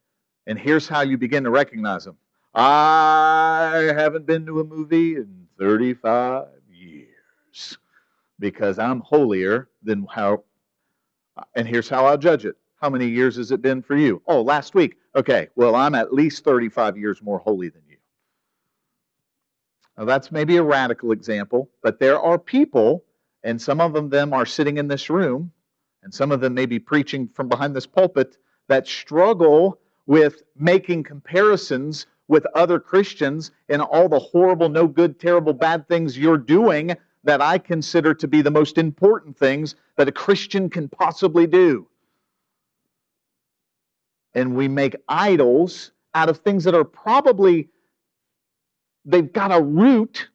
And 0.46 0.60
here's 0.60 0.88
how 0.88 1.02
you 1.02 1.18
begin 1.18 1.44
to 1.44 1.50
recognize 1.50 2.06
them. 2.06 2.18
I 2.54 3.92
haven't 3.96 4.26
been 4.26 4.46
to 4.46 4.60
a 4.60 4.64
movie 4.64 5.16
in 5.16 5.48
35 5.58 6.48
years 6.72 7.78
because 8.40 8.78
I'm 8.78 9.00
holier 9.00 9.70
than 9.82 10.06
how, 10.10 10.44
and 11.56 11.68
here's 11.68 11.90
how 11.90 12.06
I'll 12.06 12.18
judge 12.18 12.46
it. 12.46 12.56
How 12.80 12.90
many 12.90 13.08
years 13.08 13.38
has 13.38 13.52
it 13.52 13.62
been 13.62 13.82
for 13.82 13.96
you? 13.96 14.22
Oh, 14.28 14.42
last 14.42 14.76
week. 14.76 14.98
Okay, 15.16 15.48
well, 15.56 15.76
I'm 15.76 15.96
at 15.96 16.14
least 16.14 16.44
35 16.44 16.98
years 16.98 17.22
more 17.22 17.40
holy 17.40 17.70
than 17.70 17.82
you. 17.90 17.98
Now, 19.98 20.06
that's 20.06 20.32
maybe 20.32 20.58
a 20.58 20.64
radical 20.64 21.12
example, 21.12 21.70
but 21.82 22.00
there 22.00 22.20
are 22.20 22.38
people, 22.38 23.04
and 23.44 23.62
some 23.62 23.82
of 23.82 24.10
them 24.10 24.34
are 24.34 24.46
sitting 24.46 24.78
in 24.78 24.88
this 24.88 25.10
room, 25.10 25.52
and 26.04 26.14
some 26.14 26.32
of 26.32 26.42
them 26.42 26.54
may 26.54 26.66
be 26.66 26.80
preaching 26.80 27.28
from 27.28 27.48
behind 27.48 27.76
this 27.76 27.86
pulpit, 27.86 28.38
that 28.68 28.88
struggle 28.88 29.80
with 30.06 30.44
making 30.58 31.04
comparisons 31.04 32.08
with 32.28 32.46
other 32.56 32.80
Christians 32.80 33.52
and 33.70 33.82
all 33.82 34.08
the 34.08 34.20
horrible, 34.20 34.70
no 34.70 34.88
good, 34.88 35.20
terrible, 35.20 35.54
bad 35.54 35.88
things 35.88 36.18
you're 36.18 36.38
doing 36.38 36.96
that 37.24 37.42
I 37.42 37.58
consider 37.58 38.14
to 38.16 38.28
be 38.28 38.42
the 38.42 38.52
most 38.52 38.78
important 38.78 39.38
things 39.38 39.76
that 39.98 40.08
a 40.08 40.12
Christian 40.12 40.70
can 40.70 40.90
possibly 40.90 41.48
do. 41.48 41.88
And 44.34 44.56
we 44.56 44.68
make 44.68 44.96
idols 45.08 45.92
out 46.16 46.30
of 46.30 46.40
things 46.40 46.64
that 46.64 46.76
are 46.76 46.84
probably 46.84 47.70
they've 49.06 49.32
got 49.32 49.52
a 49.52 49.62
root 49.62 50.30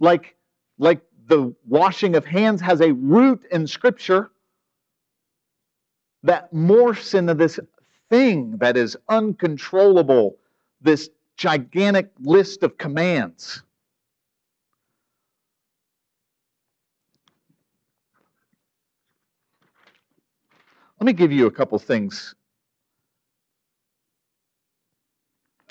like 0.00 0.36
like 0.78 1.00
the 1.32 1.54
washing 1.66 2.14
of 2.14 2.26
hands 2.26 2.60
has 2.60 2.82
a 2.82 2.92
root 2.92 3.42
in 3.50 3.66
scripture 3.66 4.30
that 6.22 6.52
morphs 6.52 7.14
into 7.14 7.32
this 7.32 7.58
thing 8.10 8.54
that 8.58 8.76
is 8.76 8.98
uncontrollable 9.08 10.36
this 10.82 11.08
gigantic 11.38 12.10
list 12.20 12.62
of 12.62 12.76
commands 12.76 13.62
let 21.00 21.06
me 21.06 21.14
give 21.14 21.32
you 21.32 21.46
a 21.46 21.50
couple 21.50 21.78
things 21.78 22.34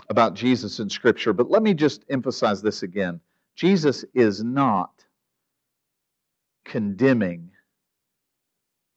about 0.09 0.33
Jesus 0.33 0.81
in 0.81 0.89
Scripture, 0.89 1.31
but 1.31 1.49
let 1.49 1.63
me 1.63 1.73
just 1.73 2.03
emphasize 2.09 2.61
this 2.61 2.83
again. 2.83 3.21
Jesus 3.55 4.03
is 4.13 4.43
not 4.43 5.05
condemning 6.65 7.51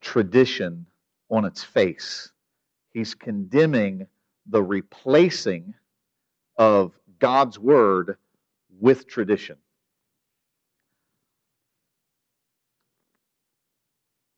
tradition 0.01 0.87
on 1.31 1.45
its 1.45 1.63
face, 1.65 2.31
he's 2.93 3.15
condemning 3.15 4.07
the 4.47 4.63
replacing 4.63 5.75
of 6.57 6.93
God's 7.19 7.59
Word 7.59 8.17
with 8.81 9.07
tradition. 9.07 9.57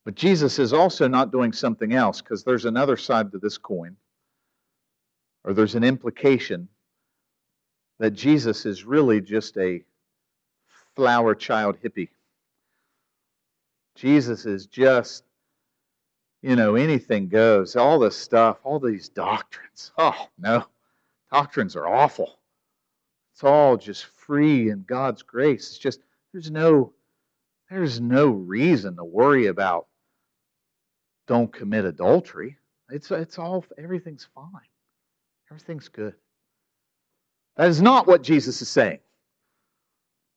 But 0.05 0.15
Jesus 0.15 0.57
is 0.57 0.71
also 0.71 1.09
not 1.09 1.33
doing 1.33 1.51
something 1.51 1.93
else 1.93 2.21
because 2.21 2.45
there's 2.45 2.63
another 2.63 2.95
side 2.95 3.33
to 3.33 3.39
this 3.39 3.57
coin 3.57 3.97
or 5.43 5.53
there's 5.53 5.75
an 5.75 5.83
implication 5.83 6.69
that 7.99 8.11
Jesus 8.11 8.65
is 8.65 8.85
really 8.85 9.19
just 9.19 9.57
a 9.57 9.81
flower 10.95 11.35
child 11.35 11.77
hippie. 11.83 12.09
Jesus 13.97 14.45
is 14.45 14.67
just, 14.67 15.23
you 16.43 16.55
know, 16.55 16.75
anything 16.75 17.27
goes, 17.27 17.75
all 17.75 17.97
this 17.99 18.15
stuff, 18.15 18.59
all 18.63 18.79
these 18.79 19.09
doctrines. 19.09 19.91
Oh, 19.97 20.29
no. 20.37 20.65
Doctrines 21.31 21.75
are 21.75 21.87
awful. 21.87 22.39
It's 23.33 23.43
all 23.43 23.75
just 23.75 24.05
free 24.05 24.69
in 24.69 24.85
God's 24.87 25.23
grace. 25.23 25.69
It's 25.69 25.77
just, 25.77 25.99
there's 26.31 26.51
no, 26.51 26.93
there's 27.69 27.99
no 27.99 28.27
reason 28.27 28.95
to 28.97 29.03
worry 29.03 29.47
about 29.47 29.87
don't 31.27 31.51
commit 31.51 31.83
adultery. 31.83 32.57
It's, 32.89 33.11
it's 33.11 33.37
all, 33.37 33.65
everything's 33.77 34.27
fine. 34.33 34.47
Everything's 35.51 35.89
good. 35.89 36.13
That 37.57 37.67
is 37.67 37.81
not 37.81 38.07
what 38.07 38.21
Jesus 38.21 38.61
is 38.61 38.69
saying. 38.69 38.99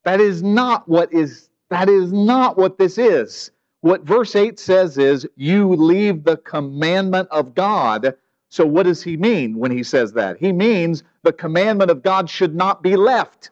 That 0.03 0.19
is 0.19 0.41
not 0.41 0.89
what 0.89 1.13
is 1.13 1.50
that 1.71 1.89
is 1.89 2.13
not 2.13 2.57
what 2.57 2.77
this 2.77 2.97
is. 2.97 3.51
What 3.81 4.03
verse 4.03 4.35
8 4.35 4.59
says 4.59 4.97
is 4.97 5.27
you 5.35 5.73
leave 5.73 6.23
the 6.23 6.37
commandment 6.37 7.29
of 7.31 7.55
God. 7.55 8.15
So 8.49 8.65
what 8.65 8.83
does 8.83 9.01
he 9.01 9.17
mean 9.17 9.57
when 9.57 9.71
he 9.71 9.81
says 9.81 10.13
that? 10.13 10.37
He 10.37 10.51
means 10.51 11.03
the 11.23 11.33
commandment 11.33 11.89
of 11.89 12.03
God 12.03 12.29
should 12.29 12.53
not 12.53 12.83
be 12.83 12.95
left. 12.95 13.51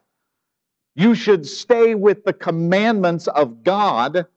You 0.96 1.16
should 1.16 1.48
stay 1.48 1.96
with 1.96 2.26
the 2.26 2.34
commandments 2.34 3.28
of 3.28 3.64
God 3.64 4.28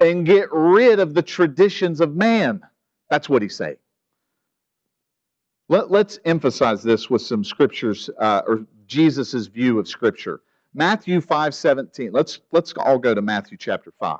and 0.00 0.26
get 0.26 0.48
rid 0.50 1.00
of 1.00 1.14
the 1.14 1.22
traditions 1.22 2.00
of 2.00 2.16
man. 2.16 2.62
That's 3.10 3.28
what 3.28 3.42
he's 3.42 3.56
saying. 3.56 3.76
Let, 5.68 5.90
us 5.92 6.18
emphasize 6.24 6.82
this 6.82 7.10
with 7.10 7.20
some 7.20 7.44
scriptures, 7.44 8.08
uh, 8.18 8.42
or 8.46 8.64
Jesus' 8.86 9.48
view 9.48 9.78
of 9.78 9.86
Scripture. 9.86 10.40
Matthew 10.74 11.20
5 11.20 11.54
17. 11.54 12.12
Let's, 12.12 12.40
let's 12.52 12.72
all 12.74 12.98
go 12.98 13.14
to 13.14 13.22
Matthew 13.22 13.56
chapter 13.58 13.92
5. 13.98 14.18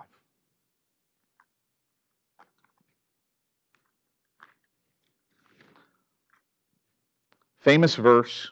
Famous 7.61 7.97
verse. 7.97 8.51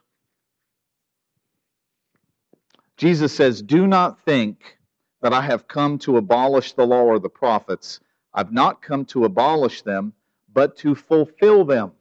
Jesus 2.96 3.34
says, 3.34 3.62
Do 3.62 3.86
not 3.86 4.20
think 4.24 4.78
that 5.22 5.32
I 5.32 5.40
have 5.40 5.68
come 5.68 5.98
to 6.00 6.18
abolish 6.18 6.72
the 6.74 6.86
law 6.86 7.02
or 7.02 7.18
the 7.18 7.28
prophets. 7.28 8.00
I've 8.34 8.52
not 8.52 8.82
come 8.82 9.04
to 9.06 9.24
abolish 9.24 9.82
them, 9.82 10.12
but 10.52 10.76
to 10.78 10.94
fulfill 10.94 11.64
them. 11.64 11.92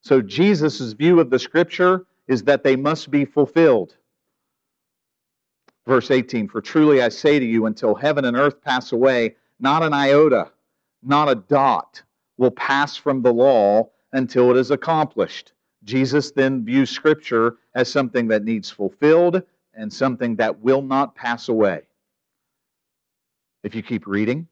So 0.00 0.22
Jesus' 0.22 0.92
view 0.92 1.20
of 1.20 1.30
the 1.30 1.38
scripture 1.38 2.06
is 2.26 2.44
that 2.44 2.62
they 2.62 2.76
must 2.76 3.10
be 3.10 3.26
fulfilled. 3.26 3.97
Verse 5.88 6.10
18 6.10 6.48
For 6.48 6.60
truly 6.60 7.00
I 7.00 7.08
say 7.08 7.38
to 7.38 7.44
you, 7.46 7.64
until 7.64 7.94
heaven 7.94 8.26
and 8.26 8.36
earth 8.36 8.60
pass 8.60 8.92
away, 8.92 9.36
not 9.58 9.82
an 9.82 9.94
iota, 9.94 10.50
not 11.02 11.30
a 11.30 11.34
dot 11.34 12.02
will 12.36 12.50
pass 12.50 12.94
from 12.94 13.22
the 13.22 13.32
law 13.32 13.88
until 14.12 14.50
it 14.50 14.58
is 14.58 14.70
accomplished. 14.70 15.54
Jesus 15.84 16.30
then 16.30 16.62
views 16.62 16.90
Scripture 16.90 17.56
as 17.74 17.90
something 17.90 18.28
that 18.28 18.44
needs 18.44 18.68
fulfilled 18.68 19.42
and 19.72 19.90
something 19.90 20.36
that 20.36 20.60
will 20.60 20.82
not 20.82 21.14
pass 21.14 21.48
away. 21.48 21.80
If 23.62 23.74
you 23.74 23.82
keep 23.82 24.06
reading, 24.06 24.46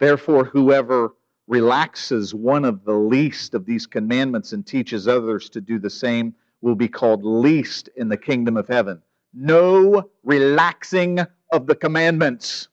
therefore, 0.00 0.46
whoever 0.46 1.12
relaxes 1.48 2.34
one 2.34 2.64
of 2.64 2.82
the 2.86 2.94
least 2.94 3.52
of 3.52 3.66
these 3.66 3.86
commandments 3.86 4.54
and 4.54 4.66
teaches 4.66 5.06
others 5.06 5.50
to 5.50 5.60
do 5.60 5.78
the 5.78 5.90
same 5.90 6.34
will 6.62 6.74
be 6.74 6.88
called 6.88 7.24
least 7.24 7.90
in 7.94 8.08
the 8.08 8.16
kingdom 8.16 8.56
of 8.56 8.66
heaven. 8.68 9.02
No 9.34 10.10
relaxing 10.22 11.20
of 11.52 11.66
the 11.66 11.74
commandments 11.74 12.68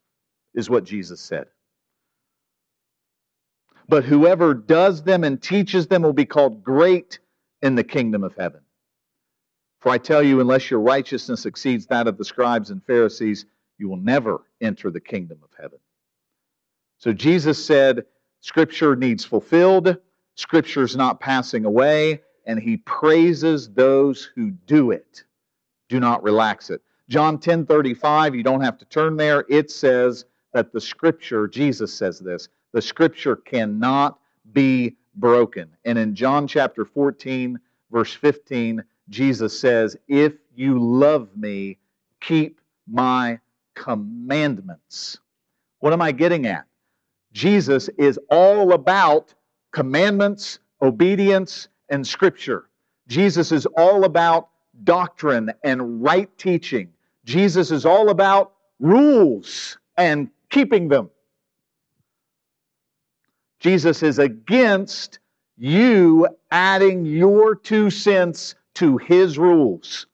is 0.53 0.69
what 0.69 0.83
Jesus 0.83 1.21
said. 1.21 1.47
But 3.87 4.03
whoever 4.03 4.53
does 4.53 5.03
them 5.03 5.23
and 5.23 5.41
teaches 5.41 5.87
them 5.87 6.01
will 6.01 6.13
be 6.13 6.25
called 6.25 6.63
great 6.63 7.19
in 7.61 7.75
the 7.75 7.83
kingdom 7.83 8.23
of 8.23 8.35
heaven. 8.35 8.61
For 9.79 9.91
I 9.91 9.99
tell 9.99 10.23
you, 10.23 10.39
unless 10.39 10.71
your 10.71 10.79
righteousness 10.79 11.45
exceeds 11.45 11.85
that 11.87 12.07
of 12.07 12.17
the 12.17 12.25
scribes 12.25 12.71
and 12.71 12.83
Pharisees, 12.83 13.45
you 13.77 13.87
will 13.87 13.97
never 13.97 14.41
enter 14.61 14.89
the 14.89 14.99
kingdom 14.99 15.39
of 15.43 15.49
heaven. 15.59 15.77
So 16.97 17.13
Jesus 17.13 17.63
said, 17.63 18.05
Scripture 18.41 18.95
needs 18.95 19.23
fulfilled, 19.25 19.97
Scripture's 20.35 20.95
not 20.95 21.19
passing 21.19 21.65
away, 21.65 22.21
and 22.45 22.59
he 22.59 22.77
praises 22.77 23.69
those 23.69 24.29
who 24.35 24.51
do 24.51 24.91
it. 24.91 25.23
Do 25.89 25.99
not 25.99 26.23
relax 26.23 26.69
it. 26.69 26.81
John 27.09 27.39
10 27.39 27.65
35, 27.65 28.35
you 28.35 28.43
don't 28.43 28.61
have 28.61 28.77
to 28.79 28.85
turn 28.85 29.15
there. 29.17 29.45
It 29.49 29.69
says 29.69 30.25
that 30.53 30.71
the 30.71 30.81
scripture, 30.81 31.47
Jesus 31.47 31.93
says 31.93 32.19
this, 32.19 32.49
the 32.73 32.81
scripture 32.81 33.35
cannot 33.35 34.19
be 34.53 34.95
broken. 35.15 35.69
And 35.85 35.97
in 35.97 36.15
John 36.15 36.47
chapter 36.47 36.85
14, 36.85 37.59
verse 37.91 38.13
15, 38.13 38.83
Jesus 39.09 39.57
says, 39.57 39.97
If 40.07 40.33
you 40.55 40.79
love 40.79 41.29
me, 41.35 41.77
keep 42.21 42.59
my 42.87 43.39
commandments. 43.75 45.19
What 45.79 45.93
am 45.93 46.01
I 46.01 46.11
getting 46.11 46.47
at? 46.47 46.65
Jesus 47.31 47.89
is 47.97 48.19
all 48.29 48.73
about 48.73 49.33
commandments, 49.71 50.59
obedience, 50.81 51.67
and 51.89 52.05
scripture. 52.05 52.69
Jesus 53.07 53.51
is 53.51 53.65
all 53.77 54.05
about 54.05 54.49
doctrine 54.83 55.51
and 55.63 56.03
right 56.03 56.35
teaching. 56.37 56.89
Jesus 57.23 57.71
is 57.71 57.85
all 57.85 58.09
about 58.09 58.53
rules 58.79 59.77
and 59.97 60.29
keeping 60.49 60.87
them. 60.87 61.09
Jesus 63.59 64.03
is 64.03 64.19
against 64.19 65.19
you 65.57 66.27
adding 66.51 67.05
your 67.05 67.55
two 67.55 67.89
cents 67.89 68.55
to 68.75 68.97
his 68.97 69.37
rules. 69.39 70.05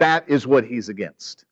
That 0.00 0.28
is 0.28 0.46
what 0.46 0.64
he's 0.64 0.88
against. 0.88 1.44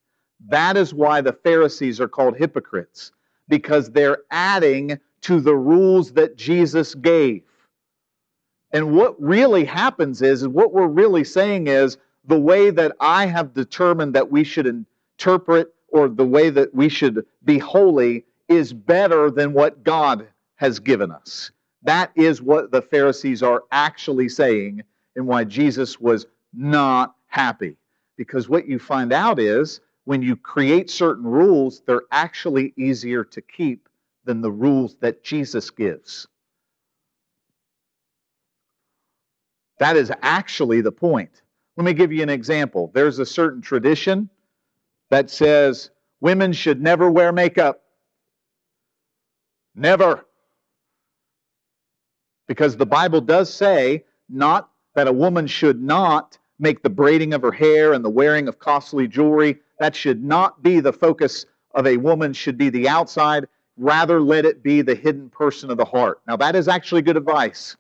That 0.49 0.77
is 0.77 0.93
why 0.93 1.21
the 1.21 1.33
Pharisees 1.33 2.01
are 2.01 2.09
called 2.09 2.37
hypocrites, 2.37 3.13
because 3.49 3.91
they're 3.91 4.19
adding 4.31 4.99
to 5.23 5.41
the 5.41 5.55
rules 5.55 6.13
that 6.13 6.37
Jesus 6.37 6.95
gave. 6.97 7.43
And 8.73 8.97
what 8.97 9.21
really 9.21 9.65
happens 9.65 10.23
is, 10.23 10.47
what 10.49 10.73
we're 10.73 10.87
really 10.87 11.25
saying 11.25 11.67
is, 11.67 11.99
the 12.25 12.41
way 12.41 12.71
that 12.71 12.93
I 13.01 13.27
have 13.27 13.53
determined 13.53 14.15
that 14.15 14.31
we 14.31 14.45
should 14.45 14.67
interpret 14.67 15.75
or 15.89 16.09
the 16.09 16.27
way 16.27 16.51
that 16.51 16.75
we 16.75 16.89
should 16.89 17.27
be 17.45 17.59
holy 17.59 18.25
is 18.49 18.73
better 18.73 19.31
than 19.31 19.53
what 19.53 19.85
God 19.85 20.29
has 20.57 20.79
given 20.79 21.11
us. 21.11 21.51
That 21.83 22.13
is 22.15 22.41
what 22.41 22.71
the 22.71 22.81
Pharisees 22.81 23.43
are 23.43 23.65
actually 23.73 24.29
saying, 24.29 24.83
and 25.17 25.27
why 25.27 25.45
Jesus 25.45 26.01
was 26.01 26.27
not 26.55 27.17
happy. 27.27 27.77
Because 28.17 28.49
what 28.49 28.69
you 28.69 28.79
find 28.79 29.13
out 29.13 29.39
is 29.39 29.81
when 30.05 30.23
you 30.23 30.37
create 30.37 30.91
certain 30.91 31.25
rules, 31.25 31.83
they're 31.87 32.05
actually 32.13 32.73
easier 32.77 33.25
to 33.25 33.41
keep 33.41 33.89
than 34.25 34.41
the 34.41 34.51
rules 34.51 34.97
that 35.01 35.25
Jesus 35.25 35.71
gives. 35.71 36.27
That 39.83 39.97
is 39.97 40.13
actually 40.23 40.81
the 40.81 40.93
point. 40.93 41.43
Let 41.77 41.85
me 41.85 41.93
give 41.93 42.13
you 42.13 42.23
an 42.23 42.29
example. 42.29 42.93
There's 42.95 43.19
a 43.19 43.27
certain 43.27 43.61
tradition 43.61 44.31
that 45.11 45.29
says 45.29 45.91
women 46.21 46.53
should 46.53 46.81
never 46.81 47.11
wear 47.11 47.33
makeup. 47.33 47.83
Never. 49.75 50.25
Because 52.47 52.77
the 52.77 52.87
Bible 52.87 53.21
does 53.21 53.53
say 53.53 54.05
not 54.29 54.71
that 54.95 55.09
a 55.09 55.13
woman 55.13 55.49
should 55.49 55.83
not 55.83 56.39
make 56.61 56.85
the 56.85 56.91
braiding 56.91 57.35
of 57.35 57.43
her 57.43 57.51
hair 57.51 57.93
and 57.93 58.05
the 58.05 58.11
wearing 58.11 58.47
of 58.47 58.61
costly 58.61 59.09
jewelry. 59.09 59.59
That 59.81 59.97
should 59.97 60.23
not 60.23 60.63
be 60.63 60.79
the 60.79 60.93
focus 60.93 61.45
of 61.75 61.89
a 61.89 61.97
woman, 61.97 62.35
should 62.35 62.57
be 62.57 62.69
the 62.69 62.89
outside. 62.89 63.49
Rather, 63.77 64.21
let 64.21 64.45
it 64.45 64.63
be 64.63 64.81
the 64.81 64.95
hidden 64.95 65.29
person 65.29 65.73
of 65.73 65.77
the 65.77 65.85
heart. 65.85 66.21
Now, 66.29 66.37
that 66.37 66.55
is 66.55 66.69
actually 66.69 67.03
good 67.03 67.17
advice 67.17 67.77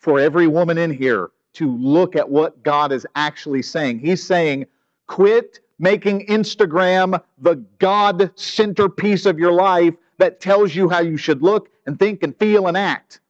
for 0.00 0.18
every 0.18 0.46
woman 0.46 0.78
in 0.78 0.92
here 0.92 1.30
to 1.52 1.70
look 1.76 2.16
at 2.16 2.28
what 2.28 2.62
God 2.62 2.90
is 2.90 3.06
actually 3.14 3.62
saying. 3.62 4.00
He's 4.00 4.22
saying, 4.22 4.66
quit 5.06 5.60
making 5.78 6.26
Instagram 6.26 7.20
the 7.38 7.56
God 7.78 8.30
centerpiece 8.34 9.26
of 9.26 9.38
your 9.38 9.52
life 9.52 9.94
that 10.18 10.40
tells 10.40 10.74
you 10.74 10.88
how 10.88 11.00
you 11.00 11.16
should 11.16 11.42
look 11.42 11.70
and 11.86 11.98
think 11.98 12.22
and 12.22 12.36
feel 12.36 12.66
and 12.66 12.76
act. 12.76 13.20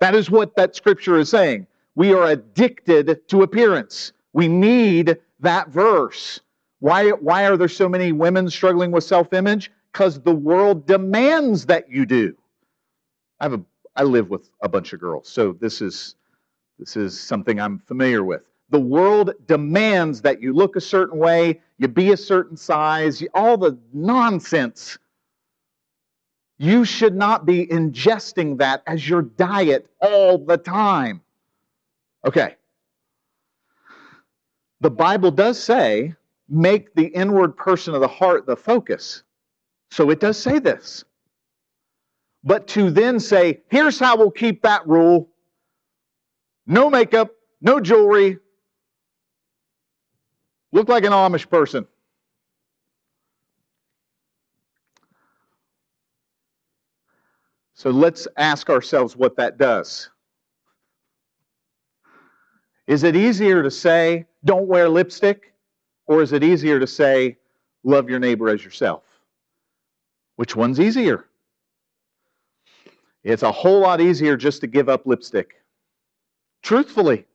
That 0.00 0.14
is 0.14 0.30
what 0.30 0.56
that 0.56 0.74
scripture 0.74 1.18
is 1.18 1.28
saying. 1.28 1.66
We 1.94 2.14
are 2.14 2.26
addicted 2.26 3.28
to 3.28 3.42
appearance. 3.42 4.12
We 4.32 4.48
need 4.48 5.18
that 5.40 5.68
verse. 5.68 6.40
Why, 6.78 7.10
why 7.10 7.44
are 7.46 7.56
there 7.56 7.68
so 7.68 7.88
many 7.88 8.12
women 8.12 8.48
struggling 8.48 8.90
with 8.90 9.04
self 9.04 9.32
image? 9.32 9.70
Because 9.92 10.20
the 10.20 10.34
world 10.34 10.86
demands 10.86 11.66
that 11.66 11.90
you 11.90 12.06
do. 12.06 12.34
I 13.40 13.44
have 13.44 13.52
a 13.52 13.64
I 13.96 14.04
live 14.04 14.30
with 14.30 14.48
a 14.62 14.68
bunch 14.68 14.92
of 14.92 15.00
girls, 15.00 15.28
so 15.28 15.52
this 15.52 15.80
is 15.82 16.14
this 16.78 16.96
is 16.96 17.20
something 17.20 17.60
I'm 17.60 17.78
familiar 17.78 18.24
with. 18.24 18.42
The 18.70 18.80
world 18.80 19.32
demands 19.46 20.22
that 20.22 20.40
you 20.40 20.52
look 20.52 20.76
a 20.76 20.80
certain 20.80 21.18
way, 21.18 21.60
you 21.78 21.88
be 21.88 22.12
a 22.12 22.16
certain 22.16 22.56
size, 22.56 23.22
all 23.34 23.58
the 23.58 23.76
nonsense 23.92 24.98
you 26.60 26.84
should 26.84 27.14
not 27.14 27.46
be 27.46 27.66
ingesting 27.68 28.58
that 28.58 28.82
as 28.86 29.08
your 29.08 29.22
diet 29.22 29.86
all 29.98 30.36
the 30.36 30.58
time. 30.58 31.22
Okay. 32.26 32.56
The 34.82 34.90
Bible 34.90 35.30
does 35.30 35.58
say, 35.58 36.14
make 36.50 36.94
the 36.94 37.06
inward 37.06 37.56
person 37.56 37.94
of 37.94 38.02
the 38.02 38.08
heart 38.08 38.44
the 38.44 38.56
focus. 38.56 39.22
So 39.90 40.10
it 40.10 40.20
does 40.20 40.36
say 40.36 40.58
this. 40.58 41.02
But 42.42 42.66
to 42.68 42.90
then 42.90 43.20
say, 43.20 43.60
here's 43.70 43.98
how 43.98 44.16
we'll 44.16 44.30
keep 44.30 44.62
that 44.62 44.86
rule 44.86 45.28
no 46.66 46.88
makeup, 46.88 47.30
no 47.60 47.80
jewelry, 47.80 48.38
look 50.72 50.88
like 50.88 51.04
an 51.04 51.12
Amish 51.12 51.48
person. 51.50 51.86
So 57.74 57.90
let's 57.90 58.28
ask 58.36 58.68
ourselves 58.68 59.16
what 59.16 59.36
that 59.36 59.58
does. 59.58 60.10
Is 62.86 63.04
it 63.04 63.16
easier 63.16 63.62
to 63.62 63.70
say, 63.70 64.26
don't 64.44 64.66
wear 64.66 64.88
lipstick? 64.88 65.54
Or 66.06 66.22
is 66.22 66.32
it 66.32 66.44
easier 66.44 66.78
to 66.78 66.86
say, 66.86 67.38
love 67.82 68.10
your 68.10 68.18
neighbor 68.18 68.48
as 68.50 68.64
yourself? 68.64 69.04
Which 70.36 70.54
one's 70.54 70.78
easier? 70.78 71.24
It's 73.22 73.42
a 73.42 73.52
whole 73.52 73.80
lot 73.80 74.00
easier 74.00 74.36
just 74.36 74.60
to 74.62 74.66
give 74.66 74.88
up 74.88 75.06
lipstick. 75.06 75.62
Truthfully, 76.62 77.26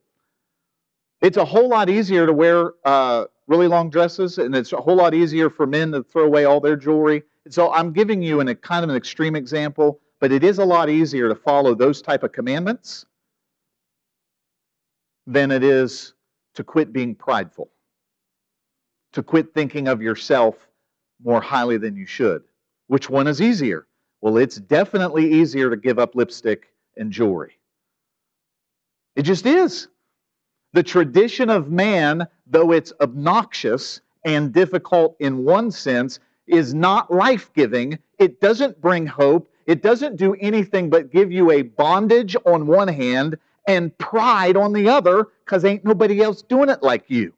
it's 1.21 1.37
a 1.37 1.45
whole 1.45 1.69
lot 1.69 1.89
easier 1.89 2.25
to 2.25 2.33
wear 2.33 2.73
uh, 2.85 3.25
really 3.47 3.67
long 3.67 3.89
dresses, 3.89 4.37
and 4.37 4.55
it's 4.55 4.73
a 4.73 4.77
whole 4.77 4.95
lot 4.95 5.13
easier 5.13 5.49
for 5.49 5.65
men 5.65 5.91
to 5.91 6.03
throw 6.03 6.25
away 6.25 6.45
all 6.45 6.59
their 6.59 6.75
jewelry. 6.75 7.23
So 7.49 7.71
I'm 7.71 7.93
giving 7.93 8.21
you 8.21 8.39
an, 8.39 8.47
a 8.47 8.55
kind 8.55 8.83
of 8.83 8.89
an 8.89 8.95
extreme 8.95 9.35
example 9.35 9.99
but 10.19 10.31
it 10.31 10.43
is 10.43 10.59
a 10.59 10.65
lot 10.65 10.89
easier 10.89 11.29
to 11.29 11.35
follow 11.35 11.75
those 11.75 12.01
type 12.01 12.23
of 12.23 12.31
commandments 12.31 13.05
than 15.27 15.51
it 15.51 15.63
is 15.63 16.13
to 16.53 16.63
quit 16.63 16.93
being 16.93 17.15
prideful, 17.15 17.69
to 19.13 19.23
quit 19.23 19.53
thinking 19.53 19.87
of 19.87 20.01
yourself 20.01 20.55
more 21.23 21.41
highly 21.41 21.77
than 21.77 21.95
you 21.95 22.05
should. 22.05 22.43
Which 22.87 23.09
one 23.09 23.27
is 23.27 23.41
easier? 23.41 23.87
Well, 24.25 24.37
it's 24.37 24.55
definitely 24.55 25.31
easier 25.35 25.69
to 25.69 25.77
give 25.77 25.99
up 25.99 26.15
lipstick 26.15 26.73
and 26.97 27.11
jewelry. 27.11 27.59
It 29.15 29.21
just 29.21 29.45
is. 29.45 29.87
The 30.73 30.81
tradition 30.81 31.51
of 31.51 31.69
man, 31.69 32.27
though 32.47 32.71
it's 32.71 32.91
obnoxious 33.01 34.01
and 34.25 34.51
difficult 34.51 35.15
in 35.19 35.43
one 35.45 35.69
sense, 35.69 36.17
is 36.47 36.73
not 36.73 37.13
life 37.13 37.53
giving. 37.53 37.99
It 38.17 38.41
doesn't 38.41 38.81
bring 38.81 39.05
hope. 39.05 39.47
It 39.67 39.83
doesn't 39.83 40.15
do 40.15 40.33
anything 40.39 40.89
but 40.89 41.11
give 41.11 41.31
you 41.31 41.51
a 41.51 41.61
bondage 41.61 42.35
on 42.47 42.65
one 42.65 42.87
hand 42.87 43.37
and 43.67 43.95
pride 43.99 44.57
on 44.57 44.73
the 44.73 44.89
other 44.89 45.27
because 45.45 45.63
ain't 45.63 45.85
nobody 45.85 46.23
else 46.23 46.41
doing 46.41 46.69
it 46.69 46.81
like 46.81 47.11
you. 47.11 47.31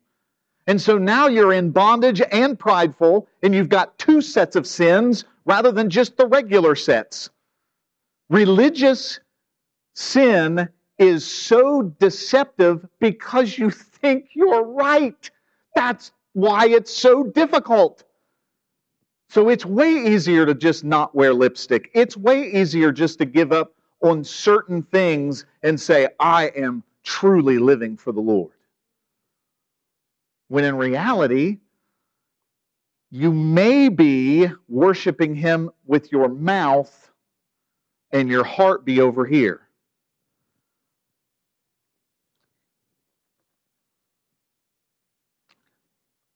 And 0.68 0.82
so 0.82 0.98
now 0.98 1.28
you're 1.28 1.54
in 1.54 1.72
bondage 1.72 2.22
and 2.32 2.60
prideful, 2.60 3.28
and 3.42 3.56
you've 3.56 3.70
got 3.70 3.98
two 3.98 4.22
sets 4.22 4.58
of 4.58 4.68
sins 4.68 5.24
rather 5.46 5.72
than 5.72 5.90
just 5.90 6.18
the 6.18 6.28
regular 6.28 6.76
sets. 6.76 7.30
Religious 8.30 9.22
sin 9.96 10.68
is 10.98 11.26
so 11.26 11.84
deceptive 12.00 12.86
because 13.00 13.58
you 13.58 13.70
think 13.70 14.30
you're 14.34 14.64
right. 14.64 15.32
That's 15.74 16.12
why 16.34 16.68
it's 16.68 16.94
so 16.94 17.24
difficult. 17.24 18.04
So 19.30 19.50
it's 19.50 19.66
way 19.66 19.92
easier 19.92 20.46
to 20.46 20.54
just 20.54 20.84
not 20.84 21.16
wear 21.16 21.34
lipstick. 21.34 21.90
It's 21.94 22.18
way 22.18 22.52
easier 22.52 22.92
just 22.92 23.20
to 23.20 23.26
give 23.26 23.52
up 23.52 23.74
on 24.02 24.24
certain 24.24 24.84
things 24.84 25.46
and 25.64 25.80
say, 25.80 26.10
I 26.20 26.48
am 26.56 26.84
truly 27.04 27.58
living 27.58 27.96
for 27.98 28.12
the 28.12 28.22
Lord. 28.22 28.52
When 30.48 30.64
in 30.64 30.78
reality, 30.78 31.60
you 33.12 33.32
may 33.32 33.90
be 33.90 34.48
worshiping 34.68 35.36
Him 35.36 35.72
with 35.86 36.12
your 36.12 36.30
mouth 36.30 37.12
and 38.12 38.30
your 38.30 38.44
heart 38.44 38.86
be 38.86 39.02
over 39.02 39.26
here. 39.26 39.62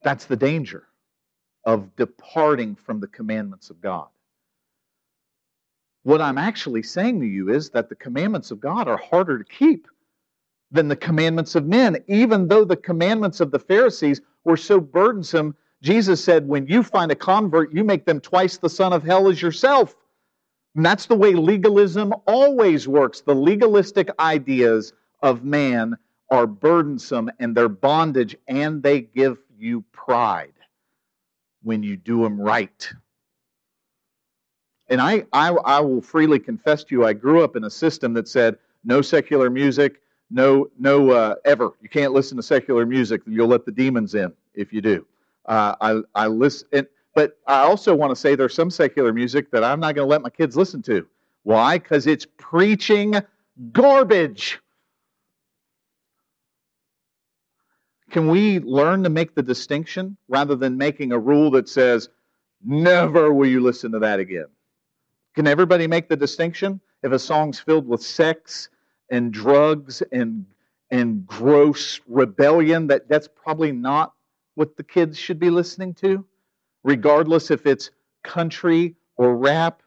That's 0.04 0.26
the 0.26 0.36
danger 0.36 0.88
of 1.64 1.96
departing 1.96 2.76
from 2.76 3.00
the 3.00 3.08
commandments 3.08 3.70
of 3.70 3.82
God. 3.82 4.08
What 6.04 6.22
I'm 6.22 6.40
actually 6.40 6.84
saying 6.84 7.20
to 7.20 7.28
you 7.28 7.50
is 7.52 7.70
that 7.72 7.90
the 7.90 7.96
commandments 7.96 8.50
of 8.50 8.60
God 8.60 8.88
are 8.88 8.98
harder 8.98 9.38
to 9.38 9.44
keep 9.44 9.88
than 10.72 10.88
the 10.88 10.96
commandments 10.96 11.56
of 11.56 11.68
men, 11.68 11.98
even 12.08 12.48
though 12.48 12.64
the 12.64 12.78
commandments 12.78 13.40
of 13.40 13.52
the 13.52 13.60
Pharisees 13.60 14.22
were 14.44 14.58
so 14.58 14.80
burdensome. 14.80 15.56
Jesus 15.82 16.24
said, 16.24 16.48
When 16.48 16.68
you 16.68 16.84
find 16.84 17.12
a 17.12 17.16
convert, 17.16 17.74
you 17.74 17.84
make 17.84 18.06
them 18.06 18.20
twice 18.20 18.58
the 18.58 18.70
son 18.70 18.94
of 18.94 19.04
hell 19.04 19.28
as 19.28 19.42
yourself. 19.42 19.96
And 20.76 20.86
that's 20.86 21.08
the 21.08 21.16
way 21.16 21.34
legalism 21.34 22.14
always 22.26 22.88
works. 22.88 23.22
The 23.22 23.36
legalistic 23.36 24.10
ideas 24.20 24.94
of 25.22 25.44
man 25.44 25.98
are 26.30 26.48
burdensome 26.48 27.30
and 27.40 27.56
they're 27.56 27.68
bondage, 27.68 28.38
and 28.48 28.82
they 28.82 29.02
give 29.02 29.38
you 29.58 29.84
pride 29.92 30.54
when 31.64 31.84
you 31.84 31.98
do 31.98 32.24
them 32.24 32.40
right. 32.40 32.92
And 34.88 35.02
I, 35.02 35.26
I, 35.32 35.50
I 35.50 35.80
will 35.82 36.02
freely 36.02 36.40
confess 36.40 36.84
to 36.86 36.96
you, 36.96 37.06
I 37.06 37.14
grew 37.14 37.44
up 37.44 37.56
in 37.56 37.64
a 37.64 37.70
system 37.70 38.14
that 38.14 38.28
said 38.28 38.58
no 38.84 39.02
secular 39.02 39.50
music, 39.50 40.02
no, 40.32 40.70
no, 40.80 41.12
uh, 41.12 41.36
ever. 41.46 41.72
You 41.82 41.90
can't 41.90 42.14
listen 42.14 42.38
to 42.38 42.44
secular 42.44 42.86
music. 42.86 43.22
You'll 43.28 43.48
let 43.48 43.66
the 43.66 43.72
demons 43.72 44.16
in 44.16 44.32
if 44.54 44.72
you 44.72 44.82
do. 44.82 45.06
Uh, 45.46 45.76
I, 45.82 46.02
I 46.16 46.28
listen, 46.28 46.88
but 47.14 47.38
I 47.48 47.60
also 47.60 47.94
want 47.94 48.12
to 48.12 48.16
say 48.16 48.36
there's 48.36 48.54
some 48.54 48.70
secular 48.70 49.12
music 49.12 49.52
that 49.52 49.64
I'm 49.64 49.80
not 49.80 49.96
going 49.96 50.08
to 50.08 50.10
let 50.10 50.22
my 50.22 50.30
kids 50.30 50.56
listen 50.56 50.82
to. 50.84 51.06
Why? 51.44 51.78
Because 51.78 52.08
it's 52.08 52.26
preaching 52.38 53.16
garbage. 53.72 54.60
Can 58.10 58.28
we 58.28 58.60
learn 58.60 59.04
to 59.04 59.10
make 59.10 59.36
the 59.36 59.44
distinction 59.44 60.18
rather 60.28 60.56
than 60.56 60.78
making 60.78 61.12
a 61.12 61.20
rule 61.20 61.52
that 61.52 61.68
says, 61.68 62.10
never 62.64 63.34
will 63.34 63.48
you 63.48 63.62
listen 63.62 63.92
to 63.94 64.00
that 64.00 64.20
again? 64.20 64.48
Can 65.34 65.48
everybody 65.48 65.88
make 65.88 66.10
the 66.10 66.18
distinction? 66.18 66.80
If 67.04 67.12
a 67.12 67.20
song's 67.20 67.60
filled 67.60 67.88
with 67.88 68.04
sex 68.04 68.70
and 69.12 69.32
drugs 69.32 70.02
and 70.12 70.46
and 70.90 71.26
gross 71.26 72.02
rebellion, 72.08 72.88
that, 72.88 73.08
that's 73.08 73.28
probably 73.28 73.72
not 73.72 74.14
what 74.56 74.76
the 74.76 74.84
kids 74.84 75.18
should 75.18 75.40
be 75.40 75.50
listening 75.50 75.94
to, 75.94 76.26
regardless 76.84 77.50
if 77.50 77.66
it's 77.66 77.92
country 78.24 78.96
or 79.16 79.38
rap, 79.38 79.82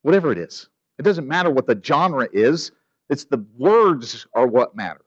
whatever 0.00 0.32
it 0.32 0.38
is. 0.38 0.68
It 0.98 1.02
doesn't 1.02 1.28
matter 1.28 1.50
what 1.50 1.66
the 1.66 1.78
genre 1.84 2.26
is, 2.32 2.72
it's 3.10 3.24
the 3.24 3.44
words 3.58 4.26
are 4.32 4.46
what 4.46 4.74
matter. 4.74 5.02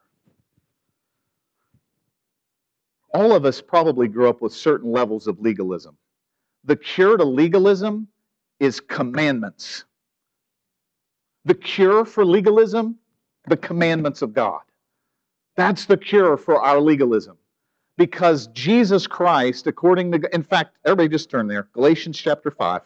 all 3.15 3.33
of 3.33 3.45
us 3.45 3.61
probably 3.61 4.09
grew 4.09 4.27
up 4.27 4.41
with 4.41 4.53
certain 4.53 4.91
levels 4.91 5.25
of 5.25 5.39
legalism. 5.39 5.97
The 6.65 6.75
cure 6.75 7.15
to 7.15 7.23
legalism 7.23 8.09
is 8.59 8.81
commandments. 8.81 9.85
The 11.45 11.53
cure 11.53 12.05
for 12.05 12.25
legalism, 12.25 12.97
the 13.47 13.57
commandments 13.57 14.21
of 14.21 14.33
God. 14.33 14.61
That's 15.55 15.85
the 15.85 15.97
cure 15.97 16.37
for 16.37 16.61
our 16.61 16.79
legalism. 16.81 17.37
Because 17.97 18.47
Jesus 18.47 19.07
Christ, 19.07 19.67
according 19.67 20.11
to, 20.11 20.35
in 20.35 20.43
fact, 20.43 20.75
everybody 20.85 21.07
just 21.07 21.29
turn 21.29 21.47
there, 21.47 21.69
Galatians 21.71 22.17
chapter 22.17 22.51
5. 22.51 22.81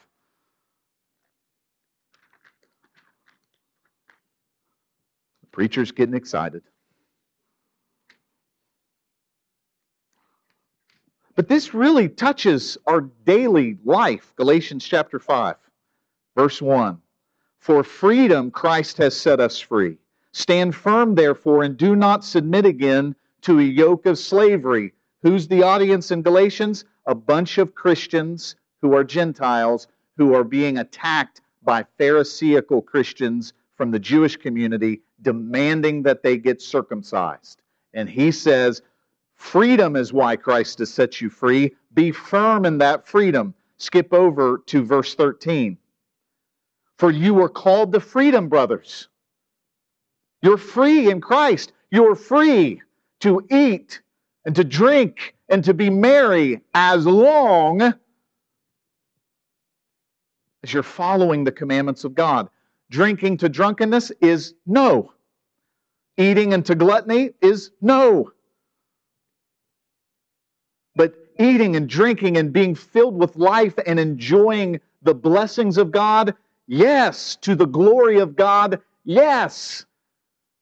The 5.41 5.47
preacher's 5.47 5.91
getting 5.91 6.13
excited. 6.13 6.61
But 11.35 11.47
this 11.47 11.73
really 11.73 12.09
touches 12.09 12.77
our 12.85 13.01
daily 13.25 13.77
life. 13.85 14.33
Galatians 14.35 14.85
chapter 14.85 15.19
5, 15.19 15.55
verse 16.35 16.61
1. 16.61 17.01
For 17.59 17.83
freedom 17.83 18.51
Christ 18.51 18.97
has 18.97 19.15
set 19.15 19.39
us 19.39 19.59
free. 19.59 19.97
Stand 20.31 20.75
firm, 20.75 21.15
therefore, 21.15 21.63
and 21.63 21.75
do 21.75 21.95
not 21.95 22.23
submit 22.23 22.65
again 22.65 23.15
to 23.41 23.59
a 23.59 23.63
yoke 23.63 24.05
of 24.05 24.17
slavery. 24.17 24.93
Who's 25.21 25.47
the 25.47 25.63
audience 25.63 26.11
in 26.11 26.21
Galatians? 26.21 26.85
A 27.05 27.15
bunch 27.15 27.57
of 27.57 27.75
Christians 27.75 28.55
who 28.81 28.93
are 28.95 29.03
Gentiles 29.03 29.87
who 30.17 30.33
are 30.33 30.43
being 30.43 30.77
attacked 30.77 31.41
by 31.63 31.85
Pharisaical 31.97 32.81
Christians 32.81 33.53
from 33.75 33.91
the 33.91 33.99
Jewish 33.99 34.37
community 34.37 35.01
demanding 35.21 36.03
that 36.03 36.23
they 36.23 36.37
get 36.37 36.61
circumcised. 36.61 37.61
And 37.93 38.09
he 38.09 38.31
says, 38.31 38.81
Freedom 39.35 39.95
is 39.95 40.11
why 40.13 40.35
Christ 40.35 40.79
has 40.79 40.93
set 40.93 41.21
you 41.21 41.29
free. 41.29 41.73
Be 41.93 42.11
firm 42.11 42.65
in 42.65 42.77
that 42.79 43.07
freedom. 43.07 43.53
Skip 43.77 44.13
over 44.13 44.61
to 44.67 44.83
verse 44.83 45.15
13. 45.15 45.77
For 46.99 47.09
you 47.11 47.33
were 47.33 47.47
called 47.47 47.93
to 47.93 48.01
freedom, 48.01 48.49
brothers. 48.49 49.07
You're 50.41 50.57
free 50.57 51.09
in 51.09 51.21
Christ. 51.21 51.71
You're 51.91 52.15
free 52.15 52.81
to 53.21 53.41
eat 53.49 54.01
and 54.43 54.53
to 54.57 54.65
drink 54.65 55.35
and 55.47 55.63
to 55.63 55.73
be 55.73 55.89
merry 55.89 56.59
as 56.73 57.05
long 57.05 57.81
as 57.81 57.93
you're 60.73 60.83
following 60.83 61.45
the 61.45 61.53
commandments 61.53 62.03
of 62.03 62.15
God. 62.15 62.49
Drinking 62.91 63.37
to 63.37 63.47
drunkenness 63.47 64.11
is 64.19 64.55
no. 64.65 65.13
Eating 66.17 66.51
into 66.51 66.75
gluttony 66.75 67.29
is 67.41 67.71
no. 67.79 68.33
But 70.95 71.15
eating 71.39 71.77
and 71.77 71.87
drinking 71.87 72.35
and 72.35 72.51
being 72.51 72.75
filled 72.75 73.15
with 73.15 73.37
life 73.37 73.79
and 73.85 74.01
enjoying 74.01 74.81
the 75.01 75.15
blessings 75.15 75.77
of 75.77 75.91
God, 75.91 76.35
yes. 76.69 77.35
To 77.41 77.55
the 77.55 77.65
glory 77.65 78.19
of 78.19 78.37
God, 78.37 78.79
yes. 79.03 79.85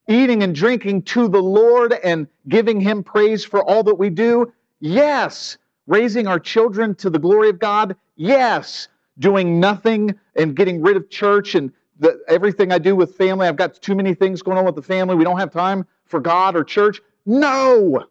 Eating 0.07 0.41
and 0.41 0.55
drinking 0.55 1.03
to 1.03 1.27
the 1.27 1.43
Lord 1.43 1.93
and 1.93 2.27
giving 2.47 2.81
Him 2.81 3.03
praise 3.03 3.45
for 3.45 3.61
all 3.63 3.83
that 3.83 3.95
we 3.95 4.09
do, 4.09 4.51
yes. 4.79 5.57
Raising 5.85 6.27
our 6.27 6.39
children 6.39 6.95
to 6.95 7.09
the 7.09 7.19
glory 7.19 7.49
of 7.49 7.59
God, 7.59 7.95
yes. 8.15 8.87
Doing 9.19 9.59
nothing 9.59 10.17
and 10.35 10.55
getting 10.55 10.81
rid 10.81 10.97
of 10.97 11.09
church 11.09 11.53
and 11.55 11.71
the, 11.99 12.19
everything 12.27 12.71
I 12.71 12.77
do 12.77 12.95
with 12.95 13.15
family, 13.15 13.47
I've 13.47 13.55
got 13.55 13.81
too 13.81 13.95
many 13.95 14.13
things 14.13 14.41
going 14.41 14.57
on 14.57 14.65
with 14.65 14.75
the 14.75 14.81
family. 14.81 15.15
We 15.15 15.23
don't 15.23 15.39
have 15.39 15.51
time 15.51 15.85
for 16.05 16.19
God 16.19 16.55
or 16.55 16.63
church. 16.63 17.01
No. 17.25 18.05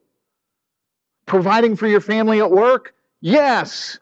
Providing 1.26 1.76
for 1.76 1.86
your 1.86 2.00
family 2.00 2.40
at 2.40 2.50
work? 2.50 2.94
Yes. 3.20 3.98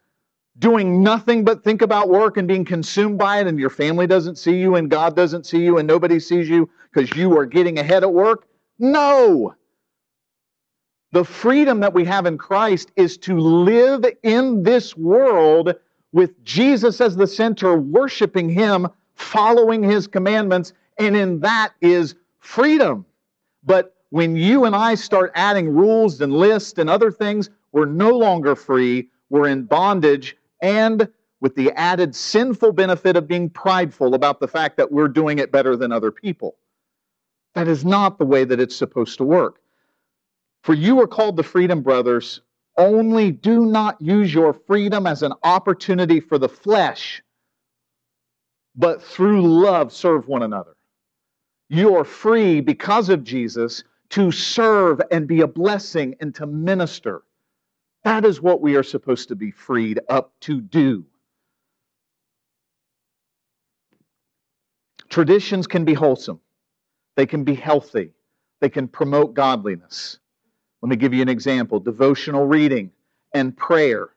Doing 0.57 1.03
nothing 1.03 1.43
but 1.43 1.63
think 1.63 1.81
about 1.81 2.07
work 2.07 2.37
and 2.37 2.47
being 2.47 2.63
consumed 2.63 3.17
by 3.17 3.41
it, 3.41 3.47
and 3.47 3.59
your 3.59 3.69
family 3.69 4.07
doesn't 4.07 4.37
see 4.37 4.55
you, 4.55 4.75
and 4.75 4.89
God 4.89 5.15
doesn't 5.15 5.45
see 5.45 5.61
you, 5.61 5.77
and 5.77 5.87
nobody 5.87 6.19
sees 6.19 6.47
you 6.47 6.69
because 6.93 7.15
you 7.17 7.37
are 7.37 7.45
getting 7.45 7.77
ahead 7.77 8.03
at 8.03 8.13
work? 8.13 8.47
No. 8.79 9.53
The 11.11 11.25
freedom 11.25 11.81
that 11.81 11.93
we 11.93 12.05
have 12.05 12.25
in 12.25 12.37
Christ 12.37 12.91
is 12.95 13.17
to 13.19 13.37
live 13.37 14.05
in 14.23 14.63
this 14.63 14.95
world 14.95 15.75
with 16.13 16.41
Jesus 16.45 17.01
as 17.01 17.17
the 17.17 17.27
center, 17.27 17.77
worshiping 17.77 18.49
Him, 18.49 18.87
following 19.13 19.83
His 19.83 20.07
commandments, 20.07 20.71
and 20.97 21.17
in 21.17 21.41
that 21.41 21.73
is 21.81 22.15
freedom. 22.39 23.05
But 23.65 23.93
when 24.09 24.37
you 24.37 24.63
and 24.63 24.73
I 24.75 24.95
start 24.95 25.31
adding 25.35 25.67
rules 25.67 26.21
and 26.21 26.31
lists 26.31 26.79
and 26.79 26.89
other 26.89 27.11
things, 27.11 27.49
we're 27.73 27.85
no 27.85 28.11
longer 28.11 28.55
free. 28.55 29.09
We're 29.29 29.47
in 29.47 29.63
bondage 29.63 30.37
and 30.61 31.07
with 31.41 31.55
the 31.55 31.71
added 31.73 32.15
sinful 32.15 32.71
benefit 32.71 33.15
of 33.15 33.27
being 33.27 33.49
prideful 33.49 34.15
about 34.15 34.39
the 34.39 34.47
fact 34.47 34.77
that 34.77 34.91
we're 34.91 35.07
doing 35.07 35.39
it 35.39 35.51
better 35.51 35.75
than 35.75 35.91
other 35.91 36.11
people. 36.11 36.55
That 37.53 37.67
is 37.67 37.85
not 37.85 38.17
the 38.17 38.25
way 38.25 38.43
that 38.43 38.59
it's 38.59 38.75
supposed 38.75 39.17
to 39.17 39.23
work. 39.23 39.59
For 40.63 40.73
you 40.73 40.99
are 41.01 41.07
called 41.07 41.37
the 41.37 41.43
freedom, 41.43 41.81
brothers. 41.81 42.41
Only 42.77 43.31
do 43.31 43.65
not 43.65 44.01
use 44.01 44.33
your 44.33 44.53
freedom 44.53 45.07
as 45.07 45.23
an 45.23 45.33
opportunity 45.43 46.19
for 46.19 46.37
the 46.37 46.49
flesh, 46.49 47.21
but 48.75 49.01
through 49.01 49.41
love 49.41 49.93
serve 49.93 50.27
one 50.27 50.43
another. 50.43 50.75
You 51.69 51.95
are 51.95 52.03
free 52.03 52.59
because 52.61 53.09
of 53.09 53.23
Jesus 53.23 53.83
to 54.09 54.31
serve 54.31 55.01
and 55.11 55.27
be 55.27 55.41
a 55.41 55.47
blessing 55.47 56.15
and 56.19 56.35
to 56.35 56.45
minister. 56.45 57.23
That 58.05 58.23
is 58.23 58.39
what 58.39 58.61
we 58.61 58.75
are 58.75 58.83
supposed 58.83 59.29
to 59.29 59.35
be 59.35 59.49
freed 59.49 59.99
up 60.09 60.31
to 60.41 60.61
do. 60.61 61.05
Traditions 65.09 65.65
can 65.65 65.85
be 65.85 65.95
wholesome, 65.95 66.39
they 67.15 67.25
can 67.25 67.43
be 67.43 67.55
healthy, 67.55 68.11
they 68.61 68.69
can 68.69 68.87
promote 68.87 69.33
godliness. 69.33 70.19
Let 70.83 70.89
me 70.89 70.97
give 70.97 71.15
you 71.15 71.23
an 71.23 71.29
example 71.29 71.79
devotional 71.79 72.45
reading 72.45 72.91
and 73.33 73.57
prayer 73.57 74.09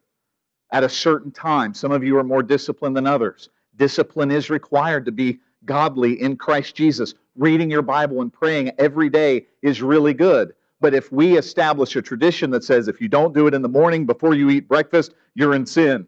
at 0.71 0.85
a 0.85 0.89
certain 0.89 1.31
time. 1.31 1.73
Some 1.73 1.91
of 1.91 2.05
you 2.05 2.19
are 2.19 2.25
more 2.25 2.43
disciplined 2.43 2.95
than 2.95 3.07
others. 3.07 3.49
Discipline 3.77 4.31
is 4.31 4.51
required 4.51 5.07
to 5.07 5.13
be 5.13 5.41
godly 5.65 6.21
in 6.21 6.37
Christ 6.37 6.75
Jesus 6.75 7.15
reading 7.37 7.71
your 7.71 7.83
Bible 7.83 8.21
and 8.21 8.31
praying 8.31 8.73
every 8.79 9.09
day 9.09 9.47
is 9.63 9.81
really 9.81 10.13
good. 10.13 10.53
But 10.81 10.95
if 10.95 11.11
we 11.11 11.37
establish 11.37 11.97
a 11.97 12.03
tradition 12.03 12.51
that 12.51 12.65
says 12.65 12.89
if 12.89 13.01
you 13.01 13.09
don't 13.09 13.35
do 13.35 13.47
it 13.47 13.55
in 13.55 13.63
the 13.63 13.69
morning 13.69 14.07
before 14.07 14.35
you 14.35 14.51
eat 14.51 14.69
breakfast, 14.69 15.15
you're 15.35 15.55
in 15.55 15.67
sin. 15.67 16.07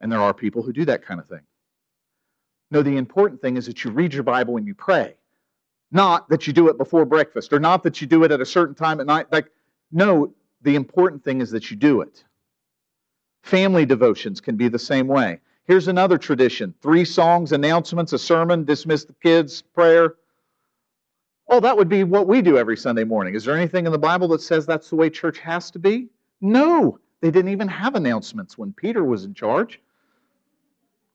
And 0.00 0.10
there 0.10 0.20
are 0.20 0.34
people 0.34 0.62
who 0.62 0.72
do 0.72 0.84
that 0.86 1.04
kind 1.04 1.20
of 1.20 1.26
thing. 1.26 1.42
No, 2.70 2.82
the 2.82 2.96
important 2.96 3.40
thing 3.40 3.56
is 3.56 3.66
that 3.66 3.84
you 3.84 3.90
read 3.90 4.12
your 4.12 4.22
Bible 4.22 4.56
and 4.56 4.66
you 4.66 4.74
pray. 4.74 5.14
Not 5.90 6.28
that 6.28 6.46
you 6.46 6.52
do 6.52 6.68
it 6.68 6.76
before 6.76 7.04
breakfast 7.04 7.52
or 7.52 7.60
not 7.60 7.82
that 7.84 8.00
you 8.00 8.06
do 8.06 8.24
it 8.24 8.30
at 8.30 8.40
a 8.40 8.46
certain 8.46 8.74
time 8.74 9.00
at 9.00 9.06
night. 9.06 9.26
Like, 9.32 9.50
no, 9.90 10.34
the 10.62 10.74
important 10.74 11.24
thing 11.24 11.40
is 11.40 11.50
that 11.52 11.70
you 11.70 11.76
do 11.76 12.02
it. 12.02 12.24
Family 13.42 13.86
devotions 13.86 14.40
can 14.40 14.56
be 14.56 14.68
the 14.68 14.78
same 14.78 15.06
way. 15.06 15.40
Here's 15.64 15.88
another 15.88 16.18
tradition 16.18 16.74
three 16.82 17.04
songs, 17.04 17.52
announcements, 17.52 18.12
a 18.12 18.18
sermon, 18.18 18.64
dismiss 18.64 19.04
the 19.04 19.14
kids, 19.22 19.62
prayer. 19.62 20.16
Oh, 21.48 21.60
that 21.60 21.76
would 21.76 21.88
be 21.88 22.04
what 22.04 22.26
we 22.26 22.42
do 22.42 22.58
every 22.58 22.76
Sunday 22.76 23.04
morning. 23.04 23.34
Is 23.34 23.44
there 23.44 23.56
anything 23.56 23.86
in 23.86 23.92
the 23.92 23.98
Bible 23.98 24.28
that 24.28 24.42
says 24.42 24.66
that's 24.66 24.90
the 24.90 24.96
way 24.96 25.08
church 25.08 25.38
has 25.38 25.70
to 25.70 25.78
be? 25.78 26.08
No. 26.40 26.98
They 27.20 27.30
didn't 27.30 27.50
even 27.50 27.68
have 27.68 27.94
announcements 27.94 28.58
when 28.58 28.72
Peter 28.72 29.02
was 29.02 29.24
in 29.24 29.34
charge. 29.34 29.80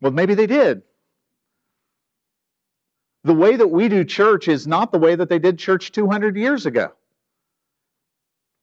Well, 0.01 0.11
maybe 0.11 0.33
they 0.33 0.47
did. 0.47 0.81
The 3.23 3.33
way 3.33 3.55
that 3.55 3.67
we 3.67 3.87
do 3.87 4.03
church 4.03 4.47
is 4.47 4.67
not 4.67 4.91
the 4.91 4.97
way 4.97 5.15
that 5.15 5.29
they 5.29 5.39
did 5.39 5.57
church 5.57 5.91
200 5.93 6.35
years 6.35 6.65
ago. 6.65 6.91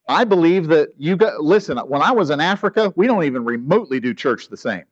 I 0.06 0.24
believe 0.24 0.66
that 0.68 0.90
you 0.98 1.16
got, 1.16 1.40
listen, 1.40 1.78
when 1.78 2.02
I 2.02 2.10
was 2.10 2.30
in 2.30 2.40
Africa, 2.40 2.92
we 2.96 3.06
don't 3.06 3.24
even 3.24 3.44
remotely 3.44 4.00
do 4.00 4.12
church 4.12 4.48
the 4.48 4.56
same. 4.56 4.84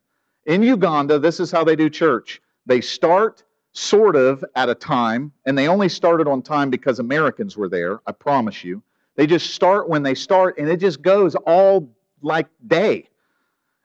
In 0.47 0.62
Uganda, 0.62 1.18
this 1.18 1.41
is 1.41 1.51
how 1.51 1.64
they 1.64 1.76
do 1.76 1.91
church. 1.91 2.41
They 2.64 2.81
start 2.81 3.43
sort 3.73 4.16
of 4.16 4.45
at 4.55 4.69
a 4.69 4.75
time, 4.75 5.33
and 5.47 5.57
they 5.57 5.69
only 5.69 5.89
started 5.89 6.27
on 6.27 6.43
time 6.43 6.71
because 6.71 6.99
Americans 6.99 7.57
were 7.57 7.69
there, 7.69 8.01
I 8.07 8.12
promise 8.12 8.64
you. 8.64 8.83
They 9.16 9.27
just 9.27 9.51
start 9.51 9.89
when 9.89 10.03
they 10.03 10.14
start, 10.14 10.59
and 10.59 10.69
it 10.69 10.79
just 10.79 11.03
goes 11.03 11.35
all 11.35 11.89
like 12.23 12.47
day. 12.66 13.09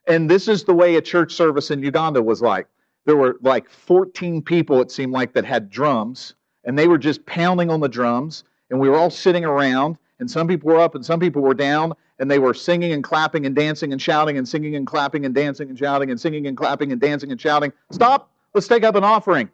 And 0.08 0.30
this 0.30 0.48
is 0.48 0.64
the 0.64 0.74
way 0.74 0.96
a 0.96 1.02
church 1.02 1.34
service 1.34 1.72
in 1.72 1.82
Uganda 1.82 2.22
was 2.22 2.42
like 2.42 2.68
there 3.06 3.16
were 3.16 3.38
like 3.42 3.70
14 3.70 4.42
people, 4.42 4.82
it 4.82 4.92
seemed 4.92 5.12
like, 5.12 5.34
that 5.34 5.46
had 5.46 5.70
drums, 5.70 6.36
and 6.64 6.78
they 6.78 6.88
were 6.88 6.98
just 6.98 7.26
pounding 7.26 7.70
on 7.70 7.82
the 7.82 7.90
drums, 7.90 8.44
and 8.70 8.80
we 8.80 8.90
were 8.90 8.98
all 8.98 9.10
sitting 9.10 9.44
around, 9.44 9.98
and 10.20 10.30
some 10.30 10.48
people 10.48 10.70
were 10.70 10.80
up 10.80 10.96
and 10.96 11.06
some 11.06 11.20
people 11.20 11.42
were 11.42 11.54
down, 11.54 11.94
and 12.20 12.32
they 12.32 12.40
were 12.40 12.54
singing 12.54 12.94
and 12.94 13.04
clapping 13.04 13.46
and 13.46 13.56
dancing 13.56 13.92
and 13.92 14.02
shouting 14.02 14.38
and 14.38 14.48
singing 14.48 14.76
and 14.76 14.88
clapping 14.88 15.26
and 15.26 15.36
dancing 15.36 15.70
and 15.70 15.78
shouting 15.78 16.12
and 16.12 16.20
singing 16.20 16.48
and 16.48 16.56
clapping 16.56 16.92
and 16.92 17.02
dancing 17.02 17.32
and 17.32 17.42
shouting. 17.42 17.74
Stop! 17.92 18.32
Let's 18.54 18.68
take 18.68 18.84
up 18.84 18.96
an 18.96 19.04
offering. 19.04 19.50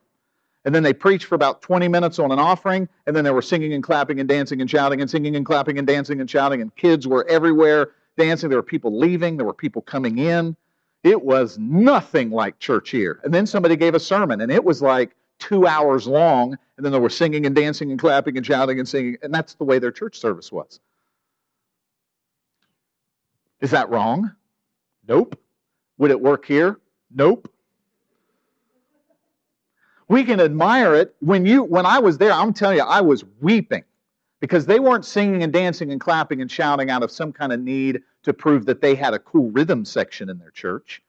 And 0.66 0.76
then 0.76 0.84
they 0.84 0.93
preached 0.93 1.26
for 1.26 1.36
about 1.36 1.62
20 1.62 1.88
minutes 1.88 2.20
on 2.20 2.32
an 2.32 2.39
offering, 2.39 2.89
and 3.07 3.16
then 3.16 3.24
they 3.24 3.32
were 3.32 3.41
singing 3.41 3.74
and 3.74 3.84
clapping 3.84 4.20
and 4.20 4.28
dancing 4.28 4.60
and 4.60 4.70
shouting 4.70 4.99
and 4.99 5.10
singing 5.10 5.36
and 5.36 5.45
clapping 5.45 5.78
and 5.78 5.88
dancing 5.88 6.20
and 6.20 6.30
shouting, 6.30 6.62
and 6.62 6.76
kids 6.76 7.07
were 7.07 7.26
everywhere 7.30 7.91
dancing. 8.18 8.49
There 8.49 8.57
were 8.57 8.64
people 8.64 8.97
leaving, 8.97 9.38
there 9.38 9.45
were 9.45 9.53
people 9.53 9.82
coming 9.82 10.18
in. 10.18 10.55
It 11.03 11.24
was 11.24 11.57
nothing 11.57 12.30
like 12.30 12.60
church 12.60 12.89
here. 12.89 13.22
And 13.24 13.34
then 13.34 13.47
somebody 13.47 13.78
gave 13.78 13.95
a 13.95 13.99
sermon, 13.99 14.41
and 14.41 14.51
it 14.51 14.64
was 14.64 14.82
like 14.82 15.16
two 15.39 15.66
hours 15.66 16.07
long, 16.07 16.57
and 16.76 16.86
then 16.86 16.91
they 16.91 16.99
were 16.99 17.10
singing 17.10 17.45
and 17.45 17.55
dancing 17.55 17.89
and 17.89 17.99
clapping 17.99 18.36
and 18.36 18.45
shouting 18.45 18.80
and 18.80 18.88
singing, 18.88 19.18
and 19.22 19.34
that's 19.34 19.53
the 19.53 19.64
way 19.64 19.80
their 19.80 19.91
church 19.91 20.20
service 20.20 20.51
was. 20.51 20.82
Is 23.62 23.72
that 23.72 23.89
wrong? 23.89 24.32
Nope. 25.07 25.39
Would 25.97 26.12
it 26.12 26.22
work 26.22 26.45
here? 26.45 26.80
Nope. 27.12 27.51
We 30.10 30.24
can 30.24 30.41
admire 30.41 30.95
it. 30.95 31.16
When 31.20 31.45
you 31.45 31.64
when 31.64 31.86
I 31.86 31.99
was 31.99 32.18
there, 32.18 32.32
I'm 32.32 32.51
telling 32.51 32.78
you, 32.78 32.84
I 32.84 32.99
was 32.99 33.24
weeping 33.41 33.84
because 34.41 34.66
they 34.66 34.80
weren't 34.80 35.05
singing 35.05 35.43
and 35.43 35.53
dancing 35.53 35.91
and 35.91 36.01
clapping 36.01 36.41
and 36.41 36.51
shouting 36.51 36.89
out 36.89 37.03
of 37.03 37.12
some 37.12 37.32
kind 37.32 37.53
of 37.53 37.60
need 37.60 38.01
to 38.24 38.34
prove 38.34 38.66
that 38.66 38.82
they 38.82 38.95
had 38.95 39.14
a 39.14 39.20
cool 39.20 39.51
rhythm 39.51 39.86
section 39.86 40.30
in 40.30 40.39
their 40.39 40.51
church. 40.51 41.01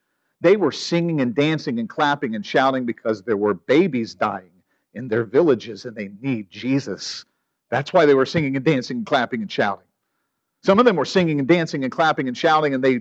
They 0.42 0.56
were 0.56 0.72
singing 0.72 1.20
and 1.20 1.34
dancing 1.34 1.78
and 1.78 1.88
clapping 1.88 2.34
and 2.34 2.44
shouting 2.44 2.86
because 2.86 3.22
there 3.22 3.36
were 3.36 3.54
babies 3.54 4.14
dying 4.14 4.50
in 4.94 5.08
their 5.08 5.24
villages 5.24 5.84
and 5.84 5.96
they 5.96 6.10
need 6.20 6.50
Jesus. 6.50 7.24
That's 7.70 7.92
why 7.92 8.04
they 8.06 8.14
were 8.14 8.26
singing 8.26 8.56
and 8.56 8.64
dancing 8.64 8.98
and 8.98 9.06
clapping 9.06 9.42
and 9.42 9.50
shouting. 9.50 9.86
Some 10.62 10.78
of 10.78 10.84
them 10.84 10.96
were 10.96 11.04
singing 11.04 11.38
and 11.38 11.48
dancing 11.48 11.84
and 11.84 11.92
clapping 11.92 12.28
and 12.28 12.36
shouting, 12.36 12.74
and 12.74 12.84
they 12.84 13.00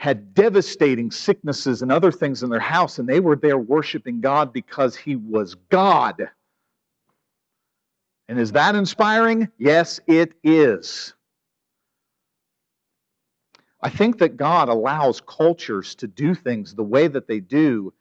had 0.00 0.32
devastating 0.32 1.10
sicknesses 1.10 1.82
and 1.82 1.92
other 1.92 2.10
things 2.10 2.42
in 2.42 2.48
their 2.48 2.58
house, 2.58 2.98
and 2.98 3.06
they 3.06 3.20
were 3.20 3.36
there 3.36 3.58
worshiping 3.58 4.18
God 4.18 4.50
because 4.50 4.96
He 4.96 5.14
was 5.14 5.56
God. 5.68 6.26
And 8.26 8.38
is 8.40 8.52
that 8.52 8.74
inspiring? 8.74 9.46
Yes, 9.58 10.00
it 10.06 10.32
is. 10.42 11.12
I 13.82 13.90
think 13.90 14.16
that 14.20 14.38
God 14.38 14.70
allows 14.70 15.20
cultures 15.20 15.94
to 15.96 16.06
do 16.06 16.34
things 16.34 16.74
the 16.74 16.82
way 16.82 17.06
that 17.06 17.28
they 17.28 17.40
do 17.40 17.92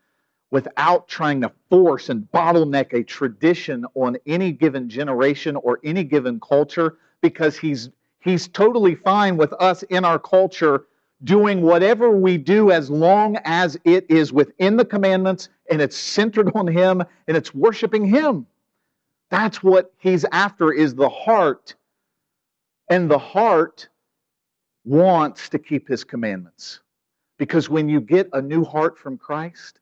without 0.51 1.09
trying 1.09 1.41
to 1.41 1.51
force 1.69 2.07
and 2.07 2.31
bottleneck 2.31 2.93
a 2.93 3.03
tradition 3.03 3.85
on 3.95 4.15
any 4.25 4.53
given 4.53 4.87
generation 4.87 5.57
or 5.57 5.81
any 5.83 6.05
given 6.05 6.39
culture 6.39 6.97
because 7.19 7.57
he's 7.57 7.89
he's 8.21 8.47
totally 8.47 8.95
fine 8.95 9.35
with 9.35 9.51
us 9.59 9.83
in 9.83 10.05
our 10.05 10.17
culture 10.17 10.85
doing 11.23 11.61
whatever 11.61 12.09
we 12.11 12.37
do 12.37 12.71
as 12.71 12.89
long 12.89 13.37
as 13.43 13.77
it 13.83 14.05
is 14.09 14.31
within 14.31 14.77
the 14.77 14.85
commandments 14.85 15.49
and 15.69 15.81
it's 15.81 15.97
centered 15.97 16.51
on 16.55 16.67
him 16.67 17.03
and 17.27 17.35
it's 17.35 17.53
worshiping 17.53 18.05
him 18.05 18.45
that's 19.29 19.61
what 19.61 19.93
he's 19.97 20.25
after 20.31 20.71
is 20.71 20.95
the 20.95 21.09
heart 21.09 21.75
and 22.89 23.09
the 23.09 23.19
heart 23.19 23.87
wants 24.83 25.49
to 25.49 25.59
keep 25.59 25.87
his 25.87 26.03
commandments. 26.03 26.79
Because 27.37 27.69
when 27.69 27.87
you 27.87 28.01
get 28.01 28.27
a 28.33 28.41
new 28.41 28.63
heart 28.63 28.97
from 28.97 29.17
Christ, 29.17 29.79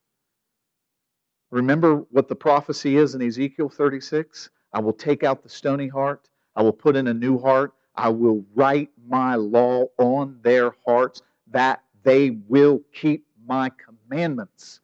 remember 1.49 2.05
what 2.11 2.27
the 2.27 2.35
prophecy 2.35 2.97
is 2.97 3.15
in 3.15 3.21
Ezekiel 3.21 3.69
36? 3.69 4.49
I 4.73 4.81
will 4.81 4.93
take 4.93 5.23
out 5.23 5.41
the 5.41 5.49
stony 5.49 5.87
heart, 5.87 6.29
I 6.55 6.61
will 6.61 6.73
put 6.73 6.95
in 6.95 7.07
a 7.07 7.13
new 7.13 7.39
heart, 7.39 7.73
I 7.97 8.09
will 8.09 8.45
write 8.55 8.91
my 9.07 9.35
law 9.35 9.85
on 9.97 10.39
their 10.43 10.75
hearts 10.85 11.23
that 11.51 11.83
they 12.03 12.29
will 12.47 12.81
keep 12.93 13.25
my 13.45 13.71
commandments. 13.71 14.79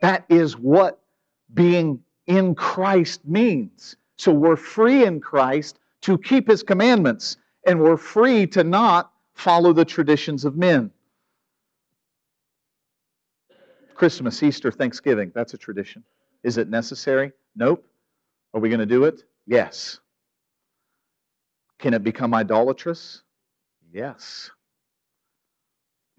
That 0.00 0.24
is 0.28 0.56
what 0.58 1.00
being 1.54 2.00
in 2.26 2.54
Christ 2.54 3.26
means. 3.26 3.96
So 4.18 4.32
we're 4.32 4.56
free 4.56 5.04
in 5.04 5.20
Christ 5.20 5.78
to 6.02 6.18
keep 6.18 6.48
his 6.48 6.62
commandments, 6.62 7.36
and 7.66 7.80
we're 7.80 7.96
free 7.96 8.46
to 8.48 8.62
not 8.62 9.12
follow 9.34 9.72
the 9.72 9.84
traditions 9.84 10.44
of 10.44 10.56
men. 10.56 10.90
Christmas, 13.94 14.42
Easter, 14.42 14.70
Thanksgiving, 14.70 15.30
that's 15.34 15.54
a 15.54 15.58
tradition. 15.58 16.02
Is 16.42 16.58
it 16.58 16.68
necessary? 16.68 17.32
Nope. 17.54 17.84
Are 18.52 18.60
we 18.60 18.68
going 18.68 18.80
to 18.80 18.86
do 18.86 19.04
it? 19.04 19.22
Yes. 19.46 20.00
Can 21.82 21.94
it 21.94 22.04
become 22.04 22.32
idolatrous? 22.32 23.22
Yes. 23.92 24.52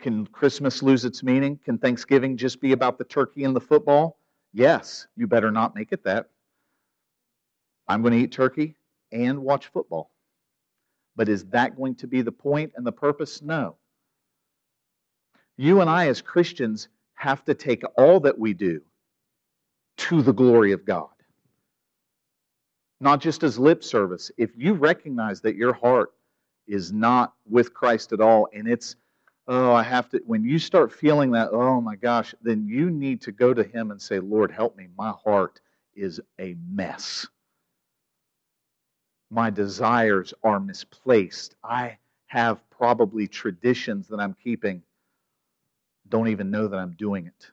Can 0.01 0.27
Christmas 0.27 0.83
lose 0.83 1.05
its 1.05 1.23
meaning? 1.23 1.57
Can 1.63 1.77
Thanksgiving 1.77 2.35
just 2.35 2.59
be 2.59 2.73
about 2.73 2.97
the 2.97 3.05
turkey 3.05 3.45
and 3.45 3.55
the 3.55 3.61
football? 3.61 4.19
Yes. 4.51 5.07
You 5.15 5.25
better 5.25 5.51
not 5.51 5.73
make 5.73 5.93
it 5.93 6.03
that. 6.03 6.29
I'm 7.87 8.01
going 8.01 8.11
to 8.11 8.19
eat 8.19 8.33
turkey 8.33 8.75
and 9.13 9.39
watch 9.39 9.67
football. 9.67 10.11
But 11.15 11.29
is 11.29 11.45
that 11.45 11.77
going 11.77 11.95
to 11.95 12.07
be 12.07 12.21
the 12.21 12.31
point 12.33 12.73
and 12.75 12.85
the 12.85 12.91
purpose? 12.91 13.41
No. 13.41 13.77
You 15.55 15.79
and 15.79 15.89
I, 15.89 16.09
as 16.09 16.21
Christians, 16.21 16.89
have 17.13 17.45
to 17.45 17.53
take 17.53 17.83
all 17.97 18.19
that 18.19 18.37
we 18.37 18.53
do 18.53 18.81
to 19.95 20.21
the 20.21 20.33
glory 20.33 20.73
of 20.73 20.83
God. 20.83 21.12
Not 23.03 23.21
just 23.21 23.43
as 23.43 23.59
lip 23.59 23.83
service. 23.83 24.31
If 24.37 24.51
you 24.57 24.73
recognize 24.73 25.41
that 25.41 25.57
your 25.57 25.73
heart 25.73 26.13
is 26.67 26.93
not 26.93 27.35
with 27.49 27.73
Christ 27.73 28.13
at 28.13 28.21
all 28.21 28.47
and 28.53 28.67
it's, 28.67 28.95
oh, 29.47 29.73
I 29.73 29.83
have 29.83 30.09
to, 30.11 30.21
when 30.25 30.45
you 30.45 30.59
start 30.59 30.91
feeling 30.93 31.31
that, 31.33 31.49
oh 31.51 31.81
my 31.81 31.95
gosh, 31.97 32.35
then 32.41 32.67
you 32.67 32.89
need 32.89 33.21
to 33.23 33.31
go 33.31 33.53
to 33.53 33.63
Him 33.63 33.91
and 33.91 34.01
say, 34.01 34.19
Lord, 34.19 34.51
help 34.51 34.77
me. 34.77 34.87
My 34.97 35.13
heart 35.23 35.61
is 35.95 36.21
a 36.39 36.55
mess 36.71 37.27
my 39.33 39.49
desires 39.49 40.33
are 40.43 40.59
misplaced. 40.59 41.55
I 41.63 41.97
have 42.27 42.59
probably 42.69 43.27
traditions 43.27 44.07
that 44.09 44.19
I'm 44.19 44.35
keeping, 44.35 44.83
don't 46.09 46.27
even 46.27 46.51
know 46.51 46.67
that 46.67 46.77
I'm 46.77 46.93
doing 46.93 47.25
it. 47.27 47.51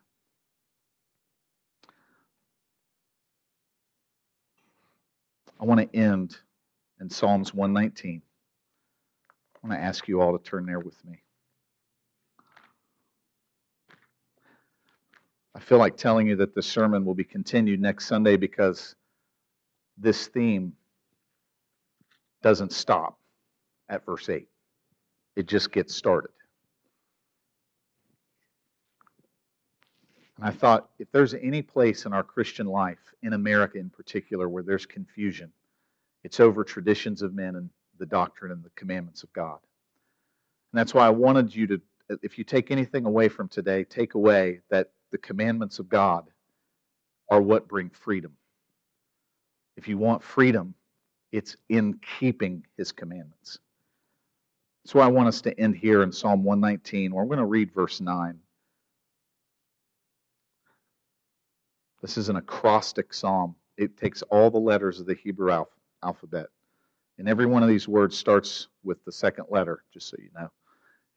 I 5.61 5.65
want 5.65 5.81
to 5.81 5.99
end 5.99 6.39
in 7.01 7.11
Psalms 7.11 7.53
119. 7.53 8.23
I 9.55 9.67
want 9.67 9.79
to 9.79 9.85
ask 9.85 10.09
you 10.09 10.23
all 10.23 10.37
to 10.37 10.43
turn 10.43 10.65
there 10.65 10.81
with 10.81 10.97
me. 11.05 11.23
I 15.55 15.61
feel 15.61 15.77
like 15.77 15.99
telling 15.99 16.27
you 16.27 16.37
that 16.37 16.55
the 16.55 16.63
sermon 16.63 17.05
will 17.05 17.15
be 17.15 17.25
continued 17.25 17.81
next 17.81 18.07
Sunday 18.07 18.37
because 18.37 18.95
this 19.99 20.29
theme 20.29 20.73
doesn't 22.43 22.73
stop 22.73 23.19
at 23.91 24.07
verse 24.07 24.31
8, 24.31 24.49
it 25.37 25.47
just 25.47 25.73
gets 25.73 25.95
started. 25.95 26.31
And 30.41 30.49
I 30.49 30.53
thought 30.53 30.89
if 30.99 31.13
there's 31.13 31.35
any 31.35 31.61
place 31.61 32.07
in 32.07 32.15
our 32.15 32.23
Christian 32.23 32.67
life, 32.67 33.15
in 33.23 33.35
America 33.35 33.77
in 33.77 33.91
particular, 33.91 34.49
where 34.49 34.63
there's 34.63 34.87
confusion, 34.87 35.53
it's 36.25 36.41
over 36.41 36.65
traditions 36.65 37.21
of 37.21 37.35
men 37.35 37.57
and 37.57 37.69
the 37.99 38.07
doctrine 38.07 38.51
and 38.51 38.65
the 38.65 38.71
commandments 38.71 39.23
of 39.23 39.31
God. 39.35 39.59
And 40.73 40.79
that's 40.79 40.95
why 40.95 41.07
I 41.07 41.11
wanted 41.11 41.55
you 41.55 41.67
to, 41.67 41.81
if 42.23 42.39
you 42.39 42.45
take 42.45 42.71
anything 42.71 43.05
away 43.05 43.29
from 43.29 43.49
today, 43.49 43.85
take 43.85 44.15
away 44.15 44.61
that 44.71 44.93
the 45.11 45.19
commandments 45.19 45.79
of 45.79 45.91
God 45.91 46.27
are 47.29 47.43
what 47.43 47.69
bring 47.69 47.91
freedom. 47.91 48.33
If 49.77 49.89
you 49.89 49.99
want 49.99 50.23
freedom, 50.23 50.75
it's 51.33 51.57
in 51.69 52.01
keeping 52.19 52.65
his 52.79 52.93
commandments. 52.93 53.59
Why 54.93 55.05
I 55.05 55.09
want 55.09 55.29
us 55.29 55.41
to 55.43 55.61
end 55.61 55.77
here 55.77 56.03
in 56.03 56.11
Psalm 56.11 56.43
119, 56.43 57.15
where 57.15 57.23
I'm 57.23 57.29
going 57.29 57.39
to 57.39 57.45
read 57.45 57.73
verse 57.73 58.01
9. 58.01 58.41
This 62.03 62.17
is 62.17 62.29
an 62.29 62.37
acrostic 62.37 63.13
psalm. 63.13 63.57
It 63.77 63.97
takes 63.97 64.23
all 64.23 64.51
the 64.51 64.59
letters 64.59 65.01
of 65.01 65.07
the 65.07 65.15
Hebrew 65.15 65.51
alph- 65.51 65.69
alphabet. 66.03 66.47
And 67.19 67.29
every 67.29 67.47
one 67.47 67.63
of 67.63 67.69
these 67.69 67.87
words 67.89 68.17
starts 68.17 68.69
with 68.83 69.05
the 69.05 69.13
second 69.13 69.47
letter, 69.51 69.85
just 69.93 70.09
so 70.09 70.17
you 70.19 70.31
know. 70.35 70.51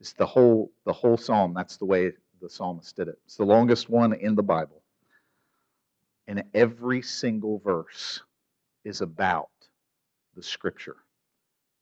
It's 0.02 0.14
the 0.14 0.26
whole 0.26 0.72
the 0.86 0.92
whole 0.92 1.16
psalm. 1.16 1.54
That's 1.54 1.78
the 1.78 1.86
way 1.86 2.12
the 2.42 2.50
psalmist 2.50 2.96
did 2.96 3.08
it. 3.08 3.18
It's 3.26 3.38
the 3.38 3.46
longest 3.46 3.90
one 3.90 4.14
in 4.14 4.36
the 4.36 4.44
Bible. 4.44 4.84
And 6.28 6.44
every 6.54 7.02
single 7.02 7.60
verse 7.60 8.22
is 8.84 9.02
about 9.02 9.50
the 10.36 10.44
scripture, 10.44 10.98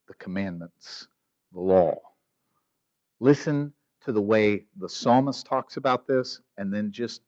the 0.06 0.14
commandments, 0.14 1.08
the 1.52 1.60
law. 1.60 1.98
Listen 3.18 3.72
to 4.02 4.12
the 4.12 4.22
way 4.22 4.66
the 4.76 4.88
psalmist 4.88 5.46
talks 5.46 5.76
about 5.76 6.06
this 6.06 6.40
and 6.58 6.72
then 6.72 6.92
just 6.92 7.22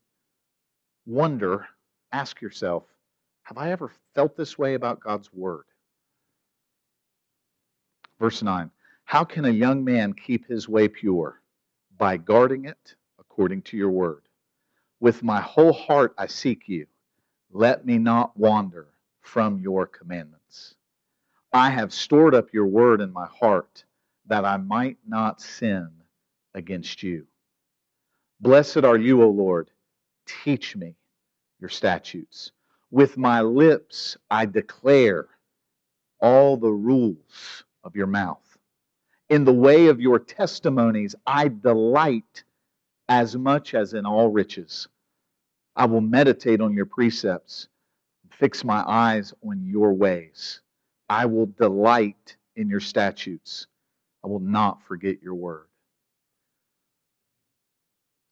wonder, 1.07 1.67
ask 2.13 2.41
yourself, 2.41 2.85
have 3.43 3.59
I 3.59 3.71
ever 3.71 3.91
felt 4.15 4.37
this 4.37 4.59
way 4.59 4.75
about 4.75 5.01
God's 5.01 5.33
word? 5.33 5.65
Verse 8.19 8.43
9 8.43 8.71
How 9.05 9.25
can 9.25 9.45
a 9.45 9.51
young 9.51 9.85
man 9.85 10.13
keep 10.13 10.47
his 10.47 10.69
way 10.69 10.89
pure? 10.89 11.41
By 11.99 12.17
guarding 12.17 12.65
it 12.65 12.97
according 13.19 13.63
to 13.63 13.77
your 13.77 13.91
word. 13.91 14.23
With 15.01 15.23
my 15.23 15.41
whole 15.41 15.73
heart 15.73 16.15
I 16.19 16.27
seek 16.27 16.69
you. 16.69 16.87
Let 17.51 17.87
me 17.87 17.99
not 17.99 18.37
wander 18.37 18.89
from 19.21 19.59
your 19.59 19.87
commandments. 19.87 20.75
I 21.53 21.71
have 21.71 21.93
stored 21.93 22.35
up 22.35 22.53
your 22.53 22.67
word 22.67 23.01
in 23.01 23.13
my 23.13 23.27
heart 23.27 23.85
that 24.27 24.45
I 24.45 24.57
might 24.57 24.99
not 25.07 25.41
sin 25.41 25.91
against 26.55 27.03
you. 27.03 27.27
Blessed 28.41 28.85
are 28.85 28.97
you, 28.97 29.23
O 29.23 29.29
Lord. 29.29 29.71
Teach 30.27 30.77
me 30.77 30.97
your 31.61 31.69
statutes. 31.71 32.53
With 32.91 33.17
my 33.17 33.41
lips 33.41 34.17
I 34.31 34.47
declare 34.47 35.27
all 36.21 36.57
the 36.57 36.73
rules 36.73 37.65
of 37.83 37.97
your 37.97 38.07
mouth. 38.07 38.59
In 39.29 39.45
the 39.45 39.53
way 39.53 39.89
of 39.89 40.01
your 40.01 40.19
testimonies 40.19 41.15
I 41.27 41.49
delight 41.49 42.45
as 43.09 43.37
much 43.37 43.75
as 43.75 43.95
in 43.95 44.07
all 44.07 44.29
riches. 44.29 44.89
I 45.77 45.87
will 45.87 46.01
meditate 46.01 46.61
on 46.61 46.75
your 46.75 46.87
precepts, 46.87 47.69
fix 48.31 48.65
my 48.65 48.83
eyes 48.87 49.35
on 49.47 49.65
your 49.67 49.93
ways. 49.93 50.61
I 51.09 51.27
will 51.27 51.47
delight 51.47 52.37
in 52.57 52.69
your 52.69 52.81
statutes. 52.81 53.67
I 54.25 54.29
will 54.29 54.41
not 54.41 54.83
forget 54.83 55.23
your 55.23 55.35
word. 55.35 55.67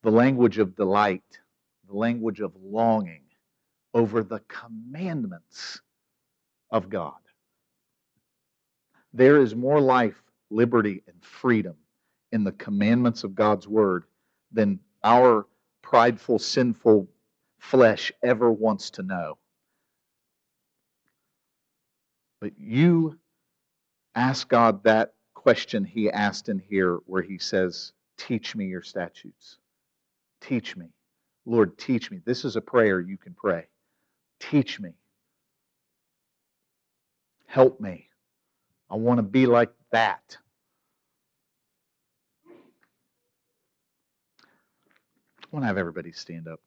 The 0.03 0.11
language 0.11 0.59
of 0.59 0.75
delight, 0.75 1.41
the 1.93 1.99
language 1.99 2.41
of 2.41 2.53
longing 2.63 3.23
over 3.95 4.23
the 4.23 4.41
commandments 4.49 5.81
of 6.71 6.89
God. 6.89 7.13
There 9.13 9.37
is 9.37 9.55
more 9.55 9.81
life, 9.81 10.23
liberty, 10.51 11.03
and 11.07 11.23
freedom 11.23 11.75
in 12.33 12.45
the 12.45 12.53
commandments 12.53 13.25
of 13.25 13.35
God's 13.35 13.69
word 13.69 14.05
than 14.53 14.81
our 15.05 15.47
prideful, 15.83 16.39
sinful 16.39 17.09
flesh 17.59 18.11
ever 18.23 18.51
wants 18.51 18.91
to 18.93 19.03
know. 19.03 19.37
But 22.41 22.59
you 22.59 23.19
ask 24.15 24.49
God 24.49 24.83
that 24.85 25.13
question 25.35 25.85
he 25.85 26.11
asked 26.11 26.49
in 26.49 26.59
here, 26.59 27.01
where 27.05 27.23
he 27.23 27.37
says, 27.37 27.93
Teach 28.17 28.57
me 28.57 28.67
your 28.67 28.83
statutes. 28.83 29.59
Teach 30.41 30.75
me. 30.75 30.87
Lord, 31.45 31.77
teach 31.77 32.11
me. 32.11 32.21
This 32.25 32.45
is 32.45 32.57
a 32.57 32.61
prayer 32.61 33.01
you 33.01 33.17
can 33.17 33.35
pray. 33.35 33.67
Teach 34.39 34.79
me. 34.81 34.91
Help 37.47 37.81
me. 37.81 38.09
I 38.91 38.97
want 38.97 39.19
to 39.19 39.23
be 39.23 39.47
like 39.47 39.71
that. 39.91 40.37
I 45.43 45.47
want 45.51 45.65
to 45.65 45.67
have 45.67 45.79
everybody 45.79 46.13
stand 46.13 46.49
up. 46.49 46.61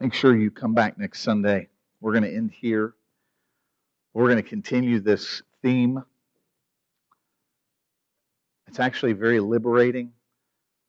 Make 0.00 0.14
sure 0.14 0.34
you 0.34 0.50
come 0.50 0.72
back 0.74 0.98
next 0.98 1.20
Sunday. 1.20 1.68
We're 2.00 2.12
going 2.12 2.24
to 2.24 2.34
end 2.34 2.50
here. 2.50 2.94
We're 4.14 4.24
going 4.24 4.42
to 4.42 4.48
continue 4.48 4.98
this 4.98 5.42
theme. 5.62 6.02
It's 8.66 8.80
actually 8.80 9.12
very 9.12 9.40
liberating 9.40 10.12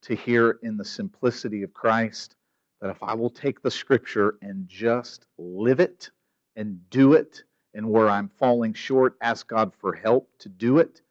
to 0.03 0.15
hear 0.15 0.59
in 0.63 0.77
the 0.77 0.85
simplicity 0.85 1.63
of 1.63 1.73
Christ 1.73 2.35
that 2.81 2.89
if 2.89 3.01
I 3.03 3.13
will 3.13 3.29
take 3.29 3.61
the 3.61 3.71
scripture 3.71 4.35
and 4.41 4.67
just 4.67 5.25
live 5.37 5.79
it 5.79 6.09
and 6.55 6.79
do 6.89 7.13
it, 7.13 7.43
and 7.73 7.89
where 7.89 8.09
I'm 8.09 8.27
falling 8.27 8.73
short, 8.73 9.15
ask 9.21 9.47
God 9.47 9.71
for 9.79 9.93
help 9.93 10.29
to 10.39 10.49
do 10.49 10.79
it, 10.79 11.01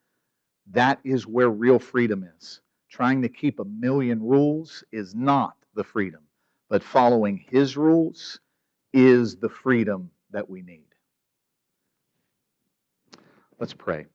that 0.72 1.00
is 1.04 1.26
where 1.26 1.48
real 1.48 1.78
freedom 1.78 2.28
is. 2.36 2.60
Trying 2.90 3.22
to 3.22 3.28
keep 3.28 3.60
a 3.60 3.64
million 3.64 4.22
rules 4.22 4.84
is 4.92 5.14
not 5.14 5.56
the 5.74 5.84
freedom, 5.84 6.20
but 6.68 6.82
following 6.82 7.44
His 7.50 7.76
rules 7.76 8.40
is 8.92 9.36
the 9.36 9.48
freedom 9.48 10.10
that 10.32 10.48
we 10.48 10.62
need. 10.62 10.84
Let's 13.58 13.74
pray. 13.74 14.06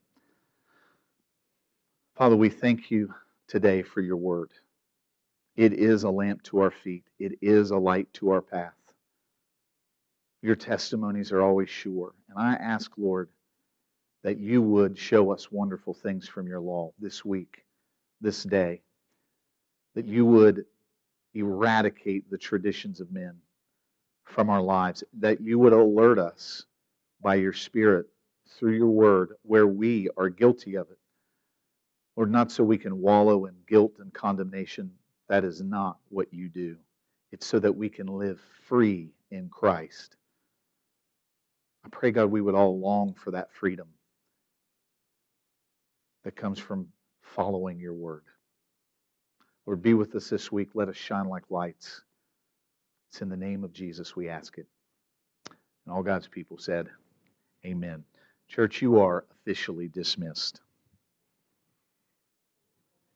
Father, 2.16 2.36
we 2.36 2.50
thank 2.50 2.92
you 2.92 3.14
today 3.48 3.82
for 3.82 4.02
your 4.02 4.18
word. 4.18 4.52
It 5.56 5.74
is 5.74 6.04
a 6.04 6.10
lamp 6.10 6.44
to 6.44 6.60
our 6.60 6.72
feet, 6.72 7.06
it 7.20 7.40
is 7.42 7.72
a 7.72 7.78
light 7.78 8.12
to 8.16 8.32
our 8.32 8.42
path. 8.42 8.74
Your 10.42 10.56
testimonies 10.56 11.32
are 11.32 11.42
always 11.42 11.70
sure. 11.70 12.14
And 12.30 12.38
I 12.38 12.56
ask, 12.56 12.92
Lord, 12.98 13.30
that 14.24 14.38
you 14.38 14.62
would 14.62 14.98
show 14.98 15.32
us 15.32 15.52
wonderful 15.52 15.94
things 15.94 16.28
from 16.28 16.48
your 16.48 16.60
law 16.60 16.92
this 17.00 17.24
week, 17.24 17.64
this 18.22 18.44
day, 18.44 18.82
that 19.96 20.06
you 20.06 20.26
would 20.26 20.66
eradicate 21.34 22.30
the 22.30 22.38
traditions 22.38 23.00
of 23.02 23.12
men 23.12 23.36
from 24.26 24.50
our 24.50 24.62
lives, 24.62 25.04
that 25.20 25.42
you 25.42 25.60
would 25.60 25.74
alert 25.74 26.20
us 26.20 26.66
by 27.22 27.36
your 27.36 27.54
Spirit 27.54 28.08
through 28.58 28.74
your 28.74 28.90
word 28.90 29.30
where 29.44 29.68
we 29.68 30.10
are 30.18 30.30
guilty 30.30 30.76
of 30.76 30.90
it. 30.92 30.98
Lord, 32.16 32.32
not 32.32 32.52
so 32.52 32.64
we 32.64 32.78
can 32.78 33.02
wallow 33.02 33.46
in 33.46 33.56
guilt 33.68 33.94
and 34.00 34.14
condemnation. 34.14 34.92
That 35.30 35.44
is 35.46 35.62
not 35.62 35.98
what 36.10 36.34
you 36.34 36.50
do. 36.50 36.78
It's 37.32 37.46
so 37.48 37.60
that 37.60 37.76
we 37.76 37.90
can 37.90 38.08
live 38.08 38.40
free 38.68 39.12
in 39.32 39.50
Christ. 39.50 40.18
I 41.86 41.90
pray, 41.90 42.12
God, 42.12 42.28
we 42.32 42.42
would 42.42 42.56
all 42.56 42.80
long 42.80 43.14
for 43.16 43.32
that 43.32 43.52
freedom 43.54 43.88
that 46.24 46.36
comes 46.36 46.60
from 46.60 46.88
following 47.22 47.80
your 47.80 47.94
word. 47.94 48.24
Lord, 49.66 49.82
be 49.82 49.94
with 49.94 50.16
us 50.16 50.30
this 50.30 50.52
week. 50.52 50.70
Let 50.76 50.90
us 50.90 50.98
shine 50.98 51.28
like 51.30 51.44
lights. 51.52 52.02
It's 53.12 53.22
in 53.22 53.30
the 53.30 53.38
name 53.38 53.64
of 53.64 53.74
Jesus 53.74 54.16
we 54.16 54.30
ask 54.30 54.58
it. 54.58 54.68
And 55.86 55.96
all 55.96 56.04
God's 56.04 56.28
people 56.28 56.58
said, 56.58 56.90
Amen. 57.66 58.04
Church, 58.50 58.82
you 58.82 59.00
are 59.00 59.26
officially 59.42 59.88
dismissed. 59.90 60.62